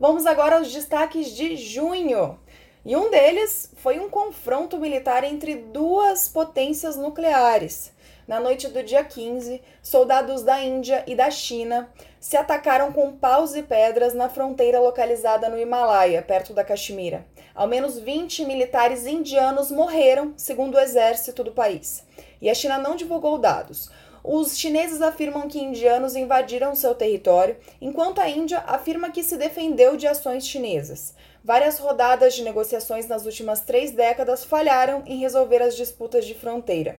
Vamos 0.00 0.24
agora 0.24 0.56
aos 0.56 0.72
destaques 0.72 1.36
de 1.36 1.58
junho. 1.58 2.40
E 2.86 2.96
um 2.96 3.10
deles 3.10 3.70
foi 3.76 4.00
um 4.00 4.08
confronto 4.08 4.78
militar 4.78 5.24
entre 5.24 5.56
duas 5.56 6.26
potências 6.26 6.96
nucleares. 6.96 7.92
Na 8.26 8.40
noite 8.40 8.66
do 8.68 8.82
dia 8.82 9.04
15, 9.04 9.60
soldados 9.82 10.42
da 10.42 10.58
Índia 10.58 11.04
e 11.06 11.14
da 11.14 11.30
China 11.30 11.92
se 12.18 12.34
atacaram 12.34 12.90
com 12.92 13.12
paus 13.12 13.54
e 13.54 13.62
pedras 13.62 14.14
na 14.14 14.30
fronteira 14.30 14.80
localizada 14.80 15.50
no 15.50 15.60
Himalaia, 15.60 16.22
perto 16.22 16.54
da 16.54 16.64
Caxemira. 16.64 17.26
Ao 17.54 17.66
menos 17.66 17.98
20 17.98 18.46
militares 18.46 19.04
indianos 19.06 19.70
morreram, 19.70 20.32
segundo 20.34 20.76
o 20.76 20.80
exército 20.80 21.44
do 21.44 21.52
país. 21.52 22.06
E 22.40 22.48
a 22.48 22.54
China 22.54 22.78
não 22.78 22.96
divulgou 22.96 23.36
dados. 23.36 23.90
Os 24.22 24.58
chineses 24.58 25.00
afirmam 25.00 25.48
que 25.48 25.58
indianos 25.58 26.14
invadiram 26.14 26.74
seu 26.74 26.94
território, 26.94 27.56
enquanto 27.80 28.20
a 28.20 28.28
Índia 28.28 28.58
afirma 28.66 29.10
que 29.10 29.22
se 29.22 29.36
defendeu 29.36 29.96
de 29.96 30.06
ações 30.06 30.46
chinesas. 30.46 31.14
Várias 31.42 31.78
rodadas 31.78 32.34
de 32.34 32.42
negociações 32.42 33.08
nas 33.08 33.24
últimas 33.24 33.62
três 33.62 33.92
décadas 33.92 34.44
falharam 34.44 35.02
em 35.06 35.18
resolver 35.18 35.62
as 35.62 35.74
disputas 35.74 36.26
de 36.26 36.34
fronteira. 36.34 36.94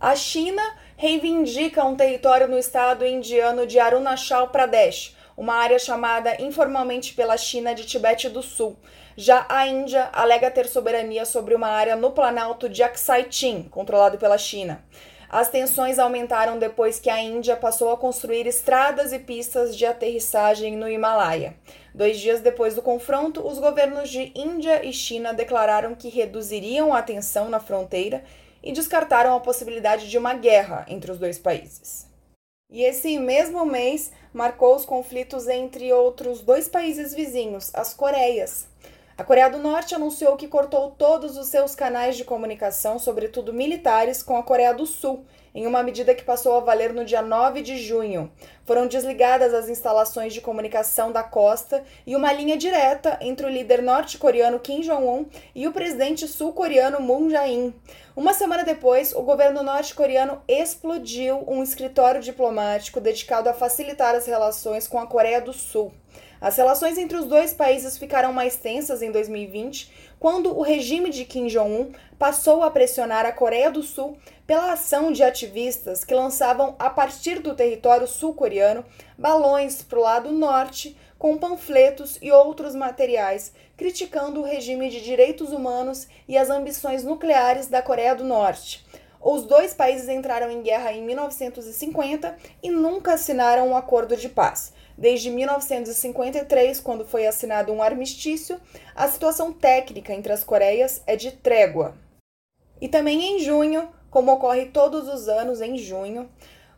A 0.00 0.14
China 0.14 0.62
reivindica 0.96 1.84
um 1.84 1.96
território 1.96 2.46
no 2.46 2.58
estado 2.58 3.04
indiano 3.04 3.66
de 3.66 3.78
Arunachal 3.78 4.48
Pradesh, 4.48 5.16
uma 5.36 5.54
área 5.54 5.78
chamada 5.78 6.40
informalmente 6.40 7.14
pela 7.14 7.36
China 7.36 7.74
de 7.74 7.84
Tibete 7.84 8.28
do 8.28 8.42
Sul. 8.42 8.76
Já 9.16 9.46
a 9.48 9.66
Índia 9.66 10.10
alega 10.12 10.50
ter 10.50 10.66
soberania 10.68 11.24
sobre 11.24 11.54
uma 11.54 11.68
área 11.68 11.96
no 11.96 12.12
planalto 12.12 12.68
de 12.68 12.82
Aksai 12.82 13.26
Chin, 13.30 13.64
controlado 13.70 14.18
pela 14.18 14.38
China. 14.38 14.84
As 15.32 15.48
tensões 15.48 15.98
aumentaram 15.98 16.58
depois 16.58 17.00
que 17.00 17.08
a 17.08 17.18
Índia 17.18 17.56
passou 17.56 17.90
a 17.90 17.96
construir 17.96 18.46
estradas 18.46 19.14
e 19.14 19.18
pistas 19.18 19.74
de 19.74 19.86
aterrissagem 19.86 20.76
no 20.76 20.86
Himalaia. 20.86 21.56
Dois 21.94 22.20
dias 22.20 22.42
depois 22.42 22.74
do 22.74 22.82
confronto, 22.82 23.40
os 23.40 23.58
governos 23.58 24.10
de 24.10 24.30
Índia 24.34 24.84
e 24.84 24.92
China 24.92 25.32
declararam 25.32 25.94
que 25.94 26.10
reduziriam 26.10 26.92
a 26.92 27.00
tensão 27.00 27.48
na 27.48 27.58
fronteira 27.58 28.22
e 28.62 28.72
descartaram 28.72 29.34
a 29.34 29.40
possibilidade 29.40 30.10
de 30.10 30.18
uma 30.18 30.34
guerra 30.34 30.84
entre 30.86 31.10
os 31.10 31.18
dois 31.18 31.38
países. 31.38 32.06
E 32.70 32.82
esse 32.82 33.18
mesmo 33.18 33.64
mês 33.64 34.12
marcou 34.34 34.76
os 34.76 34.84
conflitos 34.84 35.48
entre 35.48 35.90
outros 35.94 36.42
dois 36.42 36.68
países 36.68 37.14
vizinhos, 37.14 37.74
as 37.74 37.94
Coreias. 37.94 38.66
A 39.22 39.24
Coreia 39.24 39.48
do 39.48 39.58
Norte 39.58 39.94
anunciou 39.94 40.36
que 40.36 40.48
cortou 40.48 40.90
todos 40.90 41.36
os 41.36 41.46
seus 41.46 41.76
canais 41.76 42.16
de 42.16 42.24
comunicação, 42.24 42.98
sobretudo 42.98 43.52
militares, 43.52 44.20
com 44.20 44.36
a 44.36 44.42
Coreia 44.42 44.74
do 44.74 44.84
Sul, 44.84 45.24
em 45.54 45.64
uma 45.64 45.80
medida 45.80 46.12
que 46.12 46.24
passou 46.24 46.56
a 46.56 46.60
valer 46.60 46.92
no 46.92 47.04
dia 47.04 47.22
9 47.22 47.62
de 47.62 47.78
junho. 47.78 48.32
Foram 48.64 48.88
desligadas 48.88 49.54
as 49.54 49.68
instalações 49.68 50.34
de 50.34 50.40
comunicação 50.40 51.12
da 51.12 51.22
costa 51.22 51.84
e 52.04 52.16
uma 52.16 52.32
linha 52.32 52.56
direta 52.56 53.16
entre 53.20 53.46
o 53.46 53.48
líder 53.48 53.80
norte-coreano 53.80 54.58
Kim 54.58 54.80
Jong-un 54.80 55.26
e 55.54 55.68
o 55.68 55.72
presidente 55.72 56.26
sul-coreano 56.26 57.00
Moon 57.00 57.30
Jae-in. 57.30 57.72
Uma 58.16 58.34
semana 58.34 58.64
depois, 58.64 59.14
o 59.14 59.22
governo 59.22 59.62
norte-coreano 59.62 60.42
explodiu 60.48 61.44
um 61.46 61.62
escritório 61.62 62.20
diplomático 62.20 63.00
dedicado 63.00 63.48
a 63.48 63.54
facilitar 63.54 64.16
as 64.16 64.26
relações 64.26 64.88
com 64.88 64.98
a 64.98 65.06
Coreia 65.06 65.40
do 65.40 65.52
Sul. 65.52 65.92
As 66.42 66.56
relações 66.56 66.98
entre 66.98 67.16
os 67.16 67.26
dois 67.26 67.54
países 67.54 67.96
ficaram 67.96 68.32
mais 68.32 68.56
tensas 68.56 69.00
em 69.00 69.12
2020, 69.12 69.88
quando 70.18 70.58
o 70.58 70.60
regime 70.60 71.08
de 71.08 71.24
Kim 71.24 71.46
Jong-un 71.46 71.92
passou 72.18 72.64
a 72.64 72.70
pressionar 72.70 73.24
a 73.24 73.30
Coreia 73.30 73.70
do 73.70 73.80
Sul 73.80 74.18
pela 74.44 74.72
ação 74.72 75.12
de 75.12 75.22
ativistas 75.22 76.04
que 76.04 76.12
lançavam 76.12 76.74
a 76.80 76.90
partir 76.90 77.38
do 77.38 77.54
território 77.54 78.08
sul-coreano 78.08 78.84
balões 79.16 79.82
para 79.82 80.00
o 80.00 80.02
lado 80.02 80.32
norte 80.32 80.96
com 81.16 81.38
panfletos 81.38 82.18
e 82.20 82.32
outros 82.32 82.74
materiais 82.74 83.52
criticando 83.76 84.40
o 84.40 84.44
regime 84.44 84.90
de 84.90 85.00
direitos 85.00 85.52
humanos 85.52 86.08
e 86.26 86.36
as 86.36 86.50
ambições 86.50 87.04
nucleares 87.04 87.68
da 87.68 87.80
Coreia 87.80 88.16
do 88.16 88.24
Norte. 88.24 88.84
Os 89.20 89.44
dois 89.44 89.72
países 89.72 90.08
entraram 90.08 90.50
em 90.50 90.62
guerra 90.62 90.92
em 90.92 91.02
1950 91.02 92.36
e 92.60 92.68
nunca 92.68 93.14
assinaram 93.14 93.68
um 93.68 93.76
acordo 93.76 94.16
de 94.16 94.28
paz. 94.28 94.72
Desde 94.96 95.30
1953, 95.30 96.80
quando 96.80 97.04
foi 97.04 97.26
assinado 97.26 97.72
um 97.72 97.82
armistício, 97.82 98.60
a 98.94 99.08
situação 99.08 99.52
técnica 99.52 100.12
entre 100.12 100.32
as 100.32 100.44
Coreias 100.44 101.02
é 101.06 101.16
de 101.16 101.32
trégua. 101.32 101.94
E 102.80 102.88
também 102.88 103.36
em 103.36 103.38
junho, 103.38 103.88
como 104.10 104.32
ocorre 104.32 104.66
todos 104.66 105.08
os 105.08 105.28
anos 105.28 105.60
em 105.60 105.78
junho, 105.78 106.28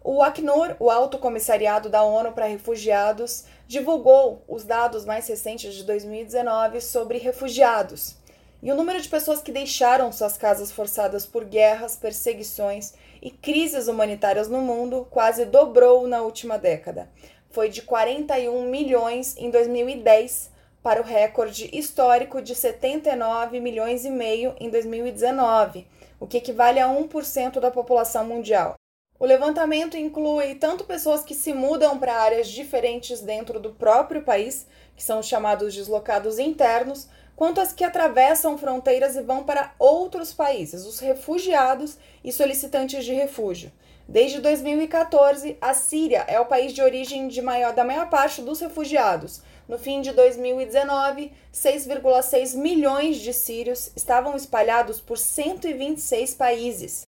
o 0.03 0.23
Acnur, 0.23 0.77
o 0.79 0.91
Alto 0.91 1.19
Comissariado 1.19 1.89
da 1.89 2.03
ONU 2.03 2.33
para 2.33 2.45
Refugiados, 2.45 3.47
divulgou 3.67 4.45
os 4.47 4.63
dados 4.63 5.07
mais 5.07 5.27
recentes 5.27 5.75
de 5.75 5.83
2019 5.83 6.83
sobre 6.83 7.17
refugiados. 7.17 8.17
E 8.63 8.71
o 8.71 8.75
número 8.75 9.01
de 9.01 9.09
pessoas 9.09 9.43
que 9.43 9.51
deixaram 9.51 10.13
suas 10.13 10.37
casas 10.37 10.71
forçadas 10.71 11.27
por 11.27 11.45
guerras, 11.45 11.97
perseguições 11.97 12.95
e 13.21 13.31
crises 13.31 13.89
humanitárias 13.89 14.49
no 14.49 14.61
mundo 14.61 15.07
quase 15.11 15.47
dobrou 15.47 16.07
na 16.07 16.23
última 16.23 16.59
década. 16.59 17.11
Foi 17.55 17.69
de 17.69 17.83
41 17.83 18.69
milhões 18.69 19.37
em 19.39 19.49
2010 19.49 20.51
para 20.83 21.01
o 21.01 21.05
recorde 21.05 21.71
histórico 21.73 22.43
de 22.43 22.53
79 22.53 23.61
milhões 23.61 24.05
e 24.05 24.11
meio 24.11 24.57
em 24.59 24.69
2019, 24.69 25.87
o 26.19 26.27
que 26.27 26.39
equivale 26.39 26.81
a 26.81 26.89
1% 26.89 27.61
da 27.61 27.71
população 27.71 28.27
mundial. 28.27 28.75
O 29.21 29.25
levantamento 29.25 29.97
inclui 29.97 30.57
tanto 30.57 30.83
pessoas 30.83 31.23
que 31.23 31.33
se 31.33 31.53
mudam 31.53 31.97
para 31.97 32.17
áreas 32.17 32.49
diferentes 32.49 33.21
dentro 33.21 33.61
do 33.61 33.71
próprio 33.71 34.23
país, 34.23 34.67
que 34.97 35.05
são 35.05 35.23
chamados 35.23 35.73
deslocados 35.73 36.41
internos, 36.41 37.07
quanto 37.37 37.61
as 37.61 37.73
que 37.73 37.85
atravessam 37.85 38.59
fronteiras 38.59 39.15
e 39.15 39.23
vão 39.23 39.45
para 39.45 39.73
outros 39.79 40.35
países, 40.35 40.85
os 40.85 40.99
refugiados 40.99 41.99
e 42.25 42.33
solicitantes 42.33 43.05
de 43.05 43.13
refúgio. 43.13 43.71
Desde 44.07 44.39
2014, 44.41 45.57
a 45.61 45.73
Síria 45.73 46.25
é 46.29 46.39
o 46.39 46.45
país 46.45 46.73
de 46.73 46.83
origem 46.83 47.27
de 47.27 47.41
maior, 47.41 47.73
da 47.73 47.85
maior 47.85 48.11
parte 48.11 48.43
dos 48.43 48.61
refugiados. 48.61 49.43
No 49.67 49.79
fim 49.79 50.03
de 50.03 50.13
2019, 50.13 51.33
6,6 51.53 52.55
milhões 52.55 53.17
de 53.17 53.33
sírios 53.33 53.91
estavam 53.97 54.37
espalhados 54.37 55.01
por 55.01 55.17
126 55.17 56.35
países. 56.35 57.07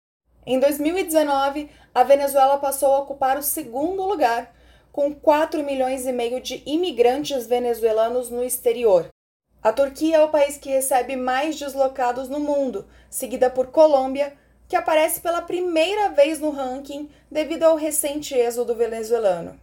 Em 0.45 0.59
2019, 0.59 1.69
a 1.95 2.03
Venezuela 2.03 2.57
passou 2.57 2.93
a 2.93 2.99
ocupar 2.99 3.37
o 3.37 3.43
segundo 3.43 4.03
lugar, 4.03 4.53
com 4.91 5.13
4 5.13 5.63
milhões 5.63 6.05
e 6.05 6.11
meio 6.11 6.41
de 6.41 6.61
imigrantes 6.65 7.47
venezuelanos 7.47 8.29
no 8.29 8.43
exterior. 8.43 9.07
A 9.63 9.71
Turquia 9.71 10.17
é 10.17 10.23
o 10.23 10.29
país 10.29 10.57
que 10.57 10.71
recebe 10.71 11.15
mais 11.15 11.57
deslocados 11.57 12.27
no 12.27 12.39
mundo, 12.39 12.85
seguida 13.09 13.49
por 13.49 13.67
Colômbia, 13.67 14.35
que 14.71 14.75
aparece 14.77 15.19
pela 15.19 15.41
primeira 15.41 16.07
vez 16.11 16.39
no 16.39 16.49
ranking 16.49 17.09
devido 17.29 17.63
ao 17.63 17.75
recente 17.75 18.33
êxodo 18.33 18.73
venezuelano. 18.73 19.59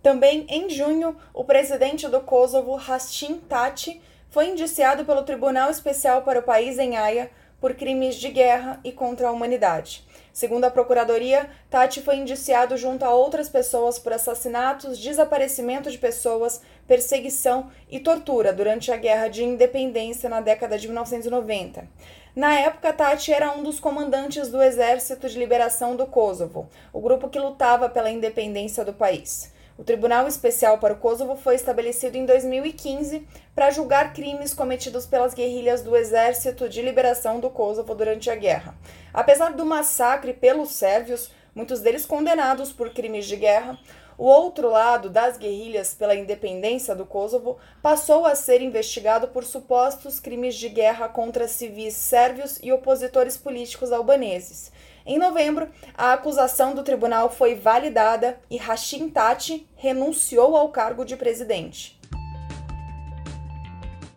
Também 0.00 0.46
em 0.48 0.70
junho, 0.70 1.16
o 1.34 1.42
presidente 1.42 2.06
do 2.06 2.20
Kosovo, 2.20 2.76
Hashim 2.76 3.40
Tati, 3.40 4.00
foi 4.30 4.46
indiciado 4.46 5.04
pelo 5.04 5.24
Tribunal 5.24 5.72
Especial 5.72 6.22
para 6.22 6.38
o 6.38 6.42
país 6.44 6.78
em 6.78 6.96
Haia 6.96 7.32
por 7.60 7.74
crimes 7.74 8.14
de 8.14 8.28
guerra 8.28 8.78
e 8.84 8.92
contra 8.92 9.26
a 9.26 9.32
humanidade. 9.32 10.06
Segundo 10.32 10.66
a 10.66 10.70
Procuradoria, 10.70 11.50
Tati 11.68 12.00
foi 12.00 12.14
indiciado 12.14 12.76
junto 12.76 13.04
a 13.04 13.12
outras 13.12 13.48
pessoas 13.48 13.98
por 13.98 14.12
assassinatos, 14.12 15.00
desaparecimento 15.00 15.90
de 15.90 15.98
pessoas, 15.98 16.62
perseguição 16.86 17.72
e 17.90 17.98
tortura 17.98 18.52
durante 18.52 18.92
a 18.92 18.96
Guerra 18.96 19.26
de 19.26 19.42
Independência 19.42 20.28
na 20.28 20.40
década 20.40 20.78
de 20.78 20.86
1990. 20.86 21.88
Na 22.34 22.54
época, 22.54 22.94
Tati 22.94 23.30
era 23.30 23.52
um 23.52 23.62
dos 23.62 23.78
comandantes 23.78 24.48
do 24.48 24.62
Exército 24.62 25.28
de 25.28 25.38
Liberação 25.38 25.94
do 25.94 26.06
Kosovo, 26.06 26.66
o 26.90 26.98
grupo 26.98 27.28
que 27.28 27.38
lutava 27.38 27.90
pela 27.90 28.10
independência 28.10 28.82
do 28.82 28.94
país. 28.94 29.52
O 29.76 29.84
Tribunal 29.84 30.26
Especial 30.26 30.78
para 30.78 30.94
o 30.94 30.96
Kosovo 30.96 31.36
foi 31.36 31.56
estabelecido 31.56 32.16
em 32.16 32.24
2015 32.24 33.28
para 33.54 33.70
julgar 33.70 34.14
crimes 34.14 34.54
cometidos 34.54 35.04
pelas 35.04 35.34
guerrilhas 35.34 35.82
do 35.82 35.94
Exército 35.94 36.70
de 36.70 36.80
Liberação 36.80 37.38
do 37.38 37.50
Kosovo 37.50 37.94
durante 37.94 38.30
a 38.30 38.34
guerra. 38.34 38.74
Apesar 39.12 39.52
do 39.52 39.66
massacre 39.66 40.32
pelos 40.32 40.70
sérvios, 40.70 41.30
muitos 41.54 41.80
deles 41.80 42.06
condenados 42.06 42.72
por 42.72 42.94
crimes 42.94 43.26
de 43.26 43.36
guerra, 43.36 43.78
o 44.16 44.24
outro 44.24 44.70
lado 44.70 45.08
das 45.10 45.36
guerrilhas 45.36 45.94
pela 45.94 46.14
independência 46.14 46.94
do 46.94 47.06
Kosovo 47.06 47.58
passou 47.82 48.26
a 48.26 48.34
ser 48.34 48.60
investigado 48.60 49.28
por 49.28 49.44
supostos 49.44 50.20
crimes 50.20 50.54
de 50.54 50.68
guerra 50.68 51.08
contra 51.08 51.48
civis 51.48 51.94
sérvios 51.94 52.58
e 52.62 52.72
opositores 52.72 53.36
políticos 53.36 53.92
albaneses. 53.92 54.72
Em 55.04 55.18
novembro, 55.18 55.68
a 55.94 56.12
acusação 56.12 56.74
do 56.74 56.84
tribunal 56.84 57.28
foi 57.28 57.54
validada 57.54 58.38
e 58.48 58.56
Hashim 58.56 59.08
Tati 59.08 59.66
renunciou 59.76 60.56
ao 60.56 60.68
cargo 60.68 61.04
de 61.04 61.16
presidente. 61.16 62.00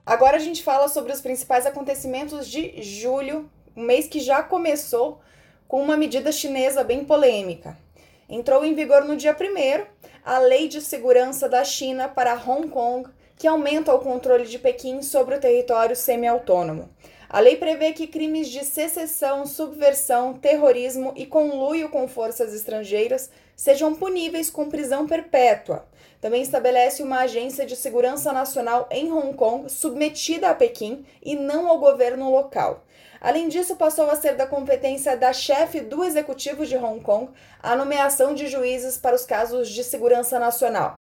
Agora 0.06 0.38
a 0.38 0.40
gente 0.40 0.64
fala 0.64 0.88
sobre 0.88 1.12
os 1.12 1.22
principais 1.22 1.66
acontecimentos 1.66 2.48
de 2.48 2.82
julho, 2.84 3.50
um 3.76 3.84
mês 3.84 4.08
que 4.08 4.20
já 4.20 4.44
começou 4.44 5.20
com 5.68 5.82
uma 5.82 5.98
medida 5.98 6.32
chinesa 6.32 6.84
bem 6.84 7.04
polêmica. 7.04 7.85
Entrou 8.28 8.66
em 8.66 8.74
vigor 8.74 9.06
no 9.06 9.16
dia 9.16 9.38
1 9.40 9.86
a 10.26 10.40
Lei 10.40 10.68
de 10.68 10.82
Segurança 10.82 11.48
da 11.48 11.64
China 11.64 12.08
para 12.08 12.34
Hong 12.34 12.70
Kong, 12.70 13.08
que 13.38 13.48
aumenta 13.48 13.94
o 13.94 14.00
controle 14.00 14.46
de 14.46 14.58
Pequim 14.58 15.04
sobre 15.04 15.36
o 15.36 15.40
território 15.40 15.96
semi-autônomo. 15.96 16.90
A 17.30 17.40
lei 17.40 17.56
prevê 17.56 17.92
que 17.92 18.08
crimes 18.08 18.48
de 18.48 18.64
secessão, 18.64 19.46
subversão, 19.46 20.34
terrorismo 20.34 21.14
e 21.16 21.26
conluio 21.26 21.90
com 21.90 22.08
forças 22.08 22.54
estrangeiras 22.54 23.30
sejam 23.56 23.94
puníveis 23.94 24.50
com 24.50 24.70
prisão 24.70 25.06
perpétua. 25.06 25.86
Também 26.20 26.42
estabelece 26.42 27.04
uma 27.04 27.20
agência 27.20 27.66
de 27.66 27.76
segurança 27.76 28.34
nacional 28.34 28.88
em 28.90 29.12
Hong 29.12 29.36
Kong 29.36 29.72
submetida 29.72 30.50
a 30.50 30.56
Pequim 30.56 31.06
e 31.22 31.36
não 31.36 31.68
ao 31.68 31.78
governo 31.78 32.32
local. 32.32 32.84
Além 33.26 33.50
disso, 33.50 33.76
passou 33.76 34.08
a 34.12 34.16
ser 34.16 34.36
da 34.36 34.46
competência 34.46 35.18
da 35.18 35.34
chefe 35.34 35.82
do 35.82 36.04
executivo 36.04 36.64
de 36.64 36.78
Hong 36.78 37.00
Kong 37.00 37.32
a 37.60 37.76
nomeação 37.76 38.36
de 38.36 38.46
juízes 38.46 39.00
para 39.00 39.16
os 39.16 39.26
casos 39.26 39.68
de 39.68 39.84
segurança 39.84 40.38
nacional. 40.38 40.94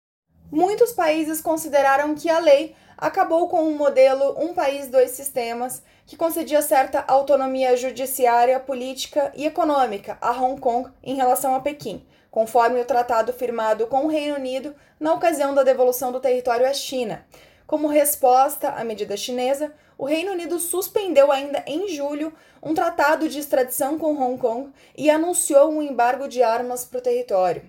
Muitos 0.50 0.94
países 0.94 1.42
consideraram 1.42 2.16
que 2.16 2.30
a 2.30 2.40
lei 2.40 2.78
acabou 2.98 3.50
com 3.50 3.64
um 3.64 3.76
modelo 3.76 4.42
um 4.42 4.54
país, 4.54 4.88
dois 4.88 5.12
sistemas, 5.12 5.84
que 6.06 6.16
concedia 6.16 6.62
certa 6.62 7.04
autonomia 7.10 7.76
judiciária, 7.76 8.58
política 8.58 9.30
e 9.36 9.46
econômica 9.46 10.18
a 10.22 10.32
Hong 10.32 10.62
Kong 10.62 10.90
em 11.04 11.16
relação 11.16 11.54
a 11.54 11.60
Pequim, 11.60 12.08
conforme 12.32 12.80
o 12.80 12.86
tratado 12.86 13.34
firmado 13.34 13.86
com 13.88 14.06
o 14.06 14.08
Reino 14.08 14.36
Unido 14.36 14.74
na 14.98 15.14
ocasião 15.14 15.54
da 15.54 15.64
devolução 15.64 16.10
do 16.10 16.22
território 16.22 16.66
à 16.66 16.74
China. 16.74 17.26
Como 17.74 17.88
resposta 17.88 18.70
à 18.70 18.84
medida 18.84 19.18
chinesa, 19.18 19.74
o 19.98 20.06
Reino 20.06 20.32
Unido 20.32 20.60
suspendeu 20.60 21.32
ainda 21.32 21.64
em 21.66 21.88
julho 21.88 22.32
um 22.62 22.72
tratado 22.72 23.28
de 23.28 23.40
extradição 23.40 23.98
com 23.98 24.16
Hong 24.16 24.40
Kong 24.40 24.72
e 24.96 25.10
anunciou 25.10 25.72
um 25.72 25.82
embargo 25.82 26.28
de 26.28 26.44
armas 26.44 26.86
para 26.86 27.00
o 27.00 27.02
território. 27.02 27.64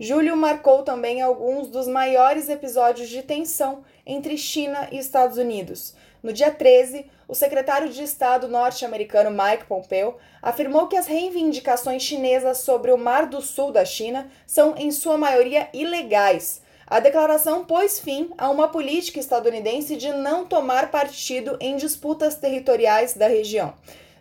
Julho 0.00 0.34
marcou 0.34 0.82
também 0.82 1.20
alguns 1.20 1.68
dos 1.68 1.86
maiores 1.86 2.48
episódios 2.48 3.10
de 3.10 3.22
tensão 3.22 3.84
entre 4.06 4.38
China 4.38 4.88
e 4.90 4.96
Estados 4.96 5.36
Unidos. 5.36 5.94
No 6.22 6.32
dia 6.32 6.50
13, 6.50 7.04
o 7.28 7.34
secretário 7.34 7.90
de 7.90 8.02
Estado 8.02 8.48
norte-americano 8.48 9.30
Mike 9.30 9.66
Pompeo 9.66 10.16
afirmou 10.40 10.88
que 10.88 10.96
as 10.96 11.06
reivindicações 11.06 12.02
chinesas 12.02 12.60
sobre 12.60 12.90
o 12.90 12.96
Mar 12.96 13.26
do 13.26 13.42
Sul 13.42 13.70
da 13.72 13.84
China 13.84 14.30
são, 14.46 14.74
em 14.74 14.90
sua 14.90 15.18
maioria, 15.18 15.68
ilegais. 15.74 16.64
A 16.88 17.00
declaração 17.00 17.64
pôs 17.64 17.98
fim 17.98 18.30
a 18.38 18.48
uma 18.48 18.68
política 18.68 19.18
estadunidense 19.18 19.96
de 19.96 20.12
não 20.12 20.46
tomar 20.46 20.90
partido 20.92 21.56
em 21.60 21.76
disputas 21.76 22.36
territoriais 22.36 23.14
da 23.14 23.26
região. 23.26 23.74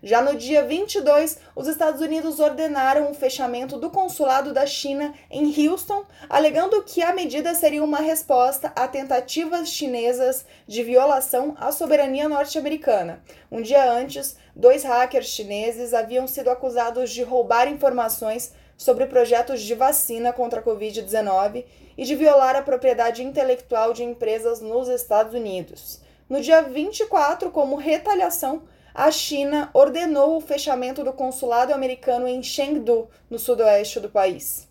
Já 0.06 0.22
no 0.22 0.36
dia 0.36 0.62
22, 0.62 1.40
os 1.56 1.68
Estados 1.68 2.00
Unidos 2.00 2.40
ordenaram 2.40 3.10
o 3.10 3.16
fechamento 3.16 3.76
do 3.80 3.90
consulado 3.90 4.54
da 4.54 4.68
China 4.68 5.12
em 5.32 5.68
Houston, 5.68 6.06
alegando 6.30 6.84
que 6.84 7.02
a 7.02 7.12
medida 7.12 7.56
seria 7.56 7.84
uma 7.84 7.98
resposta 7.98 8.72
a 8.76 8.88
tentativas 8.88 9.68
chinesas 9.70 10.46
de 10.68 10.84
violação 10.84 11.58
à 11.60 11.72
soberania 11.72 12.30
norte-americana. 12.30 13.24
Um 13.52 13.64
dia 13.64 13.92
antes, 13.92 14.38
dois 14.56 14.84
hackers 14.84 15.30
chineses 15.30 15.92
haviam 15.92 16.28
sido 16.28 16.52
acusados 16.52 17.10
de 17.10 17.24
roubar 17.24 17.68
informações 17.68 18.54
sobre 18.78 19.08
projetos 19.08 19.60
de 19.60 19.74
vacina 19.74 20.32
contra 20.32 20.60
a 20.60 20.64
Covid-19 20.64 21.66
e 21.98 22.06
de 22.06 22.14
violar 22.14 22.56
a 22.56 22.62
propriedade 22.62 23.24
intelectual 23.24 23.92
de 23.92 24.04
empresas 24.04 24.62
nos 24.62 24.88
Estados 24.88 25.34
Unidos. 25.34 26.00
No 26.30 26.42
dia 26.42 26.62
24, 26.62 27.50
como 27.50 27.76
retaliação, 27.76 28.62
a 28.96 29.12
China 29.12 29.70
ordenou 29.74 30.38
o 30.38 30.42
fechamento 30.42 31.04
do 31.04 31.12
consulado 31.12 31.74
americano 31.74 32.30
em 32.30 32.42
Chengdu, 32.42 33.10
no 33.30 33.38
sudoeste 33.38 34.00
do 34.00 34.10
país. 34.10 34.70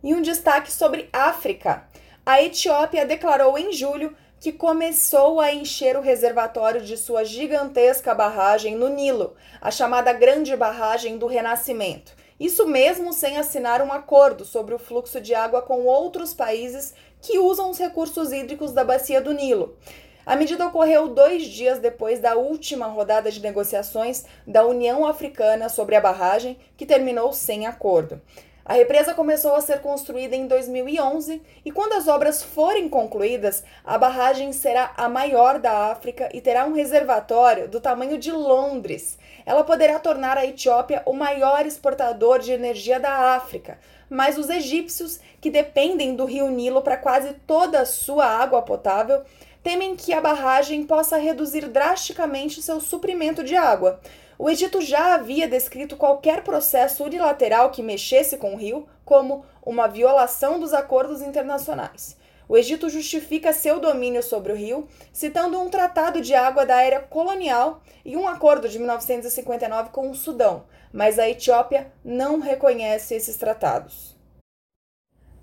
E 0.00 0.14
um 0.14 0.22
destaque 0.22 0.70
sobre 0.70 1.08
África. 1.12 1.88
A 2.24 2.40
Etiópia 2.40 3.04
declarou 3.04 3.58
em 3.58 3.72
julho 3.72 4.16
que 4.38 4.52
começou 4.52 5.40
a 5.40 5.52
encher 5.52 5.96
o 5.96 6.00
reservatório 6.00 6.82
de 6.82 6.96
sua 6.96 7.24
gigantesca 7.24 8.14
barragem 8.14 8.76
no 8.76 8.88
Nilo, 8.88 9.34
a 9.60 9.72
chamada 9.72 10.12
Grande 10.12 10.54
Barragem 10.56 11.18
do 11.18 11.26
Renascimento. 11.26 12.14
Isso 12.38 12.64
mesmo 12.66 13.12
sem 13.12 13.38
assinar 13.38 13.82
um 13.82 13.92
acordo 13.92 14.44
sobre 14.44 14.72
o 14.72 14.78
fluxo 14.78 15.20
de 15.20 15.34
água 15.34 15.62
com 15.62 15.84
outros 15.84 16.32
países 16.32 16.94
que 17.20 17.40
usam 17.40 17.70
os 17.70 17.78
recursos 17.78 18.32
hídricos 18.32 18.72
da 18.72 18.84
bacia 18.84 19.20
do 19.20 19.32
Nilo. 19.32 19.76
A 20.24 20.36
medida 20.36 20.66
ocorreu 20.66 21.08
dois 21.08 21.42
dias 21.44 21.80
depois 21.80 22.20
da 22.20 22.36
última 22.36 22.86
rodada 22.86 23.28
de 23.28 23.40
negociações 23.40 24.24
da 24.46 24.64
União 24.64 25.04
Africana 25.04 25.68
sobre 25.68 25.96
a 25.96 26.00
barragem, 26.00 26.56
que 26.76 26.86
terminou 26.86 27.32
sem 27.32 27.66
acordo. 27.66 28.20
A 28.64 28.74
represa 28.74 29.12
começou 29.12 29.56
a 29.56 29.60
ser 29.60 29.80
construída 29.80 30.36
em 30.36 30.46
2011 30.46 31.42
e, 31.64 31.72
quando 31.72 31.94
as 31.94 32.06
obras 32.06 32.40
forem 32.40 32.88
concluídas, 32.88 33.64
a 33.84 33.98
barragem 33.98 34.52
será 34.52 34.92
a 34.96 35.08
maior 35.08 35.58
da 35.58 35.90
África 35.90 36.28
e 36.32 36.40
terá 36.40 36.64
um 36.64 36.72
reservatório 36.72 37.66
do 37.66 37.80
tamanho 37.80 38.16
de 38.16 38.30
Londres. 38.30 39.18
Ela 39.44 39.64
poderá 39.64 39.98
tornar 39.98 40.38
a 40.38 40.46
Etiópia 40.46 41.02
o 41.04 41.12
maior 41.12 41.66
exportador 41.66 42.38
de 42.38 42.52
energia 42.52 43.00
da 43.00 43.34
África, 43.34 43.80
mas 44.08 44.38
os 44.38 44.48
egípcios, 44.48 45.18
que 45.40 45.50
dependem 45.50 46.14
do 46.14 46.24
rio 46.24 46.48
Nilo 46.48 46.82
para 46.82 46.96
quase 46.96 47.32
toda 47.44 47.80
a 47.80 47.86
sua 47.86 48.26
água 48.26 48.62
potável, 48.62 49.24
temem 49.62 49.94
que 49.94 50.12
a 50.12 50.20
barragem 50.20 50.84
possa 50.84 51.16
reduzir 51.16 51.68
drasticamente 51.68 52.60
seu 52.60 52.80
suprimento 52.80 53.44
de 53.44 53.56
água. 53.56 54.00
O 54.38 54.50
Egito 54.50 54.80
já 54.80 55.14
havia 55.14 55.46
descrito 55.46 55.96
qualquer 55.96 56.42
processo 56.42 57.04
unilateral 57.04 57.70
que 57.70 57.82
mexesse 57.82 58.36
com 58.36 58.54
o 58.54 58.56
rio 58.56 58.88
como 59.04 59.44
uma 59.64 59.86
violação 59.86 60.58
dos 60.58 60.72
acordos 60.72 61.22
internacionais. 61.22 62.16
O 62.48 62.56
Egito 62.56 62.90
justifica 62.90 63.52
seu 63.52 63.78
domínio 63.78 64.22
sobre 64.22 64.52
o 64.52 64.56
rio, 64.56 64.88
citando 65.12 65.60
um 65.60 65.70
tratado 65.70 66.20
de 66.20 66.34
água 66.34 66.66
da 66.66 66.82
era 66.82 67.00
colonial 67.00 67.82
e 68.04 68.16
um 68.16 68.26
acordo 68.26 68.68
de 68.68 68.78
1959 68.78 69.90
com 69.90 70.10
o 70.10 70.14
Sudão, 70.14 70.64
mas 70.92 71.18
a 71.18 71.28
Etiópia 71.28 71.92
não 72.04 72.40
reconhece 72.40 73.14
esses 73.14 73.36
tratados. 73.36 74.16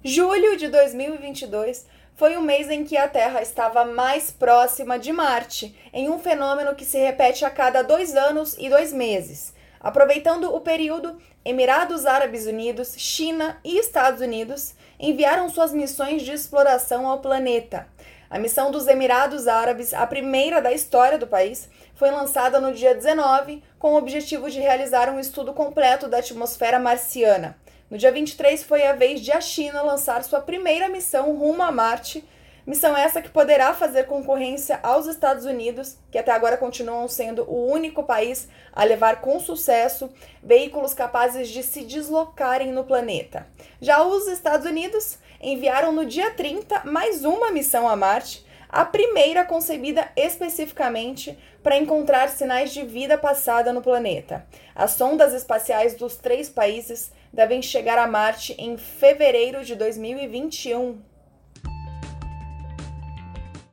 Julho 0.03 0.55
de 0.55 0.67
2022 0.67 1.85
foi 2.19 2.35
o 2.35 2.41
mês 2.41 2.69
em 2.69 2.83
que 2.83 2.97
a 2.97 3.07
Terra 3.07 3.41
estava 3.41 3.85
mais 3.85 4.29
próxima 4.29 4.99
de 4.99 5.09
Marte, 5.09 5.73
em 5.93 6.09
um 6.09 6.19
fenômeno 6.19 6.75
que 6.75 6.83
se 6.83 6.97
repete 6.97 7.45
a 7.45 7.49
cada 7.49 7.81
dois 7.81 8.13
anos 8.13 8.57
e 8.59 8.69
dois 8.69 8.91
meses. 8.91 9.53
Aproveitando 9.79 10.53
o 10.53 10.59
período, 10.59 11.17
Emirados 11.45 12.05
Árabes 12.05 12.45
Unidos, 12.45 12.93
China 12.97 13.57
e 13.63 13.77
Estados 13.77 14.19
Unidos 14.19 14.75
enviaram 14.99 15.49
suas 15.49 15.71
missões 15.71 16.21
de 16.23 16.33
exploração 16.33 17.07
ao 17.07 17.19
planeta. 17.19 17.87
A 18.29 18.37
missão 18.37 18.69
dos 18.69 18.85
Emirados 18.87 19.47
Árabes, 19.47 19.93
a 19.93 20.05
primeira 20.05 20.61
da 20.61 20.73
história 20.73 21.17
do 21.17 21.25
país, 21.25 21.69
foi 21.95 22.11
lançada 22.11 22.59
no 22.59 22.73
dia 22.73 22.93
19 22.93 23.63
com 23.79 23.93
o 23.93 23.97
objetivo 23.97 24.51
de 24.51 24.59
realizar 24.59 25.09
um 25.09 25.21
estudo 25.21 25.53
completo 25.53 26.09
da 26.09 26.17
atmosfera 26.17 26.79
marciana. 26.79 27.55
No 27.89 27.97
dia 27.97 28.11
23 28.11 28.61
foi 28.63 28.85
a 28.85 28.93
vez 28.93 29.19
de 29.19 29.31
a 29.31 29.41
China 29.41 29.81
lançar 29.81 30.23
sua 30.23 30.41
primeira 30.41 30.87
missão 30.87 31.35
rumo 31.35 31.63
a 31.63 31.71
Marte, 31.71 32.23
missão 32.63 32.95
essa 32.95 33.19
que 33.19 33.29
poderá 33.29 33.73
fazer 33.73 34.05
concorrência 34.05 34.79
aos 34.83 35.07
Estados 35.07 35.43
Unidos, 35.43 35.97
que 36.11 36.19
até 36.19 36.31
agora 36.31 36.55
continuam 36.55 37.07
sendo 37.07 37.49
o 37.49 37.65
único 37.65 38.03
país 38.03 38.47
a 38.71 38.83
levar 38.83 39.21
com 39.21 39.39
sucesso 39.39 40.07
veículos 40.43 40.93
capazes 40.93 41.49
de 41.49 41.63
se 41.63 41.83
deslocarem 41.83 42.71
no 42.71 42.83
planeta. 42.83 43.47
Já 43.81 44.03
os 44.03 44.27
Estados 44.27 44.67
Unidos 44.67 45.17
enviaram 45.41 45.91
no 45.91 46.05
dia 46.05 46.29
30 46.29 46.83
mais 46.85 47.25
uma 47.25 47.49
missão 47.49 47.89
a 47.89 47.95
Marte, 47.95 48.45
a 48.69 48.85
primeira 48.85 49.43
concebida 49.43 50.07
especificamente 50.15 51.35
para 51.63 51.75
encontrar 51.75 52.29
sinais 52.29 52.71
de 52.71 52.83
vida 52.83 53.17
passada 53.17 53.73
no 53.73 53.81
planeta. 53.81 54.45
As 54.75 54.91
sondas 54.91 55.33
espaciais 55.33 55.95
dos 55.95 56.17
três 56.17 56.49
países 56.49 57.11
devem 57.31 57.61
chegar 57.61 57.97
a 57.97 58.07
Marte 58.07 58.55
em 58.57 58.77
fevereiro 58.77 59.63
de 59.63 59.75
2021. 59.75 61.01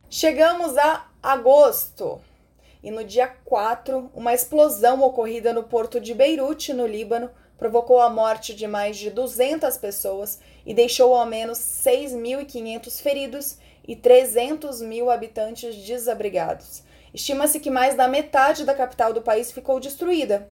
Chegamos 0.08 0.76
a 0.78 1.06
agosto. 1.22 2.20
E 2.82 2.90
no 2.90 3.02
dia 3.02 3.26
4, 3.26 4.10
uma 4.14 4.32
explosão 4.32 5.02
ocorrida 5.02 5.52
no 5.52 5.64
porto 5.64 6.00
de 6.00 6.14
Beirute, 6.14 6.72
no 6.72 6.86
Líbano, 6.86 7.30
provocou 7.58 8.00
a 8.00 8.08
morte 8.08 8.54
de 8.54 8.66
mais 8.66 8.96
de 8.96 9.10
200 9.10 9.76
pessoas 9.78 10.40
e 10.64 10.72
deixou 10.72 11.14
ao 11.14 11.26
menos 11.26 11.58
6.500 11.58 13.02
feridos 13.02 13.58
e 13.86 13.96
300 13.96 14.80
mil 14.82 15.10
habitantes 15.10 15.74
desabrigados. 15.76 16.82
Estima-se 17.12 17.60
que 17.60 17.70
mais 17.70 17.94
da 17.94 18.06
metade 18.06 18.64
da 18.64 18.74
capital 18.74 19.12
do 19.12 19.22
país 19.22 19.50
ficou 19.50 19.80
destruída. 19.80 20.46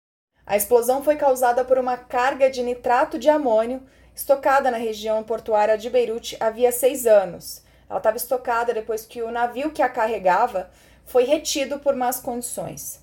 A 0.52 0.58
explosão 0.58 1.02
foi 1.02 1.16
causada 1.16 1.64
por 1.64 1.78
uma 1.78 1.96
carga 1.96 2.50
de 2.50 2.62
nitrato 2.62 3.18
de 3.18 3.30
amônio 3.30 3.82
estocada 4.14 4.70
na 4.70 4.76
região 4.76 5.24
portuária 5.24 5.78
de 5.78 5.90
Beirute 5.90 6.36
havia 6.42 6.74
seis 6.74 7.08
anos. 7.08 7.64
Ela 7.90 8.00
estava 8.00 8.18
estocada 8.18 8.74
depois 8.74 9.06
que 9.06 9.22
o 9.22 9.32
navio 9.32 9.72
que 9.72 9.82
a 9.82 9.88
carregava 9.88 10.70
foi 11.06 11.24
retido 11.24 11.80
por 11.80 11.96
más 11.96 12.20
condições. 12.20 13.02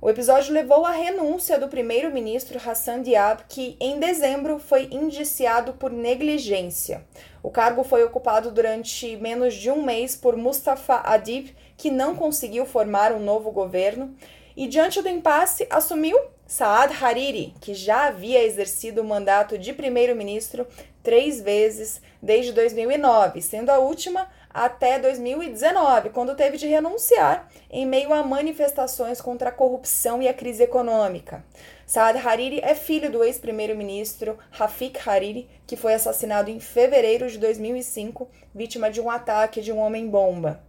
O 0.00 0.08
episódio 0.08 0.54
levou 0.54 0.86
à 0.86 0.92
renúncia 0.92 1.58
do 1.58 1.66
primeiro-ministro 1.66 2.60
Hassan 2.64 3.02
Diab, 3.02 3.42
que 3.48 3.76
em 3.80 3.98
dezembro 3.98 4.60
foi 4.60 4.88
indiciado 4.92 5.72
por 5.72 5.90
negligência. 5.90 7.04
O 7.42 7.50
cargo 7.50 7.82
foi 7.82 8.04
ocupado 8.04 8.52
durante 8.52 9.16
menos 9.16 9.54
de 9.54 9.68
um 9.68 9.82
mês 9.82 10.14
por 10.14 10.36
Mustafa 10.36 11.02
Adib, 11.04 11.56
que 11.76 11.90
não 11.90 12.14
conseguiu 12.14 12.64
formar 12.64 13.10
um 13.10 13.18
novo 13.18 13.50
governo, 13.50 14.14
e 14.56 14.68
diante 14.68 15.02
do 15.02 15.08
impasse 15.08 15.66
assumiu 15.68 16.16
Saad 16.46 16.92
Hariri, 17.02 17.54
que 17.60 17.72
já 17.72 18.08
havia 18.08 18.42
exercido 18.44 19.00
o 19.00 19.04
mandato 19.04 19.56
de 19.56 19.72
primeiro-ministro 19.72 20.66
três 21.02 21.40
vezes 21.40 22.02
desde 22.20 22.52
2009, 22.52 23.40
sendo 23.40 23.70
a 23.70 23.78
última 23.78 24.28
até 24.50 24.98
2019, 24.98 26.10
quando 26.10 26.36
teve 26.36 26.58
de 26.58 26.66
renunciar 26.66 27.48
em 27.70 27.86
meio 27.86 28.12
a 28.12 28.22
manifestações 28.22 29.20
contra 29.20 29.48
a 29.48 29.52
corrupção 29.52 30.22
e 30.22 30.28
a 30.28 30.34
crise 30.34 30.62
econômica. 30.62 31.44
Saad 31.86 32.18
Hariri 32.18 32.60
é 32.62 32.74
filho 32.74 33.10
do 33.10 33.24
ex-primeiro-ministro 33.24 34.38
Rafik 34.50 35.00
Hariri, 35.08 35.48
que 35.66 35.76
foi 35.76 35.94
assassinado 35.94 36.50
em 36.50 36.60
fevereiro 36.60 37.28
de 37.28 37.38
2005, 37.38 38.28
vítima 38.54 38.90
de 38.90 39.00
um 39.00 39.10
ataque 39.10 39.60
de 39.60 39.72
um 39.72 39.78
homem-bomba. 39.78 40.62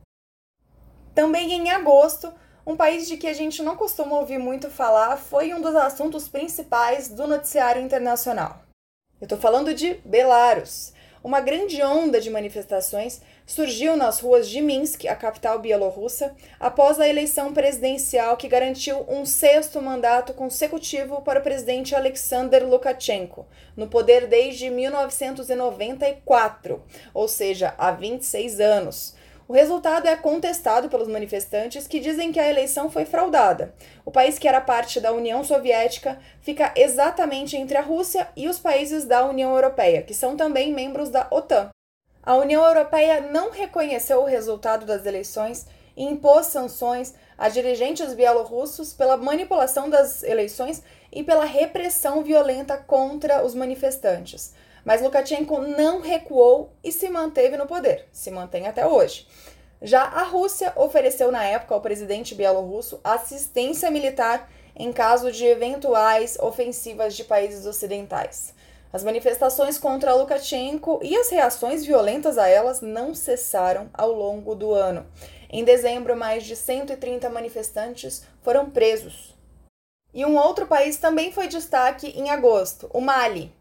Também 1.13 1.53
em 1.53 1.69
agosto, 1.69 2.33
um 2.65 2.75
país 2.75 3.07
de 3.07 3.15
que 3.15 3.27
a 3.27 3.33
gente 3.33 3.61
não 3.61 3.75
costuma 3.75 4.17
ouvir 4.17 4.39
muito 4.39 4.71
falar 4.71 5.17
foi 5.17 5.53
um 5.53 5.61
dos 5.61 5.75
assuntos 5.75 6.27
principais 6.27 7.09
do 7.09 7.27
noticiário 7.27 7.81
internacional. 7.81 8.65
Eu 9.21 9.25
estou 9.25 9.37
falando 9.37 9.73
de 9.73 9.93
Belarus. 10.03 10.93
Uma 11.23 11.39
grande 11.41 11.81
onda 11.81 12.21
de 12.21 12.29
manifestações 12.29 13.19
surgiu 13.47 13.97
nas 13.97 14.19
ruas 14.19 14.47
de 14.47 14.61
Minsk, 14.61 15.07
a 15.07 15.15
capital 15.15 15.57
bielorrussa, 15.57 16.35
após 16.59 16.99
a 16.99 17.07
eleição 17.07 17.51
presidencial 17.51 18.37
que 18.37 18.47
garantiu 18.47 19.03
um 19.07 19.25
sexto 19.25 19.81
mandato 19.81 20.33
consecutivo 20.33 21.21
para 21.21 21.39
o 21.39 21.43
presidente 21.43 21.95
Alexander 21.95 22.63
Lukashenko, 22.67 23.47
no 23.75 23.87
poder 23.87 24.27
desde 24.27 24.69
1994, 24.69 26.83
ou 27.11 27.27
seja, 27.27 27.73
há 27.75 27.91
26 27.91 28.59
anos. 28.59 29.15
O 29.47 29.53
resultado 29.53 30.07
é 30.07 30.15
contestado 30.15 30.89
pelos 30.89 31.07
manifestantes 31.07 31.85
que 31.85 31.99
dizem 31.99 32.31
que 32.31 32.39
a 32.39 32.49
eleição 32.49 32.89
foi 32.89 33.05
fraudada. 33.05 33.75
O 34.03 34.09
país 34.09 34.39
que 34.39 34.47
era 34.47 34.59
parte 34.59 34.99
da 34.99 35.13
União 35.13 35.43
Soviética 35.43 36.17
fica 36.41 36.73
exatamente 36.75 37.55
entre 37.55 37.77
a 37.77 37.81
Rússia 37.81 38.27
e 38.35 38.49
os 38.49 38.57
países 38.57 39.05
da 39.05 39.23
União 39.23 39.53
Europeia, 39.53 40.01
que 40.01 40.15
são 40.15 40.35
também 40.35 40.73
membros 40.73 41.09
da 41.09 41.27
OTAN. 41.29 41.69
A 42.23 42.35
União 42.35 42.65
Europeia 42.65 43.21
não 43.21 43.51
reconheceu 43.51 44.21
o 44.21 44.25
resultado 44.25 44.83
das 44.83 45.05
eleições 45.05 45.67
e 45.95 46.03
impôs 46.03 46.47
sanções 46.47 47.13
a 47.37 47.47
dirigentes 47.47 48.15
bielorrussos 48.15 48.93
pela 48.93 49.15
manipulação 49.15 49.91
das 49.91 50.23
eleições 50.23 50.81
e 51.11 51.23
pela 51.23 51.45
repressão 51.45 52.23
violenta 52.23 52.77
contra 52.77 53.45
os 53.45 53.53
manifestantes. 53.53 54.55
Mas 54.85 55.01
Lukashenko 55.01 55.59
não 55.59 55.99
recuou 55.99 56.71
e 56.83 56.91
se 56.91 57.09
manteve 57.09 57.57
no 57.57 57.65
poder, 57.65 58.07
se 58.11 58.29
mantém 58.29 58.67
até 58.67 58.85
hoje. 58.85 59.27
Já 59.81 60.03
a 60.03 60.23
Rússia 60.23 60.71
ofereceu 60.75 61.31
na 61.31 61.43
época 61.43 61.73
ao 61.73 61.81
presidente 61.81 62.35
bielorrusso 62.35 63.01
assistência 63.03 63.89
militar 63.89 64.49
em 64.75 64.93
caso 64.93 65.31
de 65.31 65.45
eventuais 65.45 66.37
ofensivas 66.39 67.15
de 67.15 67.23
países 67.23 67.65
ocidentais. 67.65 68.53
As 68.93 69.03
manifestações 69.03 69.77
contra 69.77 70.13
Lukashenko 70.13 70.99
e 71.01 71.17
as 71.17 71.29
reações 71.29 71.83
violentas 71.83 72.37
a 72.37 72.47
elas 72.47 72.79
não 72.79 73.13
cessaram 73.13 73.89
ao 73.93 74.11
longo 74.11 74.55
do 74.55 74.71
ano. 74.71 75.05
Em 75.49 75.63
dezembro, 75.63 76.15
mais 76.15 76.43
de 76.43 76.55
130 76.55 77.29
manifestantes 77.29 78.23
foram 78.41 78.69
presos. 78.69 79.35
E 80.13 80.25
um 80.25 80.37
outro 80.37 80.65
país 80.65 80.95
também 80.97 81.31
foi 81.31 81.47
destaque 81.47 82.07
em 82.07 82.29
agosto, 82.29 82.89
o 82.93 83.01
Mali. 83.01 83.51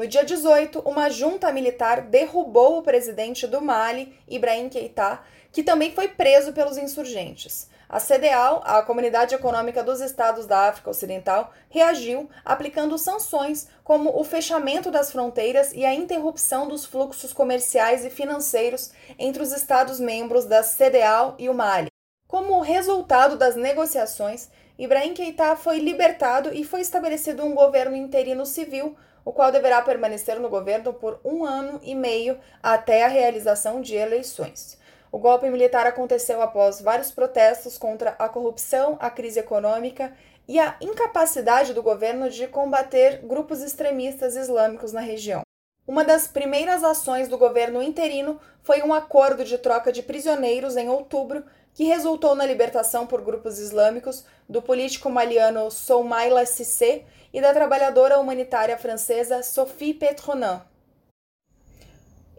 No 0.00 0.06
dia 0.06 0.24
18, 0.24 0.78
uma 0.86 1.10
junta 1.10 1.52
militar 1.52 2.00
derrubou 2.00 2.78
o 2.78 2.82
presidente 2.82 3.46
do 3.46 3.60
Mali, 3.60 4.18
Ibrahim 4.26 4.70
Keita, 4.70 5.20
que 5.52 5.62
também 5.62 5.92
foi 5.94 6.08
preso 6.08 6.54
pelos 6.54 6.78
insurgentes. 6.78 7.68
A 7.86 8.00
CDAO, 8.00 8.62
a 8.64 8.80
Comunidade 8.80 9.34
Econômica 9.34 9.84
dos 9.84 10.00
Estados 10.00 10.46
da 10.46 10.70
África 10.70 10.88
Ocidental, 10.88 11.52
reagiu 11.68 12.30
aplicando 12.42 12.96
sanções 12.96 13.68
como 13.84 14.18
o 14.18 14.24
fechamento 14.24 14.90
das 14.90 15.12
fronteiras 15.12 15.70
e 15.74 15.84
a 15.84 15.92
interrupção 15.92 16.66
dos 16.66 16.86
fluxos 16.86 17.34
comerciais 17.34 18.02
e 18.02 18.08
financeiros 18.08 18.92
entre 19.18 19.42
os 19.42 19.52
Estados-membros 19.52 20.46
da 20.46 20.62
CDAO 20.62 21.34
e 21.38 21.46
o 21.50 21.52
Mali. 21.52 21.90
Como 22.26 22.58
resultado 22.62 23.36
das 23.36 23.54
negociações, 23.54 24.48
Ibrahim 24.78 25.12
Keita 25.12 25.56
foi 25.56 25.78
libertado 25.78 26.54
e 26.54 26.64
foi 26.64 26.80
estabelecido 26.80 27.44
um 27.44 27.54
governo 27.54 27.94
interino 27.94 28.46
civil, 28.46 28.96
o 29.24 29.32
qual 29.32 29.52
deverá 29.52 29.82
permanecer 29.82 30.38
no 30.38 30.48
governo 30.48 30.92
por 30.92 31.20
um 31.24 31.44
ano 31.44 31.80
e 31.82 31.94
meio 31.94 32.38
até 32.62 33.04
a 33.04 33.08
realização 33.08 33.80
de 33.80 33.94
eleições. 33.94 34.78
O 35.12 35.18
golpe 35.18 35.50
militar 35.50 35.86
aconteceu 35.86 36.40
após 36.40 36.80
vários 36.80 37.10
protestos 37.10 37.76
contra 37.76 38.14
a 38.18 38.28
corrupção, 38.28 38.96
a 39.00 39.10
crise 39.10 39.40
econômica 39.40 40.12
e 40.46 40.58
a 40.58 40.76
incapacidade 40.80 41.74
do 41.74 41.82
governo 41.82 42.30
de 42.30 42.46
combater 42.46 43.20
grupos 43.22 43.60
extremistas 43.60 44.36
islâmicos 44.36 44.92
na 44.92 45.00
região. 45.00 45.42
Uma 45.86 46.04
das 46.04 46.28
primeiras 46.28 46.84
ações 46.84 47.26
do 47.26 47.36
governo 47.36 47.82
interino 47.82 48.40
foi 48.62 48.82
um 48.82 48.94
acordo 48.94 49.44
de 49.44 49.58
troca 49.58 49.90
de 49.90 50.02
prisioneiros 50.02 50.76
em 50.76 50.88
outubro, 50.88 51.44
que 51.74 51.84
resultou 51.84 52.34
na 52.34 52.44
libertação 52.44 53.06
por 53.06 53.22
grupos 53.22 53.58
islâmicos 53.58 54.24
do 54.48 54.60
político 54.60 55.08
maliano 55.08 55.70
Soumaila 55.70 56.44
Cissé 56.44 57.04
e 57.32 57.40
da 57.40 57.52
trabalhadora 57.52 58.18
humanitária 58.18 58.76
francesa 58.76 59.42
Sophie 59.42 59.94
Petronin. 59.94 60.60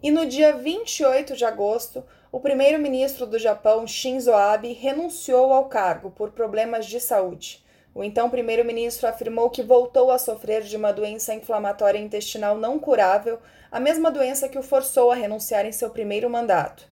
E 0.04 0.10
no 0.10 0.26
dia 0.26 0.54
28 0.54 1.36
de 1.36 1.46
agosto, 1.46 2.04
o 2.32 2.40
primeiro-ministro 2.40 3.26
do 3.26 3.38
Japão, 3.38 3.86
Shinzo 3.86 4.34
Abe, 4.34 4.74
renunciou 4.74 5.54
ao 5.54 5.66
cargo 5.66 6.10
por 6.12 6.32
problemas 6.32 6.86
de 6.86 7.00
saúde. 7.00 7.64
O 7.94 8.04
então 8.04 8.30
primeiro-ministro 8.30 9.08
afirmou 9.08 9.50
que 9.50 9.62
voltou 9.62 10.12
a 10.12 10.18
sofrer 10.18 10.62
de 10.62 10.78
uma 10.78 10.94
doença 10.94 11.34
inflamatória 11.34 12.00
intestinal 12.00 12.58
não 12.58 12.80
curável, 12.80 13.40
a 13.70 13.80
mesma 13.80 14.10
doença 14.10 14.48
que 14.48 14.58
o 14.58 14.64
forçou 14.64 15.12
a 15.12 15.16
renunciar 15.16 15.66
em 15.66 15.72
seu 15.72 15.90
primeiro 15.90 16.30
mandato. 16.30 16.91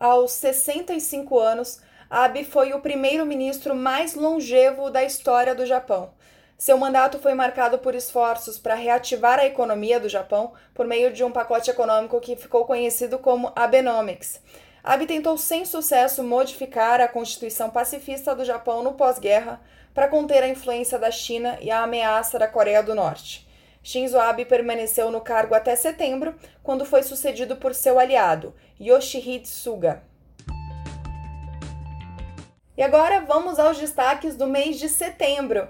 Aos 0.00 0.32
65 0.32 1.38
anos, 1.38 1.78
Abe 2.08 2.42
foi 2.42 2.72
o 2.72 2.80
primeiro-ministro 2.80 3.74
mais 3.74 4.14
longevo 4.14 4.88
da 4.88 5.04
história 5.04 5.54
do 5.54 5.66
Japão. 5.66 6.14
Seu 6.56 6.78
mandato 6.78 7.18
foi 7.18 7.34
marcado 7.34 7.78
por 7.78 7.94
esforços 7.94 8.58
para 8.58 8.74
reativar 8.74 9.38
a 9.38 9.44
economia 9.44 10.00
do 10.00 10.08
Japão 10.08 10.54
por 10.72 10.86
meio 10.86 11.12
de 11.12 11.22
um 11.22 11.30
pacote 11.30 11.70
econômico 11.70 12.18
que 12.18 12.34
ficou 12.34 12.64
conhecido 12.64 13.18
como 13.18 13.52
Abenomics. 13.54 14.40
Abe 14.82 15.04
tentou 15.04 15.36
sem 15.36 15.66
sucesso 15.66 16.24
modificar 16.24 16.98
a 17.02 17.06
Constituição 17.06 17.68
pacifista 17.68 18.34
do 18.34 18.42
Japão 18.42 18.82
no 18.82 18.94
pós-guerra 18.94 19.60
para 19.92 20.08
conter 20.08 20.42
a 20.42 20.48
influência 20.48 20.98
da 20.98 21.10
China 21.10 21.58
e 21.60 21.70
a 21.70 21.82
ameaça 21.82 22.38
da 22.38 22.48
Coreia 22.48 22.82
do 22.82 22.94
Norte. 22.94 23.49
Shinzo 23.82 24.18
Abe 24.18 24.44
permaneceu 24.44 25.10
no 25.10 25.20
cargo 25.20 25.54
até 25.54 25.74
setembro, 25.74 26.34
quando 26.62 26.84
foi 26.84 27.02
sucedido 27.02 27.56
por 27.56 27.74
seu 27.74 27.98
aliado, 27.98 28.54
Yoshihide 28.80 29.48
Suga. 29.48 30.02
E 32.76 32.82
agora 32.82 33.20
vamos 33.20 33.58
aos 33.58 33.78
destaques 33.78 34.36
do 34.36 34.46
mês 34.46 34.78
de 34.78 34.88
setembro. 34.88 35.68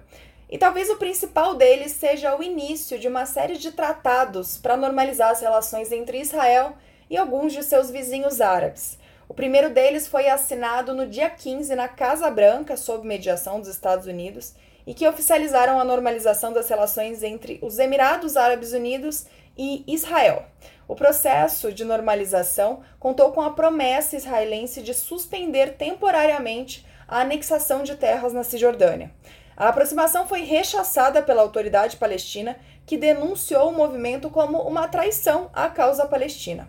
E 0.49 0.59
talvez 0.59 0.91
o 0.91 0.97
principal 0.97 1.55
deles 1.55 1.93
seja 1.93 2.37
o 2.37 2.43
início 2.43 2.99
de 2.99 3.09
uma 3.09 3.27
série 3.27 3.57
de 3.57 3.73
tratados 3.73 4.57
para 4.57 4.77
normalizar 4.77 5.31
as 5.31 5.41
relações 5.41 5.93
entre 5.93 6.21
Israel 6.21 6.75
e 7.09 7.17
alguns 7.17 7.53
de 7.53 7.63
seus 7.63 7.91
vizinhos 7.91 8.41
árabes. 8.41 8.99
O 9.29 9.35
primeiro 9.35 9.71
deles 9.71 10.09
foi 10.09 10.29
assinado 10.29 10.93
no 10.93 11.07
dia 11.07 11.31
15 11.31 11.75
na 11.77 11.87
Casa 11.87 12.29
Branca, 12.31 12.77
sob 12.77 13.07
mediação 13.07 13.61
dos 13.61 13.69
Estados 13.69 14.07
Unidos, 14.07 14.55
e 14.91 14.93
que 14.93 15.07
oficializaram 15.07 15.79
a 15.79 15.85
normalização 15.85 16.53
das 16.53 16.69
relações 16.69 17.23
entre 17.23 17.61
os 17.63 17.79
Emirados 17.79 18.37
Árabes 18.37 18.73
Unidos 18.73 19.25
e 19.57 19.85
Israel. 19.87 20.47
O 20.89 20.97
processo 20.97 21.73
de 21.73 21.85
normalização 21.85 22.81
contou 22.99 23.31
com 23.31 23.41
a 23.41 23.53
promessa 23.53 24.17
israelense 24.17 24.83
de 24.83 24.93
suspender 24.93 25.77
temporariamente 25.77 26.85
a 27.07 27.21
anexação 27.21 27.85
de 27.85 27.95
terras 27.95 28.33
na 28.33 28.43
Cisjordânia. 28.43 29.13
A 29.57 29.69
aproximação 29.69 30.27
foi 30.27 30.41
rechaçada 30.41 31.23
pela 31.23 31.43
autoridade 31.43 31.97
palestina, 31.97 32.57
que 32.85 32.97
denunciou 32.97 33.69
o 33.69 33.73
movimento 33.73 34.29
como 34.29 34.59
uma 34.59 34.89
traição 34.89 35.51
à 35.55 35.69
causa 35.69 36.05
palestina. 36.05 36.69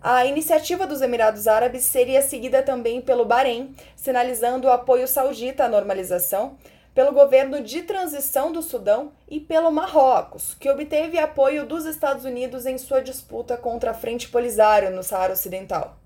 A 0.00 0.24
iniciativa 0.24 0.86
dos 0.86 1.02
Emirados 1.02 1.48
Árabes 1.48 1.82
seria 1.82 2.22
seguida 2.22 2.62
também 2.62 3.00
pelo 3.00 3.24
Bahrein, 3.24 3.74
sinalizando 3.96 4.68
o 4.68 4.70
apoio 4.70 5.08
saudita 5.08 5.64
à 5.64 5.68
normalização, 5.68 6.56
pelo 6.96 7.12
governo 7.12 7.60
de 7.60 7.82
transição 7.82 8.50
do 8.50 8.62
Sudão 8.62 9.12
e 9.28 9.38
pelo 9.38 9.70
Marrocos, 9.70 10.54
que 10.54 10.70
obteve 10.70 11.18
apoio 11.18 11.66
dos 11.66 11.84
Estados 11.84 12.24
Unidos 12.24 12.64
em 12.64 12.78
sua 12.78 13.02
disputa 13.02 13.54
contra 13.54 13.90
a 13.90 13.94
Frente 13.94 14.30
Polisário 14.30 14.90
no 14.90 15.02
Saara 15.02 15.34
Ocidental. 15.34 15.98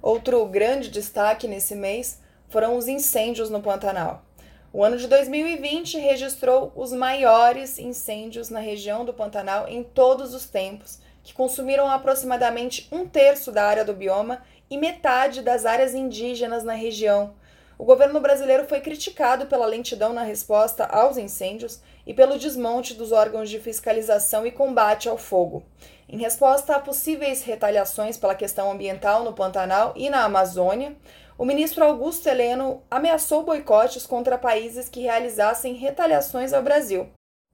Outro 0.00 0.46
grande 0.46 0.88
destaque 0.88 1.46
nesse 1.46 1.74
mês 1.74 2.22
foram 2.48 2.78
os 2.78 2.88
incêndios 2.88 3.50
no 3.50 3.60
Pantanal. 3.60 4.24
O 4.72 4.82
ano 4.82 4.96
de 4.96 5.06
2020 5.06 5.98
registrou 5.98 6.72
os 6.74 6.90
maiores 6.90 7.78
incêndios 7.78 8.48
na 8.48 8.60
região 8.60 9.04
do 9.04 9.12
Pantanal 9.12 9.68
em 9.68 9.82
todos 9.82 10.32
os 10.32 10.48
tempos 10.48 11.00
que 11.22 11.34
consumiram 11.34 11.86
aproximadamente 11.86 12.88
um 12.90 13.06
terço 13.06 13.52
da 13.52 13.64
área 13.64 13.84
do 13.84 13.92
bioma 13.92 14.40
e 14.70 14.78
metade 14.78 15.42
das 15.42 15.66
áreas 15.66 15.94
indígenas 15.94 16.64
na 16.64 16.72
região. 16.72 17.34
O 17.78 17.84
governo 17.84 18.18
brasileiro 18.18 18.66
foi 18.66 18.80
criticado 18.80 19.46
pela 19.46 19.64
lentidão 19.64 20.12
na 20.12 20.24
resposta 20.24 20.84
aos 20.84 21.16
incêndios 21.16 21.80
e 22.04 22.12
pelo 22.12 22.36
desmonte 22.36 22.92
dos 22.92 23.12
órgãos 23.12 23.48
de 23.48 23.60
fiscalização 23.60 24.44
e 24.44 24.50
combate 24.50 25.08
ao 25.08 25.16
fogo. 25.16 25.62
Em 26.08 26.18
resposta 26.18 26.74
a 26.74 26.80
possíveis 26.80 27.44
retaliações 27.44 28.16
pela 28.16 28.34
questão 28.34 28.72
ambiental 28.72 29.22
no 29.22 29.32
Pantanal 29.32 29.92
e 29.94 30.10
na 30.10 30.24
Amazônia, 30.24 30.96
o 31.38 31.44
ministro 31.44 31.84
Augusto 31.84 32.28
Heleno 32.28 32.82
ameaçou 32.90 33.44
boicotes 33.44 34.04
contra 34.04 34.36
países 34.36 34.88
que 34.88 35.02
realizassem 35.02 35.74
retaliações 35.74 36.52
ao 36.52 36.64
Brasil. 36.64 37.08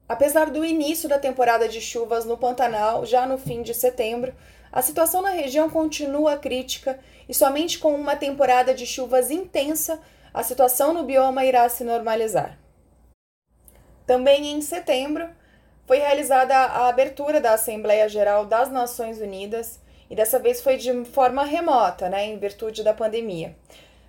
Apesar 0.09 0.51
do 0.51 0.65
início 0.65 1.07
da 1.07 1.19
temporada 1.19 1.69
de 1.69 1.83
chuvas 1.83 2.25
no 2.25 2.39
Pantanal, 2.39 3.05
já 3.05 3.27
no 3.27 3.37
fim 3.37 3.63
de 3.63 3.75
setembro, 3.75 4.35
a 4.75 4.83
situação 4.83 5.23
na 5.23 5.31
região 5.31 5.71
continua 5.71 6.37
crítica 6.37 6.99
e 7.29 7.33
somente 7.33 7.79
com 7.79 7.95
uma 7.95 8.17
temporada 8.17 8.75
de 8.75 8.85
chuvas 8.85 9.31
intensa 9.31 10.01
a 10.35 10.43
situação 10.43 10.93
no 10.93 11.05
bioma 11.05 11.45
irá 11.45 11.69
se 11.69 11.85
normalizar. 11.85 12.59
Também 14.05 14.51
em 14.51 14.61
setembro 14.61 15.29
foi 15.87 15.99
realizada 15.99 16.57
a 16.57 16.89
abertura 16.89 17.41
da 17.41 17.53
Assembleia 17.53 18.09
Geral 18.09 18.47
das 18.47 18.69
Nações 18.69 19.21
Unidas 19.21 19.79
e 20.11 20.17
dessa 20.17 20.41
vez 20.41 20.61
foi 20.61 20.77
de 20.77 21.05
forma 21.05 21.45
remota, 21.45 22.09
né, 22.09 22.27
em 22.27 22.37
virtude 22.37 22.83
da 22.83 22.93
pandemia. 22.93 23.55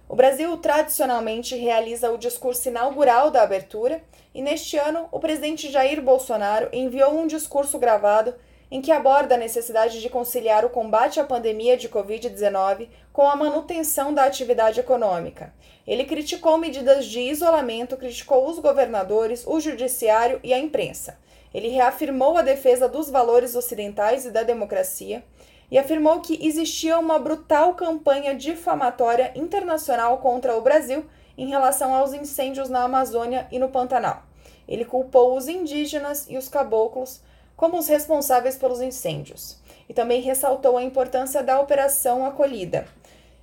O 0.10 0.15
Brasil 0.15 0.58
tradicionalmente 0.58 1.56
realiza 1.56 2.12
o 2.12 2.17
discurso 2.17 2.69
inaugural 2.69 3.30
da 3.30 3.43
abertura 3.43 4.01
e 4.34 4.41
neste 4.41 4.78
ano 4.78 5.08
o 5.12 5.19
presidente 5.19 5.71
Jair 5.71 6.01
Bolsonaro 6.01 6.69
enviou 6.73 7.13
um 7.13 7.28
discurso 7.28 7.78
gravado 7.78 8.34
em 8.75 8.81
que 8.81 8.91
aborda 8.91 9.35
a 9.35 9.38
necessidade 9.38 10.01
de 10.01 10.09
conciliar 10.09 10.65
o 10.65 10.69
combate 10.69 11.17
à 11.17 11.23
pandemia 11.23 11.77
de 11.77 11.88
Covid-19 11.88 12.89
com 13.13 13.21
a 13.21 13.33
manutenção 13.33 14.13
da 14.13 14.25
atividade 14.25 14.81
econômica. 14.81 15.53
Ele 15.88 16.03
criticou 16.03 16.57
medidas 16.57 17.05
de 17.05 17.21
isolamento, 17.21 17.95
criticou 17.95 18.49
os 18.49 18.59
governadores, 18.59 19.47
o 19.47 19.61
judiciário 19.61 20.41
e 20.43 20.53
a 20.53 20.59
imprensa. 20.59 21.17
Ele 21.53 21.69
reafirmou 21.69 22.37
a 22.37 22.41
defesa 22.41 22.89
dos 22.89 23.10
valores 23.10 23.56
ocidentais 23.56 24.25
e 24.25 24.29
da 24.29 24.43
democracia 24.43 25.23
e 25.71 25.77
afirmou 25.77 26.19
que 26.19 26.45
existia 26.45 27.00
uma 27.00 27.17
brutal 27.17 27.75
campanha 27.75 28.35
difamatória 28.35 29.31
internacional 29.35 30.17
contra 30.17 30.54
o 30.54 30.62
Brasil 30.62 31.06
em 31.37 31.47
relação 31.47 31.95
aos 31.95 32.12
incêndios 32.12 32.67
na 32.67 32.83
Amazônia 32.83 33.47
e 33.54 33.58
no 33.58 33.69
Pantanal. 33.69 34.23
Ele 34.67 34.83
culpou 34.83 35.37
os 35.37 35.47
indígenas 35.47 36.25
e 36.29 36.37
os 36.37 36.50
caboclos 36.50 37.21
como 37.56 37.77
os 37.77 37.87
responsáveis 37.87 38.58
pelos 38.58 38.81
incêndios 38.81 39.58
e 39.87 39.93
também 39.93 40.21
ressaltou 40.21 40.77
a 40.77 40.83
importância 40.83 41.43
da 41.43 41.60
Operação 41.60 42.25
Acolhida. 42.25 42.87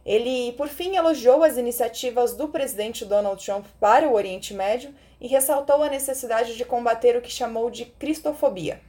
Ele, 0.05 0.53
por 0.53 0.69
fim, 0.69 0.97
elogiou 0.97 1.45
as 1.45 1.57
iniciativas 1.57 2.35
do 2.35 2.49
presidente 2.49 3.05
Donald 3.05 3.45
Trump 3.45 3.67
para 3.79 4.09
o 4.09 4.15
Oriente 4.15 4.53
Médio 4.53 4.93
e 5.21 5.29
ressaltou 5.29 5.83
a 5.83 5.89
necessidade 5.89 6.57
de 6.57 6.65
combater 6.65 7.17
o 7.17 7.23
que 7.23 7.31
chamou 7.31 7.71
de 7.71 7.85
cristofobia. 7.85 8.81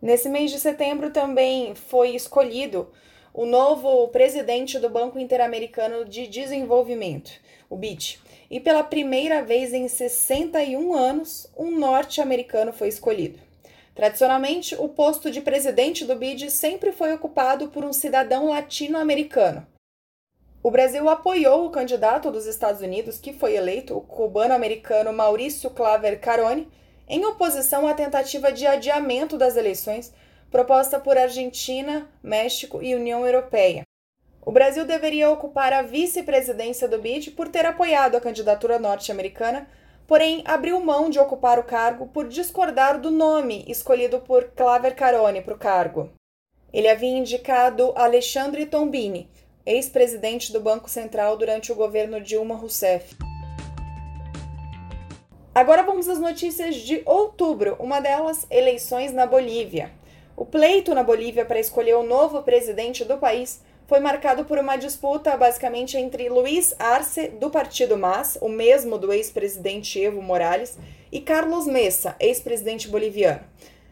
Nesse 0.00 0.28
mês 0.28 0.50
de 0.50 0.60
setembro 0.60 1.10
também 1.10 1.74
foi 1.74 2.14
escolhido 2.14 2.90
o 3.32 3.46
novo 3.46 4.08
presidente 4.08 4.78
do 4.78 4.90
Banco 4.90 5.18
Interamericano 5.18 6.04
de 6.04 6.26
Desenvolvimento, 6.26 7.32
o 7.68 7.76
BID. 7.76 8.18
E 8.50 8.60
pela 8.60 8.84
primeira 8.84 9.42
vez 9.42 9.72
em 9.72 9.88
61 9.88 10.94
anos, 10.94 11.50
um 11.56 11.70
norte-americano 11.78 12.72
foi 12.72 12.88
escolhido. 12.88 13.45
Tradicionalmente, 13.96 14.76
o 14.76 14.90
posto 14.90 15.30
de 15.30 15.40
presidente 15.40 16.04
do 16.04 16.14
BID 16.14 16.50
sempre 16.50 16.92
foi 16.92 17.14
ocupado 17.14 17.68
por 17.68 17.82
um 17.82 17.94
cidadão 17.94 18.50
latino-americano. 18.50 19.66
O 20.62 20.70
Brasil 20.70 21.08
apoiou 21.08 21.64
o 21.64 21.70
candidato 21.70 22.30
dos 22.30 22.44
Estados 22.44 22.82
Unidos, 22.82 23.18
que 23.18 23.32
foi 23.32 23.56
eleito, 23.56 23.96
o 23.96 24.02
cubano-americano 24.02 25.14
Maurício 25.14 25.70
Claver 25.70 26.20
Carone, 26.20 26.68
em 27.08 27.24
oposição 27.24 27.88
à 27.88 27.94
tentativa 27.94 28.52
de 28.52 28.66
adiamento 28.66 29.38
das 29.38 29.56
eleições 29.56 30.12
proposta 30.50 31.00
por 31.00 31.16
Argentina, 31.16 32.06
México 32.22 32.82
e 32.82 32.94
União 32.94 33.24
Europeia. 33.24 33.82
O 34.44 34.52
Brasil 34.52 34.84
deveria 34.84 35.30
ocupar 35.30 35.72
a 35.72 35.80
vice-presidência 35.80 36.86
do 36.86 36.98
BID 36.98 37.30
por 37.30 37.48
ter 37.48 37.64
apoiado 37.64 38.14
a 38.14 38.20
candidatura 38.20 38.78
norte-americana, 38.78 39.66
porém 40.06 40.42
abriu 40.44 40.80
mão 40.80 41.10
de 41.10 41.18
ocupar 41.18 41.58
o 41.58 41.64
cargo 41.64 42.06
por 42.06 42.28
discordar 42.28 43.00
do 43.00 43.10
nome 43.10 43.64
escolhido 43.66 44.20
por 44.20 44.44
Claver 44.56 44.94
Carone 44.94 45.42
para 45.42 45.54
o 45.54 45.58
cargo. 45.58 46.10
Ele 46.72 46.88
havia 46.88 47.16
indicado 47.16 47.92
Alexandre 47.96 48.66
Tombini, 48.66 49.28
ex-presidente 49.64 50.52
do 50.52 50.60
Banco 50.60 50.88
Central 50.88 51.36
durante 51.36 51.72
o 51.72 51.74
governo 51.74 52.20
Dilma 52.20 52.54
Rousseff. 52.54 53.16
Agora 55.54 55.82
vamos 55.82 56.08
às 56.08 56.18
notícias 56.18 56.76
de 56.76 57.02
outubro, 57.06 57.76
uma 57.80 57.98
delas, 57.98 58.46
eleições 58.50 59.12
na 59.12 59.26
Bolívia. 59.26 59.90
O 60.36 60.44
pleito 60.44 60.94
na 60.94 61.02
Bolívia 61.02 61.46
para 61.46 61.58
escolher 61.58 61.94
o 61.94 62.02
novo 62.02 62.42
presidente 62.42 63.06
do 63.06 63.16
país 63.16 63.62
foi 63.86 64.00
marcado 64.00 64.44
por 64.44 64.58
uma 64.58 64.76
disputa 64.76 65.36
basicamente 65.36 65.96
entre 65.96 66.28
Luiz 66.28 66.74
Arce, 66.78 67.28
do 67.28 67.50
partido 67.50 67.96
MAS, 67.96 68.36
o 68.40 68.48
mesmo 68.48 68.98
do 68.98 69.12
ex-presidente 69.12 70.00
Evo 70.00 70.20
Morales, 70.20 70.76
e 71.12 71.20
Carlos 71.20 71.66
Mesa, 71.66 72.16
ex-presidente 72.18 72.88
boliviano. 72.88 73.44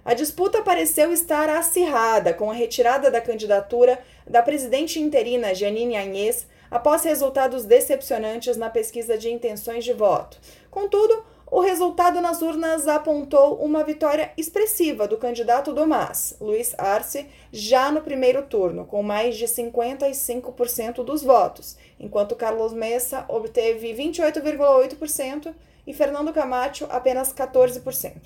A 0.05 0.13
disputa 0.13 0.61
pareceu 0.63 1.13
estar 1.13 1.49
acirrada 1.49 2.35
com 2.35 2.51
a 2.51 2.55
retirada 2.55 3.11
da 3.11 3.21
candidatura 3.21 3.99
da 4.27 4.43
presidente 4.43 5.01
interina 5.01 5.55
Janine 5.55 5.97
Agnès 5.97 6.47
após 6.71 7.05
resultados 7.05 7.65
decepcionantes 7.65 8.57
na 8.57 8.69
pesquisa 8.69 9.17
de 9.17 9.31
intenções 9.31 9.85
de 9.85 9.93
voto. 9.93 10.39
Contudo, 10.71 11.25
o 11.55 11.61
resultado 11.61 12.21
nas 12.21 12.43
urnas 12.43 12.89
apontou 12.89 13.55
uma 13.65 13.85
vitória 13.85 14.33
expressiva 14.37 15.07
do 15.07 15.17
candidato 15.17 15.73
do 15.73 15.87
MAS, 15.87 16.37
Luiz 16.41 16.75
Arce, 16.77 17.29
já 17.53 17.93
no 17.93 18.01
primeiro 18.01 18.43
turno, 18.43 18.85
com 18.85 19.05
mais 19.05 19.37
de 19.37 19.45
55% 19.45 21.05
dos 21.05 21.23
votos, 21.23 21.77
enquanto 22.01 22.35
Carlos 22.35 22.73
Messa 22.73 23.25
obteve 23.29 23.95
28,8% 23.95 25.55
e 25.87 25.95
Fernando 25.95 26.33
Camacho 26.33 26.89
apenas 26.91 27.33
14%. 27.33 28.17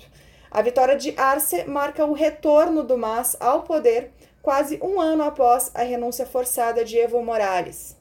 A 0.49 0.63
vitória 0.63 0.95
de 0.95 1.13
Arce 1.15 1.65
marca 1.65 2.03
o 2.03 2.13
retorno 2.13 2.81
do 2.83 2.97
MAS 2.97 3.37
ao 3.39 3.61
poder 3.61 4.11
quase 4.41 4.79
um 4.81 4.99
ano 4.99 5.21
após 5.21 5.69
a 5.75 5.83
renúncia 5.83 6.25
forçada 6.25 6.83
de 6.83 6.97
Evo 6.97 7.21
Morales. 7.21 7.95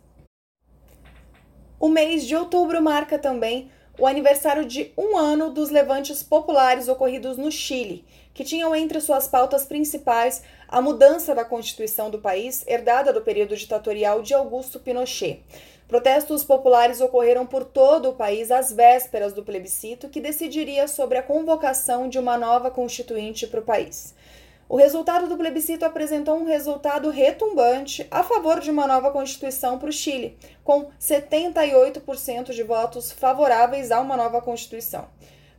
O 1.78 1.86
mês 1.86 2.24
de 2.24 2.34
outubro 2.34 2.80
marca 2.80 3.18
também 3.18 3.70
o 3.98 4.06
aniversário 4.06 4.64
de 4.64 4.92
um 4.96 5.16
ano 5.16 5.50
dos 5.50 5.70
levantes 5.70 6.22
populares 6.22 6.88
ocorridos 6.88 7.36
no 7.36 7.50
Chile, 7.50 8.04
que 8.32 8.44
tinham 8.44 8.74
entre 8.74 9.00
suas 9.00 9.26
pautas 9.26 9.64
principais 9.64 10.42
a 10.68 10.80
mudança 10.80 11.34
da 11.34 11.44
Constituição 11.44 12.08
do 12.08 12.20
país, 12.20 12.64
herdada 12.68 13.12
do 13.12 13.20
período 13.20 13.56
ditatorial 13.56 14.22
de 14.22 14.32
Augusto 14.32 14.78
Pinochet. 14.78 15.42
Protestos 15.88 16.44
populares 16.44 17.00
ocorreram 17.00 17.46
por 17.46 17.64
todo 17.64 18.10
o 18.10 18.14
país 18.14 18.50
às 18.50 18.70
vésperas 18.70 19.32
do 19.32 19.42
plebiscito 19.42 20.08
que 20.08 20.20
decidiria 20.20 20.86
sobre 20.86 21.18
a 21.18 21.22
convocação 21.22 22.08
de 22.08 22.18
uma 22.18 22.36
nova 22.36 22.70
constituinte 22.70 23.46
para 23.46 23.60
o 23.60 23.64
país. 23.64 24.14
O 24.68 24.76
resultado 24.76 25.26
do 25.26 25.36
plebiscito 25.38 25.86
apresentou 25.86 26.36
um 26.36 26.44
resultado 26.44 27.08
retumbante 27.08 28.06
a 28.10 28.22
favor 28.22 28.60
de 28.60 28.70
uma 28.70 28.86
nova 28.86 29.10
Constituição 29.10 29.78
para 29.78 29.88
o 29.88 29.92
Chile, 29.92 30.36
com 30.62 30.90
78% 31.00 32.52
de 32.52 32.62
votos 32.62 33.10
favoráveis 33.10 33.90
a 33.90 33.98
uma 33.98 34.14
nova 34.14 34.42
Constituição. 34.42 35.08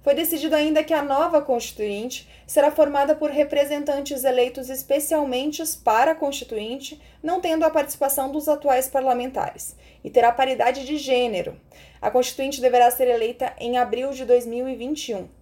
Foi 0.03 0.13
decidido 0.13 0.55
ainda 0.55 0.83
que 0.83 0.93
a 0.93 1.01
nova 1.01 1.41
Constituinte 1.41 2.29
será 2.45 2.69
formada 2.69 3.15
por 3.15 3.31
representantes 3.31 4.23
eleitos 4.23 4.69
especialmente 4.69 5.63
para 5.83 6.11
a 6.11 6.15
Constituinte, 6.15 7.01
não 7.21 7.41
tendo 7.41 7.65
a 7.65 7.71
participação 7.71 8.31
dos 8.31 8.47
atuais 8.47 8.87
parlamentares, 8.87 9.75
e 10.03 10.11
terá 10.11 10.31
paridade 10.31 10.85
de 10.85 10.97
gênero. 10.97 11.59
A 11.99 12.11
Constituinte 12.11 12.61
deverá 12.61 12.91
ser 12.91 13.07
eleita 13.07 13.53
em 13.59 13.75
abril 13.75 14.11
de 14.11 14.23
2021. 14.23 15.38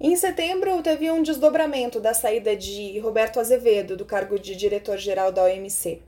Em 0.00 0.16
setembro, 0.16 0.82
teve 0.82 1.08
um 1.08 1.22
desdobramento 1.22 2.00
da 2.00 2.12
saída 2.12 2.56
de 2.56 2.98
Roberto 2.98 3.38
Azevedo 3.38 3.96
do 3.96 4.04
cargo 4.04 4.38
de 4.38 4.56
diretor-geral 4.56 5.30
da 5.30 5.44
OMC. 5.44 6.02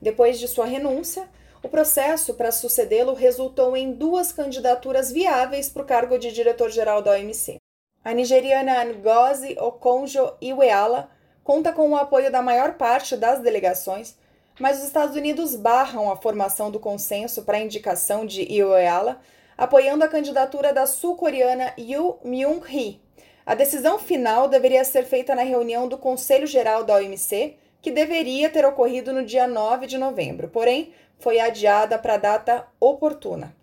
Depois 0.00 0.38
de 0.38 0.46
sua 0.46 0.66
renúncia, 0.66 1.28
o 1.60 1.68
processo 1.68 2.34
para 2.34 2.52
sucedê-lo 2.52 3.12
resultou 3.12 3.76
em 3.76 3.92
duas 3.92 4.30
candidaturas 4.30 5.10
viáveis 5.10 5.68
para 5.68 5.82
o 5.82 5.86
cargo 5.86 6.16
de 6.16 6.30
diretor-geral 6.30 7.02
da 7.02 7.12
OMC. 7.12 7.56
A 8.04 8.14
nigeriana 8.14 8.84
Ngozi 8.84 9.56
Okonjo-Iweala 9.58 11.10
conta 11.42 11.72
com 11.72 11.90
o 11.90 11.96
apoio 11.96 12.30
da 12.30 12.40
maior 12.40 12.74
parte 12.74 13.16
das 13.16 13.40
delegações, 13.40 14.16
mas 14.60 14.78
os 14.78 14.84
Estados 14.84 15.16
Unidos 15.16 15.56
barram 15.56 16.08
a 16.08 16.16
formação 16.16 16.70
do 16.70 16.78
consenso 16.78 17.42
para 17.42 17.56
a 17.56 17.60
indicação 17.60 18.24
de 18.24 18.42
Iweala, 18.42 19.20
apoiando 19.58 20.04
a 20.04 20.08
candidatura 20.08 20.72
da 20.72 20.86
sul-coreana 20.86 21.74
Yoo 21.76 22.20
Myung-hee, 22.24 23.03
a 23.46 23.54
decisão 23.54 23.98
final 23.98 24.48
deveria 24.48 24.84
ser 24.84 25.04
feita 25.04 25.34
na 25.34 25.42
reunião 25.42 25.86
do 25.86 25.98
Conselho 25.98 26.46
Geral 26.46 26.84
da 26.84 26.94
OMC, 26.94 27.56
que 27.82 27.90
deveria 27.90 28.48
ter 28.48 28.64
ocorrido 28.64 29.12
no 29.12 29.24
dia 29.24 29.46
9 29.46 29.86
de 29.86 29.98
novembro, 29.98 30.48
porém 30.48 30.94
foi 31.18 31.38
adiada 31.38 31.98
para 31.98 32.14
a 32.14 32.18
data 32.18 32.66
oportuna. 32.80 33.54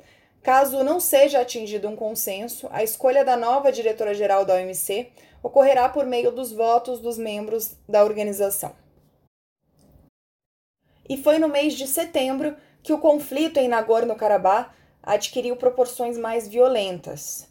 Caso 0.43 0.83
não 0.83 0.99
seja 0.99 1.41
atingido 1.41 1.87
um 1.87 1.95
consenso, 1.95 2.67
a 2.71 2.83
escolha 2.83 3.25
da 3.25 3.35
nova 3.35 3.71
diretora-geral 3.71 4.45
da 4.45 4.55
OMC 4.55 5.11
ocorrerá 5.43 5.89
por 5.89 6.05
meio 6.05 6.31
dos 6.31 6.51
votos 6.51 6.99
dos 6.99 7.17
membros 7.17 7.75
da 7.87 8.03
organização. 8.03 8.75
E 11.09 11.17
foi 11.17 11.39
no 11.39 11.47
mês 11.47 11.73
de 11.73 11.87
setembro 11.87 12.55
que 12.83 12.93
o 12.93 12.99
conflito 12.99 13.57
em 13.57 13.67
Nagorno-Karabakh 13.67 14.71
adquiriu 15.03 15.55
proporções 15.55 16.17
mais 16.17 16.47
violentas. 16.47 17.50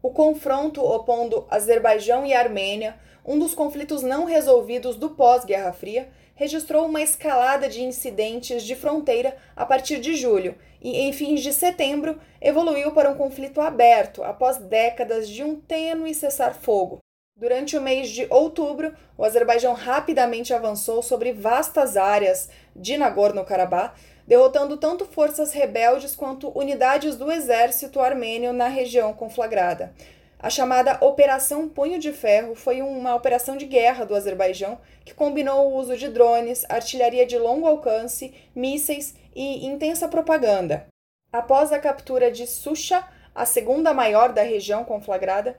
O 0.00 0.10
confronto 0.10 0.80
opondo 0.80 1.44
Azerbaijão 1.50 2.24
e 2.24 2.32
Armênia, 2.32 2.96
um 3.24 3.36
dos 3.36 3.52
conflitos 3.52 4.00
não 4.00 4.24
resolvidos 4.24 4.94
do 4.94 5.10
pós-Guerra 5.10 5.72
Fria, 5.72 6.08
registrou 6.36 6.86
uma 6.86 7.02
escalada 7.02 7.68
de 7.68 7.82
incidentes 7.82 8.62
de 8.62 8.76
fronteira 8.76 9.36
a 9.56 9.66
partir 9.66 9.98
de 9.98 10.14
julho 10.14 10.54
e, 10.80 11.00
em 11.00 11.12
fins 11.12 11.42
de 11.42 11.52
setembro, 11.52 12.20
evoluiu 12.40 12.92
para 12.92 13.10
um 13.10 13.16
conflito 13.16 13.60
aberto 13.60 14.22
após 14.22 14.56
décadas 14.56 15.28
de 15.28 15.42
um 15.42 15.56
tênue 15.56 16.14
cessar-fogo. 16.14 17.00
Durante 17.36 17.76
o 17.76 17.80
mês 17.80 18.08
de 18.08 18.26
outubro, 18.30 18.94
o 19.16 19.24
Azerbaijão 19.24 19.72
rapidamente 19.72 20.54
avançou 20.54 21.02
sobre 21.02 21.32
vastas 21.32 21.96
áreas 21.96 22.48
de 22.74 22.96
Nagorno-Karabakh, 22.96 23.94
derrotando 24.28 24.76
tanto 24.76 25.06
forças 25.06 25.54
rebeldes 25.54 26.14
quanto 26.14 26.50
unidades 26.50 27.16
do 27.16 27.32
exército 27.32 27.98
armênio 27.98 28.52
na 28.52 28.68
região 28.68 29.14
conflagrada. 29.14 29.94
A 30.38 30.50
chamada 30.50 30.98
Operação 31.00 31.66
Punho 31.66 31.98
de 31.98 32.12
Ferro 32.12 32.54
foi 32.54 32.82
uma 32.82 33.14
operação 33.14 33.56
de 33.56 33.64
guerra 33.64 34.04
do 34.04 34.14
Azerbaijão 34.14 34.78
que 35.02 35.14
combinou 35.14 35.68
o 35.68 35.76
uso 35.76 35.96
de 35.96 36.08
drones, 36.08 36.66
artilharia 36.68 37.24
de 37.24 37.38
longo 37.38 37.66
alcance, 37.66 38.34
mísseis 38.54 39.14
e 39.34 39.66
intensa 39.66 40.06
propaganda. 40.06 40.86
Após 41.32 41.72
a 41.72 41.78
captura 41.78 42.30
de 42.30 42.46
Susha, 42.46 43.02
a 43.34 43.46
segunda 43.46 43.94
maior 43.94 44.34
da 44.34 44.42
região 44.42 44.84
conflagrada, 44.84 45.56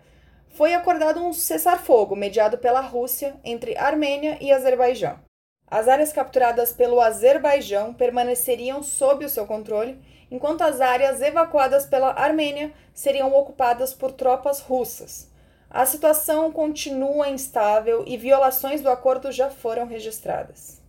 foi 0.49 0.75
acordado 0.75 1.19
um 1.19 1.33
cessar-fogo 1.33 2.15
mediado 2.15 2.59
pela 2.59 2.81
Rússia 2.81 3.35
entre 3.43 3.75
Armênia 3.75 4.37
e 4.39 4.51
Azerbaijão. 4.51 5.27
As 5.71 5.87
áreas 5.87 6.11
capturadas 6.11 6.73
pelo 6.73 6.99
Azerbaijão 6.99 7.93
permaneceriam 7.93 8.81
sob 8.81 9.23
o 9.23 9.29
seu 9.29 9.45
controle, 9.45 10.01
enquanto 10.31 10.63
as 10.63 10.81
áreas 10.81 11.21
evacuadas 11.21 11.85
pela 11.85 12.09
Armênia 12.19 12.73
seriam 12.93 13.31
ocupadas 13.33 13.93
por 13.93 14.11
tropas 14.11 14.61
russas. 14.61 15.29
A 15.69 15.85
situação 15.85 16.51
continua 16.51 17.29
instável 17.29 18.03
e 18.07 18.17
violações 18.17 18.81
do 18.81 18.89
acordo 18.89 19.31
já 19.31 19.51
foram 19.51 19.85
registradas. 19.85 20.79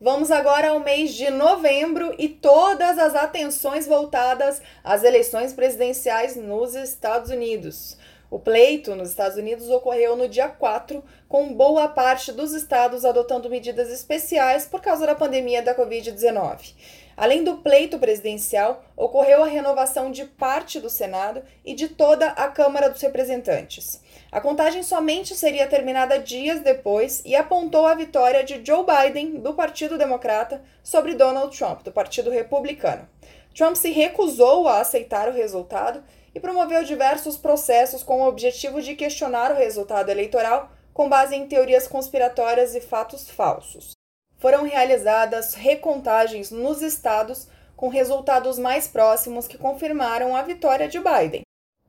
Vamos 0.00 0.30
agora 0.30 0.70
ao 0.70 0.80
mês 0.80 1.12
de 1.12 1.28
novembro 1.28 2.14
e 2.16 2.26
todas 2.26 2.98
as 2.98 3.14
atenções 3.14 3.86
voltadas 3.86 4.62
às 4.82 5.04
eleições 5.04 5.52
presidenciais 5.52 6.36
nos 6.36 6.74
Estados 6.74 7.30
Unidos. 7.30 7.98
O 8.30 8.38
pleito 8.38 8.94
nos 8.94 9.10
Estados 9.10 9.36
Unidos 9.36 9.68
ocorreu 9.70 10.14
no 10.14 10.28
dia 10.28 10.48
4, 10.48 11.02
com 11.28 11.52
boa 11.52 11.88
parte 11.88 12.30
dos 12.30 12.52
estados 12.52 13.04
adotando 13.04 13.50
medidas 13.50 13.90
especiais 13.90 14.66
por 14.66 14.80
causa 14.80 15.04
da 15.04 15.16
pandemia 15.16 15.60
da 15.60 15.74
Covid-19. 15.74 16.74
Além 17.16 17.42
do 17.42 17.56
pleito 17.56 17.98
presidencial, 17.98 18.84
ocorreu 18.96 19.42
a 19.42 19.48
renovação 19.48 20.12
de 20.12 20.24
parte 20.26 20.78
do 20.78 20.88
Senado 20.88 21.42
e 21.64 21.74
de 21.74 21.88
toda 21.88 22.28
a 22.28 22.46
Câmara 22.46 22.88
dos 22.88 23.02
Representantes. 23.02 24.00
A 24.30 24.40
contagem 24.40 24.84
somente 24.84 25.34
seria 25.34 25.66
terminada 25.66 26.16
dias 26.16 26.60
depois 26.60 27.22
e 27.26 27.34
apontou 27.34 27.84
a 27.84 27.96
vitória 27.96 28.44
de 28.44 28.64
Joe 28.64 28.86
Biden, 28.86 29.40
do 29.40 29.54
Partido 29.54 29.98
Democrata, 29.98 30.62
sobre 30.84 31.14
Donald 31.14 31.54
Trump, 31.58 31.82
do 31.82 31.90
Partido 31.90 32.30
Republicano. 32.30 33.08
Trump 33.56 33.74
se 33.74 33.90
recusou 33.90 34.68
a 34.68 34.80
aceitar 34.80 35.28
o 35.28 35.32
resultado 35.32 36.04
e 36.34 36.40
promoveu 36.40 36.84
diversos 36.84 37.36
processos 37.36 38.02
com 38.02 38.20
o 38.22 38.28
objetivo 38.28 38.80
de 38.80 38.94
questionar 38.94 39.50
o 39.52 39.56
resultado 39.56 40.10
eleitoral 40.10 40.70
com 40.92 41.08
base 41.08 41.34
em 41.34 41.46
teorias 41.46 41.86
conspiratórias 41.86 42.74
e 42.74 42.80
fatos 42.80 43.30
falsos. 43.30 43.92
Foram 44.38 44.64
realizadas 44.64 45.54
recontagens 45.54 46.50
nos 46.50 46.82
estados 46.82 47.48
com 47.76 47.88
resultados 47.88 48.58
mais 48.58 48.86
próximos 48.86 49.46
que 49.46 49.58
confirmaram 49.58 50.36
a 50.36 50.42
vitória 50.42 50.88
de 50.88 50.98
Biden. 50.98 51.42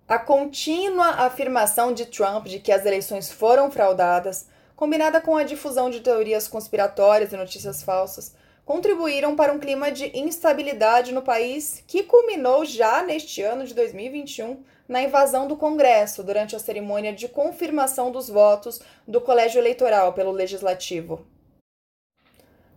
A 0.07 0.19
contínua 0.19 1.07
afirmação 1.07 1.93
de 1.93 2.05
Trump 2.05 2.47
de 2.47 2.59
que 2.59 2.71
as 2.71 2.85
eleições 2.85 3.31
foram 3.31 3.71
fraudadas, 3.71 4.47
combinada 4.75 5.21
com 5.21 5.37
a 5.37 5.43
difusão 5.43 5.89
de 5.89 6.01
teorias 6.01 6.47
conspiratórias 6.47 7.31
e 7.31 7.37
notícias 7.37 7.83
falsas, 7.83 8.35
contribuíram 8.65 9.35
para 9.35 9.51
um 9.51 9.59
clima 9.59 9.91
de 9.91 10.17
instabilidade 10.17 11.13
no 11.13 11.21
país 11.21 11.83
que 11.87 12.03
culminou 12.03 12.63
já 12.65 13.01
neste 13.03 13.41
ano 13.41 13.65
de 13.65 13.73
2021 13.73 14.63
na 14.87 15.01
invasão 15.01 15.47
do 15.47 15.55
Congresso 15.55 16.23
durante 16.23 16.55
a 16.55 16.59
cerimônia 16.59 17.13
de 17.13 17.27
confirmação 17.27 18.11
dos 18.11 18.29
votos 18.29 18.81
do 19.07 19.21
Colégio 19.21 19.59
Eleitoral 19.59 20.13
pelo 20.13 20.31
Legislativo. 20.31 21.25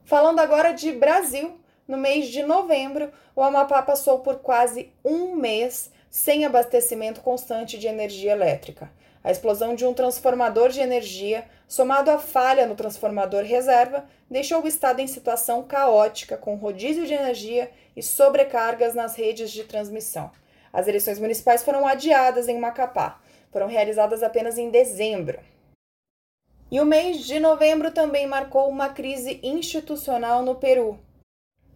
Falando 0.05 0.39
agora 0.39 0.72
de 0.72 0.93
Brasil, 0.93 1.59
no 1.89 1.97
mês 1.97 2.28
de 2.28 2.43
novembro, 2.43 3.11
o 3.35 3.43
Amapá 3.43 3.82
passou 3.82 4.20
por 4.20 4.37
quase 4.37 4.93
um 5.05 5.35
mês 5.35 5.91
sem 6.09 6.45
abastecimento 6.45 7.20
constante 7.20 7.76
de 7.78 7.89
energia 7.89 8.32
elétrica. 8.32 8.93
A 9.25 9.31
explosão 9.31 9.75
de 9.75 9.87
um 9.87 9.95
transformador 9.95 10.68
de 10.68 10.81
energia, 10.81 11.47
somado 11.66 12.11
à 12.11 12.18
falha 12.18 12.66
no 12.66 12.75
transformador 12.75 13.43
reserva, 13.43 14.05
deixou 14.31 14.62
o 14.62 14.68
estado 14.68 15.01
em 15.01 15.07
situação 15.07 15.62
caótica, 15.62 16.37
com 16.37 16.57
rodízio 16.57 17.07
de 17.07 17.14
energia 17.14 17.70
e 17.97 18.03
sobrecargas 18.03 18.95
nas 18.95 19.16
redes 19.16 19.51
de 19.51 19.64
transmissão. 19.64 20.31
As 20.70 20.87
eleições 20.87 21.18
municipais 21.18 21.62
foram 21.62 21.87
adiadas 21.87 22.49
em 22.49 22.59
Macapá. 22.59 23.18
Foram 23.51 23.66
realizadas 23.66 24.22
apenas 24.22 24.59
em 24.59 24.68
dezembro. 24.68 25.41
E 26.70 26.81
o 26.81 26.85
mês 26.85 27.25
de 27.25 27.41
novembro 27.41 27.93
também 27.93 28.27
marcou 28.27 28.68
uma 28.68 28.91
crise 28.91 29.41
institucional 29.43 30.43
no 30.43 30.57
Peru. 30.57 30.99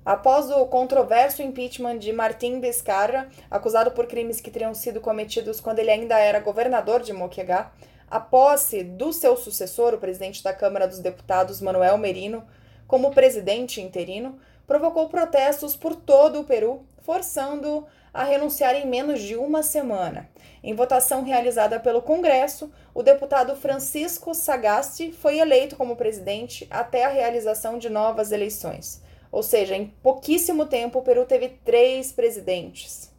Após 0.09 0.49
o 0.51 0.65
controverso 0.65 1.43
impeachment 1.43 1.99
de 1.99 2.15
Martim 2.15 2.61
Vizcarra, 2.61 3.29
acusado 3.51 3.91
por 3.91 4.07
crimes 4.07 4.41
que 4.41 4.51
teriam 4.51 4.73
sido 4.73 5.03
cometidos 5.03 5.61
quando 5.61 5.81
ele 5.81 5.91
ainda 5.91 6.19
era 6.19 6.41
governador 6.41 7.03
de 7.03 7.13
Moquegá, 7.13 7.71
a 8.11 8.19
posse 8.19 8.83
do 8.83 9.13
seu 9.13 9.37
sucessor, 9.37 9.93
o 9.93 9.99
presidente 9.99 10.43
da 10.43 10.55
Câmara 10.55 10.89
dos 10.89 10.99
Deputados, 11.01 11.61
Manuel 11.61 11.99
Merino, 11.99 12.43
como 12.87 13.11
presidente 13.11 13.83
interino, 13.83 14.39
provocou 14.67 15.11
protestos 15.11 15.77
por 15.77 15.95
todo 15.95 16.41
o 16.41 16.45
Peru, 16.45 16.87
forçando 17.03 17.87
a 18.11 18.25
renunciar 18.25 18.75
em 18.77 18.87
menos 18.87 19.21
de 19.21 19.37
uma 19.37 19.63
semana. 19.63 20.27
Em 20.65 20.75
votação 20.75 21.23
realizada 21.23 21.79
pelo 21.79 22.01
Congresso, 22.01 22.73
o 22.95 23.03
deputado 23.03 23.55
Francisco 23.55 24.33
Sagasti 24.35 25.13
foi 25.13 25.39
eleito 25.39 25.77
como 25.77 25.97
presidente 25.97 26.67
até 26.71 27.05
a 27.05 27.11
realização 27.11 27.79
de 27.79 27.91
novas 27.91 28.33
eleições. 28.33 29.07
Ou 29.31 29.43
seja, 29.43 29.77
em 29.77 29.87
pouquíssimo 30.03 30.67
tempo, 30.67 30.99
o 30.99 31.03
Peru 31.03 31.25
teve 31.25 31.49
três 31.65 32.13
presidentes. 32.13 33.13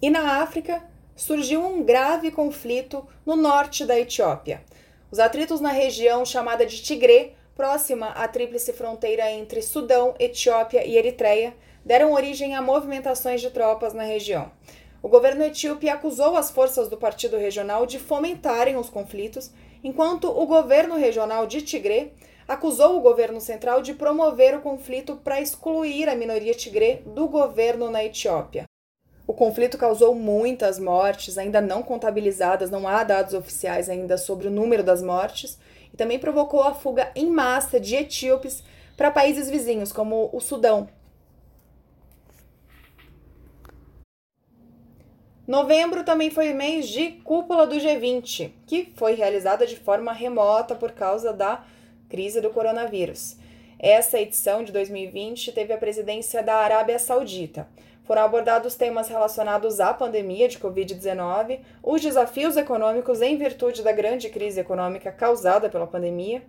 E 0.00 0.10
na 0.10 0.42
África, 0.42 0.82
surgiu 1.14 1.64
um 1.64 1.82
grave 1.82 2.30
conflito 2.30 3.06
no 3.24 3.36
norte 3.36 3.84
da 3.84 3.98
Etiópia. 3.98 4.62
Os 5.10 5.18
atritos 5.18 5.60
na 5.60 5.70
região 5.70 6.24
chamada 6.24 6.64
de 6.64 6.82
Tigré, 6.82 7.32
próxima 7.54 8.08
à 8.08 8.26
tríplice 8.26 8.72
fronteira 8.72 9.30
entre 9.30 9.62
Sudão, 9.62 10.14
Etiópia 10.18 10.84
e 10.86 10.96
Eritreia, 10.96 11.54
deram 11.84 12.12
origem 12.12 12.54
a 12.54 12.62
movimentações 12.62 13.40
de 13.40 13.50
tropas 13.50 13.92
na 13.92 14.04
região. 14.04 14.50
O 15.02 15.08
governo 15.08 15.44
etíope 15.44 15.88
acusou 15.88 16.36
as 16.36 16.50
forças 16.50 16.88
do 16.88 16.96
partido 16.96 17.36
regional 17.36 17.84
de 17.86 17.98
fomentarem 17.98 18.76
os 18.76 18.88
conflitos, 18.88 19.50
enquanto 19.82 20.30
o 20.30 20.46
governo 20.46 20.96
regional 20.96 21.46
de 21.46 21.60
Tigré 21.60 22.12
acusou 22.46 22.96
o 22.96 23.00
governo 23.00 23.40
central 23.40 23.82
de 23.82 23.94
promover 23.94 24.56
o 24.56 24.60
conflito 24.60 25.16
para 25.16 25.40
excluir 25.40 26.08
a 26.08 26.14
minoria 26.14 26.54
tigré 26.54 27.02
do 27.06 27.28
governo 27.28 27.90
na 27.90 28.04
Etiópia. 28.04 28.64
O 29.26 29.32
conflito 29.32 29.78
causou 29.78 30.14
muitas 30.14 30.78
mortes, 30.78 31.38
ainda 31.38 31.60
não 31.60 31.82
contabilizadas, 31.82 32.70
não 32.70 32.88
há 32.88 33.04
dados 33.04 33.34
oficiais 33.34 33.88
ainda 33.88 34.18
sobre 34.18 34.48
o 34.48 34.50
número 34.50 34.82
das 34.82 35.02
mortes, 35.02 35.58
e 35.92 35.96
também 35.96 36.18
provocou 36.18 36.62
a 36.62 36.74
fuga 36.74 37.10
em 37.14 37.30
massa 37.30 37.78
de 37.78 37.94
etíopes 37.94 38.62
para 38.96 39.10
países 39.10 39.48
vizinhos, 39.48 39.92
como 39.92 40.28
o 40.32 40.40
Sudão. 40.40 40.88
Novembro 45.46 46.04
também 46.04 46.30
foi 46.30 46.52
mês 46.52 46.88
de 46.88 47.10
cúpula 47.24 47.66
do 47.66 47.76
G20, 47.76 48.52
que 48.66 48.92
foi 48.96 49.14
realizada 49.14 49.66
de 49.66 49.76
forma 49.76 50.12
remota 50.12 50.74
por 50.74 50.92
causa 50.92 51.32
da 51.32 51.64
crise 52.12 52.42
do 52.42 52.50
coronavírus. 52.50 53.38
Essa 53.78 54.20
edição 54.20 54.62
de 54.62 54.70
2020 54.70 55.50
teve 55.50 55.72
a 55.72 55.78
presidência 55.78 56.42
da 56.42 56.56
Arábia 56.56 56.98
Saudita. 56.98 57.66
Foram 58.04 58.20
abordados 58.20 58.74
temas 58.74 59.08
relacionados 59.08 59.80
à 59.80 59.94
pandemia 59.94 60.46
de 60.46 60.58
Covid-19, 60.58 61.60
os 61.82 62.02
desafios 62.02 62.58
econômicos 62.58 63.22
em 63.22 63.38
virtude 63.38 63.82
da 63.82 63.92
grande 63.92 64.28
crise 64.28 64.60
econômica 64.60 65.10
causada 65.10 65.70
pela 65.70 65.86
pandemia 65.86 66.42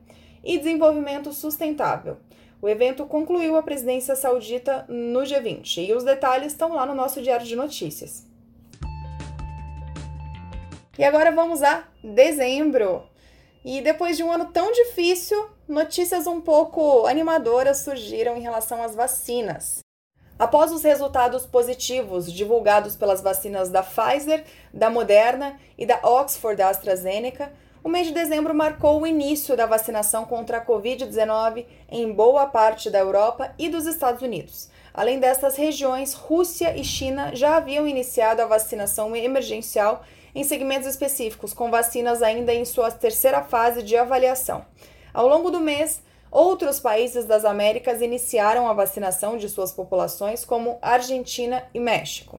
e 0.43 0.57
desenvolvimento 0.57 1.31
sustentável. 1.31 2.17
O 2.61 2.67
evento 2.67 3.05
concluiu 3.05 3.55
a 3.55 3.63
presidência 3.63 4.17
saudita 4.17 4.83
no 4.89 5.21
G20 5.21 5.87
e 5.87 5.93
os 5.93 6.03
detalhes 6.03 6.51
estão 6.51 6.73
lá 6.75 6.85
no 6.85 6.93
nosso 6.93 7.21
diário 7.21 7.45
de 7.45 7.55
notícias. 7.55 8.27
E 10.99 11.05
agora 11.05 11.31
vamos 11.31 11.63
a 11.63 11.85
dezembro. 12.03 13.12
E 13.63 13.81
depois 13.81 14.17
de 14.17 14.23
um 14.23 14.31
ano 14.31 14.45
tão 14.45 14.71
difícil, 14.71 15.49
notícias 15.67 16.27
um 16.27 16.41
pouco 16.41 17.05
animadoras 17.07 17.77
surgiram 17.77 18.35
em 18.35 18.41
relação 18.41 18.83
às 18.83 18.93
vacinas. 18.93 19.79
Após 20.37 20.71
os 20.71 20.83
resultados 20.83 21.45
positivos 21.45 22.31
divulgados 22.31 22.95
pelas 22.95 23.21
vacinas 23.21 23.69
da 23.69 23.81
Pfizer, 23.81 24.43
da 24.73 24.89
Moderna 24.89 25.57
e 25.77 25.85
da 25.85 25.99
Oxford 26.03 26.57
da 26.57 26.69
AstraZeneca, 26.69 27.53
o 27.83 27.89
mês 27.89 28.07
de 28.07 28.13
dezembro 28.13 28.53
marcou 28.53 29.01
o 29.01 29.07
início 29.07 29.55
da 29.55 29.65
vacinação 29.65 30.25
contra 30.25 30.57
a 30.57 30.65
Covid-19 30.65 31.65
em 31.89 32.11
boa 32.11 32.45
parte 32.47 32.89
da 32.89 32.99
Europa 32.99 33.53
e 33.57 33.69
dos 33.69 33.85
Estados 33.85 34.21
Unidos. 34.21 34.69
Além 34.93 35.19
dessas 35.19 35.55
regiões, 35.55 36.13
Rússia 36.13 36.75
e 36.75 36.83
China 36.83 37.35
já 37.35 37.57
haviam 37.57 37.87
iniciado 37.87 38.41
a 38.41 38.45
vacinação 38.45 39.15
emergencial 39.15 40.03
em 40.35 40.43
segmentos 40.43 40.87
específicos, 40.87 41.53
com 41.53 41.69
vacinas 41.69 42.21
ainda 42.21 42.53
em 42.53 42.65
sua 42.65 42.91
terceira 42.91 43.43
fase 43.43 43.83
de 43.83 43.95
avaliação. 43.95 44.65
Ao 45.13 45.27
longo 45.27 45.51
do 45.51 45.59
mês, 45.59 46.01
outros 46.31 46.79
países 46.79 47.25
das 47.25 47.45
Américas 47.45 48.01
iniciaram 48.01 48.67
a 48.67 48.73
vacinação 48.73 49.37
de 49.37 49.47
suas 49.47 49.71
populações, 49.71 50.43
como 50.43 50.79
Argentina 50.81 51.63
e 51.73 51.79
México. 51.79 52.35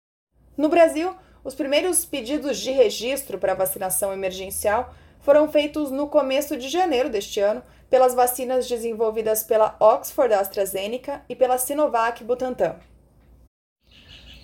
No 0.57 0.69
Brasil, 0.69 1.15
os 1.45 1.55
primeiros 1.55 2.05
pedidos 2.05 2.59
de 2.59 2.71
registro 2.71 3.39
para 3.39 3.55
vacinação 3.55 4.13
emergencial 4.13 4.95
foram 5.21 5.51
feitos 5.51 5.91
no 5.91 6.09
começo 6.09 6.57
de 6.57 6.69
janeiro 6.69 7.09
deste 7.09 7.41
ano 7.41 7.63
pelas 7.89 8.15
vacinas 8.15 8.69
desenvolvidas 8.69 9.45
pela 9.45 9.77
Oxford 9.79 10.35
AstraZeneca 10.35 11.23
e 11.29 11.37
pela 11.37 11.59
Sinovac 11.59 12.25
Butantan. 12.25 12.77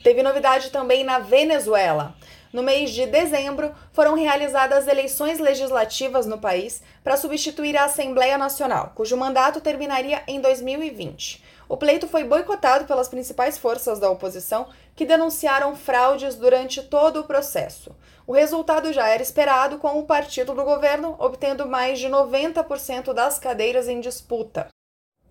Teve 0.03 0.23
novidade 0.23 0.71
também 0.71 1.05
na 1.05 1.19
Venezuela. 1.19 2.15
No 2.53 2.65
mês 2.65 2.91
de 2.91 3.07
dezembro, 3.07 3.73
foram 3.93 4.15
realizadas 4.15 4.89
eleições 4.89 5.39
legislativas 5.39 6.27
no 6.27 6.39
país 6.39 6.83
para 7.05 7.17
substituir 7.17 7.77
a 7.77 7.85
Assembleia 7.85 8.37
Nacional, 8.37 8.93
cujo 8.95 9.17
mandato 9.17 9.61
terminaria 9.61 10.23
em 10.27 10.41
2020. 10.41 11.45
O 11.69 11.77
pleito 11.77 12.09
foi 12.09 12.25
boicotado 12.25 12.87
pelas 12.87 13.09
principais 13.09 13.57
forças 13.57 14.01
da 14.01 14.11
oposição, 14.11 14.67
que 14.97 15.07
denunciaram 15.07 15.77
fraudes 15.77 16.35
durante 16.35 16.83
todo 16.83 17.21
o 17.21 17.25
processo. 17.25 17.95
O 18.27 18.33
resultado 18.33 18.93
já 18.93 19.07
era 19.07 19.23
esperado, 19.23 19.79
com 19.79 20.01
o 20.01 20.05
partido 20.05 20.53
do 20.53 20.65
governo 20.65 21.15
obtendo 21.21 21.69
mais 21.69 22.01
de 22.01 22.09
90% 22.09 23.13
das 23.13 23.39
cadeiras 23.39 23.87
em 23.87 24.01
disputa. 24.01 24.67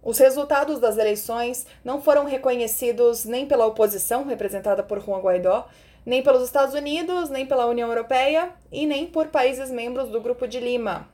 Os 0.01 0.17
resultados 0.17 0.79
das 0.79 0.97
eleições 0.97 1.67
não 1.83 2.01
foram 2.01 2.23
reconhecidos 2.23 3.25
nem 3.25 3.45
pela 3.45 3.65
oposição, 3.65 4.23
representada 4.23 4.81
por 4.81 5.01
Juan 5.01 5.19
Guaidó, 5.19 5.67
nem 6.09 6.23
pelos 6.23 6.43
Estados 6.43 6.73
Unidos, 6.73 7.29
nem 7.29 7.45
pela 7.45 7.67
União 7.67 7.87
Europeia 7.87 8.49
e 8.71 8.87
nem 8.87 9.05
por 9.05 9.27
países 9.27 9.69
membros 9.69 10.09
do 10.09 10.19
Grupo 10.19 10.47
de 10.47 10.59
Lima. 10.59 11.07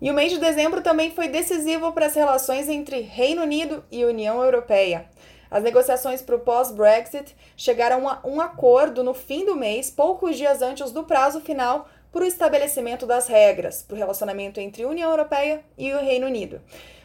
E 0.00 0.10
o 0.10 0.14
mês 0.14 0.32
de 0.32 0.38
dezembro 0.38 0.80
também 0.80 1.10
foi 1.10 1.28
decisivo 1.28 1.92
para 1.92 2.06
as 2.06 2.14
relações 2.14 2.70
entre 2.70 3.00
Reino 3.00 3.42
Unido 3.42 3.84
e 3.92 4.02
União 4.02 4.42
Europeia. 4.42 5.10
As 5.50 5.62
negociações 5.62 6.22
para 6.22 6.36
o 6.36 6.40
pós-Brexit 6.40 7.36
chegaram 7.54 8.08
a 8.08 8.22
um 8.24 8.40
acordo 8.40 9.04
no 9.04 9.12
fim 9.12 9.44
do 9.44 9.54
mês, 9.54 9.90
poucos 9.90 10.38
dias 10.38 10.62
antes 10.62 10.90
do 10.90 11.04
prazo 11.04 11.42
final 11.42 11.86
para 12.12 12.24
o 12.24 12.26
estabelecimento 12.26 13.06
das 13.06 13.28
regras 13.28 13.82
para 13.82 13.94
o 13.94 13.98
relacionamento 13.98 14.60
entre 14.60 14.84
União 14.84 15.10
Europeia 15.10 15.64
e 15.78 15.92
o 15.92 16.00
Reino 16.00 16.26
Unido. 16.26 16.60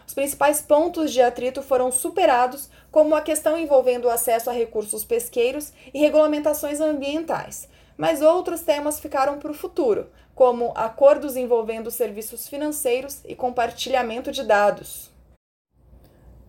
Os 0.07 0.13
principais 0.13 0.61
pontos 0.61 1.11
de 1.11 1.21
atrito 1.21 1.63
foram 1.63 1.91
superados, 1.91 2.69
como 2.91 3.15
a 3.15 3.21
questão 3.21 3.57
envolvendo 3.57 4.05
o 4.05 4.09
acesso 4.09 4.49
a 4.49 4.53
recursos 4.53 5.03
pesqueiros 5.03 5.73
e 5.93 5.99
regulamentações 5.99 6.79
ambientais. 6.79 7.67
Mas 7.97 8.21
outros 8.21 8.61
temas 8.61 8.99
ficaram 8.99 9.39
para 9.39 9.51
o 9.51 9.55
futuro, 9.55 10.09
como 10.35 10.73
acordos 10.75 11.35
envolvendo 11.35 11.89
serviços 11.89 12.47
financeiros 12.47 13.21
e 13.25 13.35
compartilhamento 13.35 14.31
de 14.31 14.43
dados. 14.43 15.11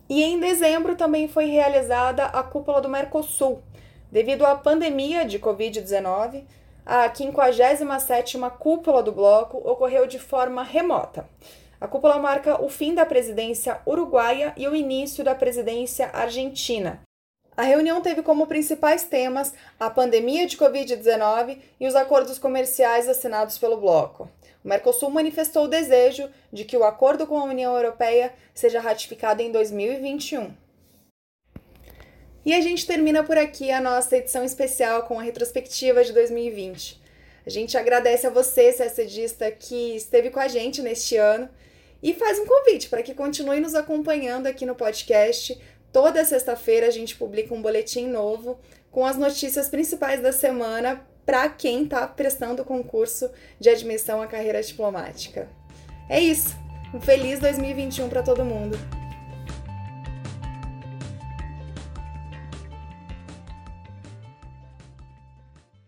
E 0.09 0.23
em 0.23 0.39
dezembro 0.39 0.95
também 0.95 1.27
foi 1.27 1.47
realizada 1.47 2.27
a 2.27 2.43
cúpula 2.43 2.81
do 2.81 2.89
Mercosul. 2.89 3.63
Devido 4.11 4.45
à 4.45 4.55
pandemia 4.55 5.25
de 5.25 5.39
Covid-19, 5.39 6.45
a 6.87 7.11
57ª 7.11 8.49
cúpula 8.53 9.03
do 9.03 9.11
bloco 9.11 9.59
ocorreu 9.69 10.07
de 10.07 10.21
forma 10.21 10.63
remota. 10.63 11.29
A 11.81 11.89
cúpula 11.89 12.17
marca 12.17 12.63
o 12.63 12.69
fim 12.69 12.95
da 12.95 13.05
presidência 13.05 13.81
uruguaia 13.85 14.55
e 14.57 14.69
o 14.69 14.75
início 14.75 15.25
da 15.25 15.35
presidência 15.35 16.09
argentina. 16.13 17.03
A 17.57 17.63
reunião 17.63 18.01
teve 18.01 18.23
como 18.23 18.47
principais 18.47 19.03
temas 19.03 19.53
a 19.81 19.91
pandemia 19.91 20.47
de 20.47 20.57
Covid-19 20.57 21.59
e 21.81 21.89
os 21.89 21.97
acordos 21.97 22.39
comerciais 22.39 23.09
assinados 23.09 23.59
pelo 23.59 23.79
bloco. 23.79 24.31
O 24.65 24.69
Mercosul 24.69 25.11
manifestou 25.11 25.65
o 25.65 25.69
desejo 25.69 26.31
de 26.53 26.65
que 26.65 26.77
o 26.77 26.85
acordo 26.85 27.27
com 27.27 27.39
a 27.39 27.45
União 27.45 27.75
Europeia 27.75 28.33
seja 28.55 28.81
ratificado 28.81 29.43
em 29.43 29.51
2021. 29.51 30.66
E 32.47 32.55
a 32.55 32.61
gente 32.61 32.87
termina 32.87 33.25
por 33.25 33.37
aqui 33.37 33.73
a 33.73 33.81
nossa 33.81 34.17
edição 34.17 34.45
especial 34.45 35.03
com 35.03 35.19
a 35.19 35.23
retrospectiva 35.25 36.05
de 36.05 36.13
2020. 36.13 37.03
A 37.45 37.51
gente 37.51 37.77
agradece 37.77 38.25
a 38.25 38.31
você, 38.31 38.73
CSDista, 38.73 39.51
que 39.51 39.97
esteve 39.97 40.31
com 40.31 40.39
a 40.39 40.47
gente 40.47 40.81
neste 40.81 41.17
ano 41.17 41.49
e 42.01 42.15
faz 42.15 42.39
um 42.39 42.47
convite 42.47 42.89
para 42.89 43.03
que 43.03 43.15
continue 43.15 43.59
nos 43.59 43.75
acompanhando 43.75 44.47
aqui 44.47 44.65
no 44.65 44.77
podcast. 44.77 45.61
Toda 45.93 46.25
sexta-feira 46.25 46.87
a 46.87 46.91
gente 46.91 47.17
publica 47.17 47.53
um 47.53 47.61
boletim 47.61 48.07
novo 48.07 48.61
com 48.93 49.05
as 49.05 49.17
notícias 49.17 49.69
principais 49.69 50.21
da 50.21 50.31
semana 50.31 51.05
para 51.25 51.49
quem 51.49 51.83
está 51.83 52.07
prestando 52.07 52.63
o 52.63 52.65
concurso 52.65 53.29
de 53.59 53.71
admissão 53.71 54.23
à 54.23 54.27
carreira 54.29 54.63
diplomática. 54.63 55.49
É 56.09 56.21
isso. 56.21 56.55
Um 56.95 57.01
feliz 57.01 57.41
2021 57.41 58.09
para 58.09 58.23
todo 58.23 58.45
mundo. 58.45 58.79